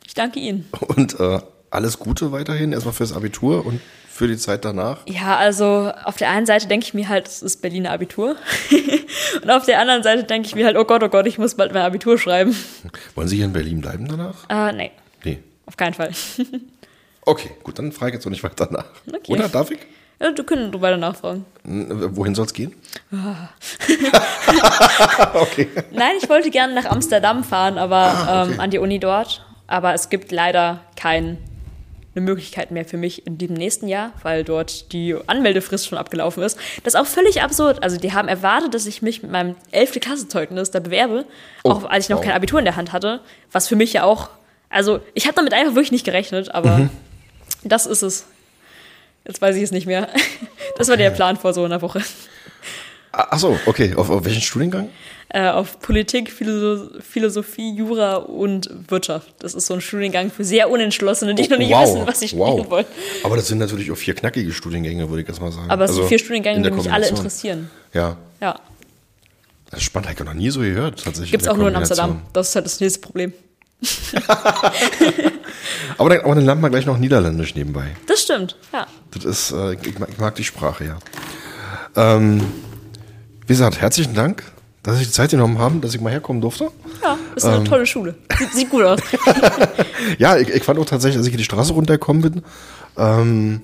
Ich 0.05 0.15
danke 0.15 0.41
Ihnen. 0.41 0.67
Und 0.81 1.17
äh, 1.17 1.39
alles 1.69 1.97
Gute 1.97 2.33
weiterhin, 2.33 2.73
erstmal 2.73 2.93
fürs 2.93 3.13
Abitur 3.13 3.65
und 3.65 3.79
für 4.15 4.29
die 4.29 4.37
Zeit 4.37 4.63
danach? 4.63 4.99
Ja, 5.07 5.35
also 5.35 5.91
auf 6.05 6.15
der 6.15 6.29
einen 6.29 6.45
Seite 6.45 6.67
denke 6.67 6.85
ich 6.85 6.93
mir 6.93 7.09
halt, 7.09 7.27
es 7.27 7.41
ist 7.41 7.61
Berliner 7.61 7.91
Abitur. 7.91 8.37
und 9.41 9.51
auf 9.51 9.65
der 9.65 9.77
anderen 9.81 10.03
Seite 10.03 10.23
denke 10.23 10.47
ich 10.47 10.55
mir 10.55 10.65
halt, 10.65 10.77
oh 10.77 10.85
Gott, 10.85 11.03
oh 11.03 11.09
Gott, 11.09 11.27
ich 11.27 11.37
muss 11.37 11.55
bald 11.55 11.73
mein 11.73 11.81
Abitur 11.81 12.17
schreiben. 12.17 12.55
Wollen 13.15 13.27
Sie 13.27 13.35
hier 13.35 13.43
in 13.43 13.51
Berlin 13.51 13.81
bleiben 13.81 14.07
danach? 14.07 14.35
Äh, 14.47 14.71
nee. 14.71 14.91
Nee. 15.25 15.39
Auf 15.65 15.75
keinen 15.75 15.93
Fall. 15.93 16.11
okay, 17.25 17.51
gut, 17.61 17.77
dann 17.77 17.91
frage 17.91 18.11
ich 18.11 18.13
jetzt 18.15 18.25
auch 18.25 18.29
nicht 18.29 18.41
weiter 18.41 18.69
nach. 18.71 18.85
Okay. 19.05 19.33
Oder 19.33 19.49
darf 19.49 19.69
ich? 19.71 19.79
Ja, 20.21 20.31
du 20.31 20.45
können 20.45 20.71
du 20.71 20.79
weiter 20.79 20.95
nachfragen. 20.95 21.45
Wohin 21.65 22.35
soll 22.35 22.45
es 22.45 22.53
gehen? 22.53 22.73
Ah. 23.11 23.49
okay. 25.33 25.67
Nein, 25.91 26.13
ich 26.21 26.29
wollte 26.29 26.51
gerne 26.51 26.73
nach 26.73 26.85
Amsterdam 26.85 27.43
fahren, 27.43 27.77
aber 27.77 27.97
ah, 27.97 28.43
okay. 28.43 28.53
ähm, 28.53 28.59
an 28.61 28.71
die 28.71 28.79
Uni 28.79 28.97
dort. 28.99 29.45
Aber 29.67 29.93
es 29.93 30.07
gibt 30.07 30.31
leider 30.31 30.79
keinen 30.95 31.37
eine 32.15 32.23
Möglichkeit 32.23 32.71
mehr 32.71 32.85
für 32.85 32.97
mich 32.97 33.27
in 33.27 33.37
dem 33.37 33.53
nächsten 33.53 33.87
Jahr, 33.87 34.13
weil 34.23 34.43
dort 34.43 34.93
die 34.93 35.15
Anmeldefrist 35.27 35.87
schon 35.87 35.97
abgelaufen 35.97 36.43
ist. 36.43 36.57
Das 36.83 36.93
ist 36.93 36.99
auch 36.99 37.05
völlig 37.05 37.41
absurd. 37.41 37.83
Also 37.83 37.97
die 37.97 38.13
haben 38.13 38.27
erwartet, 38.27 38.73
dass 38.73 38.85
ich 38.85 39.01
mich 39.01 39.21
mit 39.21 39.31
meinem 39.31 39.55
11. 39.71 39.99
Klassenzeugnis 39.99 40.71
da 40.71 40.79
bewerbe, 40.79 41.25
oh, 41.63 41.71
auch 41.71 41.83
als 41.85 42.05
ich 42.05 42.09
noch 42.09 42.17
wow. 42.17 42.25
kein 42.25 42.33
Abitur 42.33 42.59
in 42.59 42.65
der 42.65 42.77
Hand 42.77 42.93
hatte, 42.93 43.19
was 43.51 43.67
für 43.67 43.75
mich 43.75 43.91
ja 43.93 44.03
auch, 44.03 44.29
also 44.69 45.01
ich 45.13 45.25
habe 45.25 45.35
damit 45.35 45.53
einfach 45.53 45.75
wirklich 45.75 45.91
nicht 45.91 46.05
gerechnet, 46.05 46.53
aber 46.55 46.77
mhm. 46.77 46.89
das 47.63 47.85
ist 47.85 48.01
es. 48.01 48.25
Jetzt 49.25 49.41
weiß 49.41 49.55
ich 49.55 49.63
es 49.63 49.71
nicht 49.71 49.87
mehr. 49.87 50.09
Das 50.77 50.89
war 50.89 50.97
der 50.97 51.09
Plan 51.09 51.37
vor 51.37 51.53
so 51.53 51.63
einer 51.63 51.81
Woche. 51.81 52.01
Achso, 53.15 53.57
okay. 53.65 53.93
Auf, 53.95 54.09
auf 54.09 54.25
welchen 54.25 54.41
Studiengang? 54.41 54.89
Äh, 55.29 55.49
auf 55.49 55.79
Politik, 55.79 56.31
Philosophie, 56.31 57.73
Jura 57.75 58.17
und 58.17 58.69
Wirtschaft. 58.89 59.33
Das 59.39 59.53
ist 59.53 59.65
so 59.65 59.73
ein 59.73 59.81
Studiengang 59.81 60.29
für 60.29 60.43
sehr 60.43 60.69
Unentschlossene, 60.69 61.33
die 61.33 61.43
oh, 61.43 61.51
noch 61.51 61.57
nicht 61.57 61.71
wow, 61.71 61.83
wissen, 61.83 62.07
was 62.07 62.19
sie 62.19 62.27
studieren 62.27 62.69
wollen. 62.69 62.85
Aber 63.23 63.35
das 63.35 63.47
sind 63.47 63.57
natürlich 63.57 63.91
auch 63.91 63.97
vier 63.97 64.13
knackige 64.13 64.51
Studiengänge, 64.51 65.09
würde 65.09 65.23
ich 65.23 65.27
jetzt 65.27 65.41
mal 65.41 65.51
sagen. 65.51 65.69
Aber 65.69 65.85
es 65.85 65.91
also 65.91 66.01
sind 66.01 66.09
vier 66.09 66.19
Studiengänge, 66.19 66.61
die 66.61 66.75
mich 66.75 66.91
alle 66.91 67.07
interessieren. 67.07 67.69
Ja. 67.93 68.17
Ja. 68.39 68.59
Das 69.71 69.79
ist 69.79 69.85
spannend, 69.85 70.09
habe 70.09 70.19
ich 70.19 70.25
noch 70.25 70.33
nie 70.33 70.49
so 70.51 70.59
gehört. 70.59 71.03
Gibt 71.03 71.41
es 71.41 71.47
auch 71.47 71.57
nur 71.57 71.69
in 71.69 71.75
Amsterdam. 71.75 72.21
Das 72.31 72.49
ist 72.49 72.55
halt 72.55 72.65
das 72.65 72.79
nächste 72.79 72.99
Problem. 72.99 73.33
aber, 75.97 76.09
dann, 76.09 76.19
aber 76.21 76.35
dann 76.35 76.45
lernt 76.45 76.61
man 76.61 76.71
gleich 76.71 76.85
noch 76.85 76.97
Niederländisch 76.97 77.55
nebenbei. 77.55 77.95
Das 78.07 78.21
stimmt, 78.21 78.55
ja. 78.71 78.87
Das 79.11 79.25
ist, 79.25 79.51
äh, 79.51 79.73
ich, 79.73 79.99
mag, 79.99 80.09
ich, 80.09 80.17
mag, 80.17 80.35
die 80.35 80.43
Sprache, 80.43 80.85
ja. 80.85 80.97
Ähm, 81.95 82.41
wie 83.47 83.53
gesagt, 83.53 83.79
herzlichen 83.79 84.13
Dank 84.13 84.43
dass 84.85 84.99
Sie 84.99 85.05
die 85.05 85.11
Zeit 85.11 85.31
genommen 85.31 85.57
haben, 85.57 85.81
dass 85.81 85.95
ich 85.95 86.01
mal 86.01 86.11
herkommen 86.11 86.41
durfte. 86.41 86.69
Ja, 87.01 87.17
ist 87.35 87.43
eine 87.43 87.57
ähm, 87.57 87.65
tolle 87.65 87.87
Schule. 87.87 88.13
Sieht, 88.37 88.53
sieht 88.53 88.69
gut 88.69 88.83
aus. 88.83 88.99
ja, 90.19 90.37
ich, 90.37 90.49
ich, 90.49 90.63
fand 90.63 90.77
auch 90.77 90.85
tatsächlich, 90.85 91.17
als 91.17 91.25
ich 91.25 91.35
die 91.35 91.43
Straße 91.43 91.73
runtergekommen 91.73 92.21
bin, 92.21 92.41
ähm, 92.95 93.61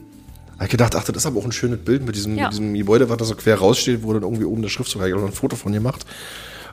habe 0.56 0.64
ich 0.64 0.72
gedacht, 0.72 0.96
ach, 0.96 1.04
das 1.04 1.16
ist 1.16 1.26
aber 1.28 1.40
auch 1.40 1.46
ein 1.46 1.52
schönes 1.52 1.78
Bild 1.78 2.04
mit 2.04 2.16
diesem, 2.16 2.36
ja. 2.36 2.46
mit 2.46 2.54
diesem 2.54 2.74
Gebäude, 2.74 3.08
was 3.10 3.18
da 3.18 3.26
so 3.26 3.36
quer 3.36 3.60
raussteht, 3.60 4.02
wo 4.02 4.14
dann 4.14 4.24
irgendwie 4.24 4.46
oben 4.46 4.64
der 4.64 4.70
Schriftzug, 4.70 5.06
ich 5.06 5.14
habe 5.14 5.24
ein 5.24 5.32
Foto 5.32 5.56
von 5.56 5.72
gemacht. 5.72 6.08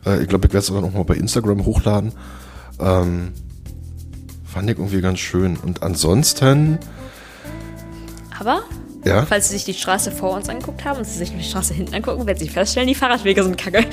Äh, 0.06 0.22
ich 0.22 0.28
glaube, 0.28 0.46
ich 0.46 0.52
werde 0.54 0.64
es 0.64 0.66
dann 0.68 0.82
auch 0.82 0.92
mal 0.94 1.04
bei 1.04 1.16
Instagram 1.16 1.66
hochladen. 1.66 2.12
Ähm, 2.80 3.32
fand 4.46 4.70
ich 4.70 4.78
irgendwie 4.78 5.02
ganz 5.02 5.18
schön. 5.18 5.58
Und 5.58 5.82
ansonsten. 5.82 6.78
Aber 8.40 8.62
ja? 9.08 9.26
Falls 9.26 9.48
Sie 9.48 9.54
sich 9.54 9.64
die 9.64 9.74
Straße 9.74 10.10
vor 10.12 10.34
uns 10.36 10.48
angeguckt 10.48 10.84
haben 10.84 10.98
und 10.98 11.04
Sie 11.04 11.18
sich 11.18 11.32
die 11.32 11.42
Straße 11.42 11.74
hinten 11.74 11.94
angucken, 11.94 12.26
werden 12.26 12.38
Sie 12.38 12.48
feststellen, 12.48 12.86
die 12.86 12.94
Fahrradwege 12.94 13.42
sind 13.42 13.58
kacke. 13.58 13.84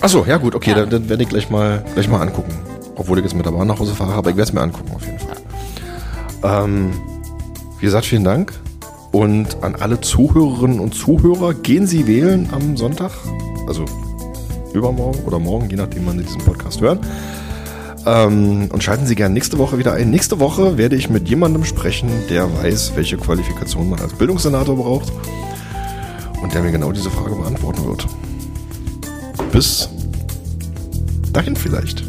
Achso, 0.00 0.24
ja 0.26 0.36
gut, 0.36 0.54
okay, 0.54 0.70
ja. 0.70 0.76
Dann, 0.76 0.90
dann 0.90 1.08
werde 1.08 1.22
ich 1.22 1.28
gleich 1.28 1.48
mal, 1.50 1.84
gleich 1.94 2.08
mal 2.08 2.20
angucken. 2.20 2.52
Obwohl 2.96 3.18
ich 3.18 3.24
jetzt 3.24 3.34
mit 3.34 3.46
der 3.46 3.52
Bahn 3.52 3.66
nach 3.66 3.78
Hause 3.78 3.94
fahre, 3.94 4.14
aber 4.14 4.30
ich 4.30 4.36
werde 4.36 4.48
es 4.48 4.52
mir 4.52 4.60
angucken 4.60 4.92
auf 4.94 5.04
jeden 5.04 5.18
Fall. 5.18 5.36
Ja. 6.42 6.64
Ähm, 6.64 6.92
wie 7.78 7.86
gesagt, 7.86 8.06
vielen 8.06 8.24
Dank. 8.24 8.52
Und 9.12 9.62
an 9.62 9.76
alle 9.76 10.00
Zuhörerinnen 10.00 10.80
und 10.80 10.94
Zuhörer, 10.94 11.54
gehen 11.54 11.86
Sie 11.86 12.06
wählen 12.06 12.48
am 12.52 12.76
Sonntag, 12.76 13.12
also 13.66 13.84
übermorgen 14.74 15.20
oder 15.24 15.38
morgen, 15.38 15.70
je 15.70 15.76
nachdem, 15.76 16.06
wann 16.06 16.18
Sie 16.18 16.24
diesen 16.24 16.42
Podcast 16.42 16.80
hören. 16.80 17.00
Ähm, 18.06 18.68
und 18.72 18.84
schalten 18.84 19.04
Sie 19.04 19.16
gerne 19.16 19.34
nächste 19.34 19.58
Woche 19.58 19.78
wieder 19.78 19.92
ein. 19.94 20.10
Nächste 20.10 20.38
Woche 20.38 20.78
werde 20.78 20.94
ich 20.94 21.10
mit 21.10 21.28
jemandem 21.28 21.64
sprechen, 21.64 22.08
der 22.30 22.52
weiß, 22.62 22.92
welche 22.94 23.16
Qualifikation 23.16 23.90
man 23.90 24.00
als 24.00 24.14
Bildungssenator 24.14 24.76
braucht 24.76 25.12
und 26.40 26.54
der 26.54 26.62
mir 26.62 26.70
genau 26.70 26.92
diese 26.92 27.10
Frage 27.10 27.34
beantworten 27.34 27.84
wird. 27.84 28.06
Bis 29.50 29.88
dahin 31.32 31.56
vielleicht. 31.56 32.04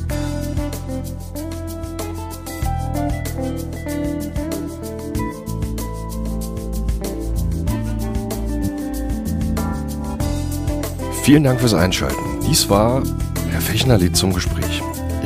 Vielen 11.24 11.44
Dank 11.44 11.60
fürs 11.60 11.74
Einschalten. 11.74 12.40
Dies 12.48 12.70
war 12.70 13.02
Herr 13.50 13.62
Fechner-Lied 13.62 14.16
zum 14.16 14.32
Gespräch. 14.32 14.82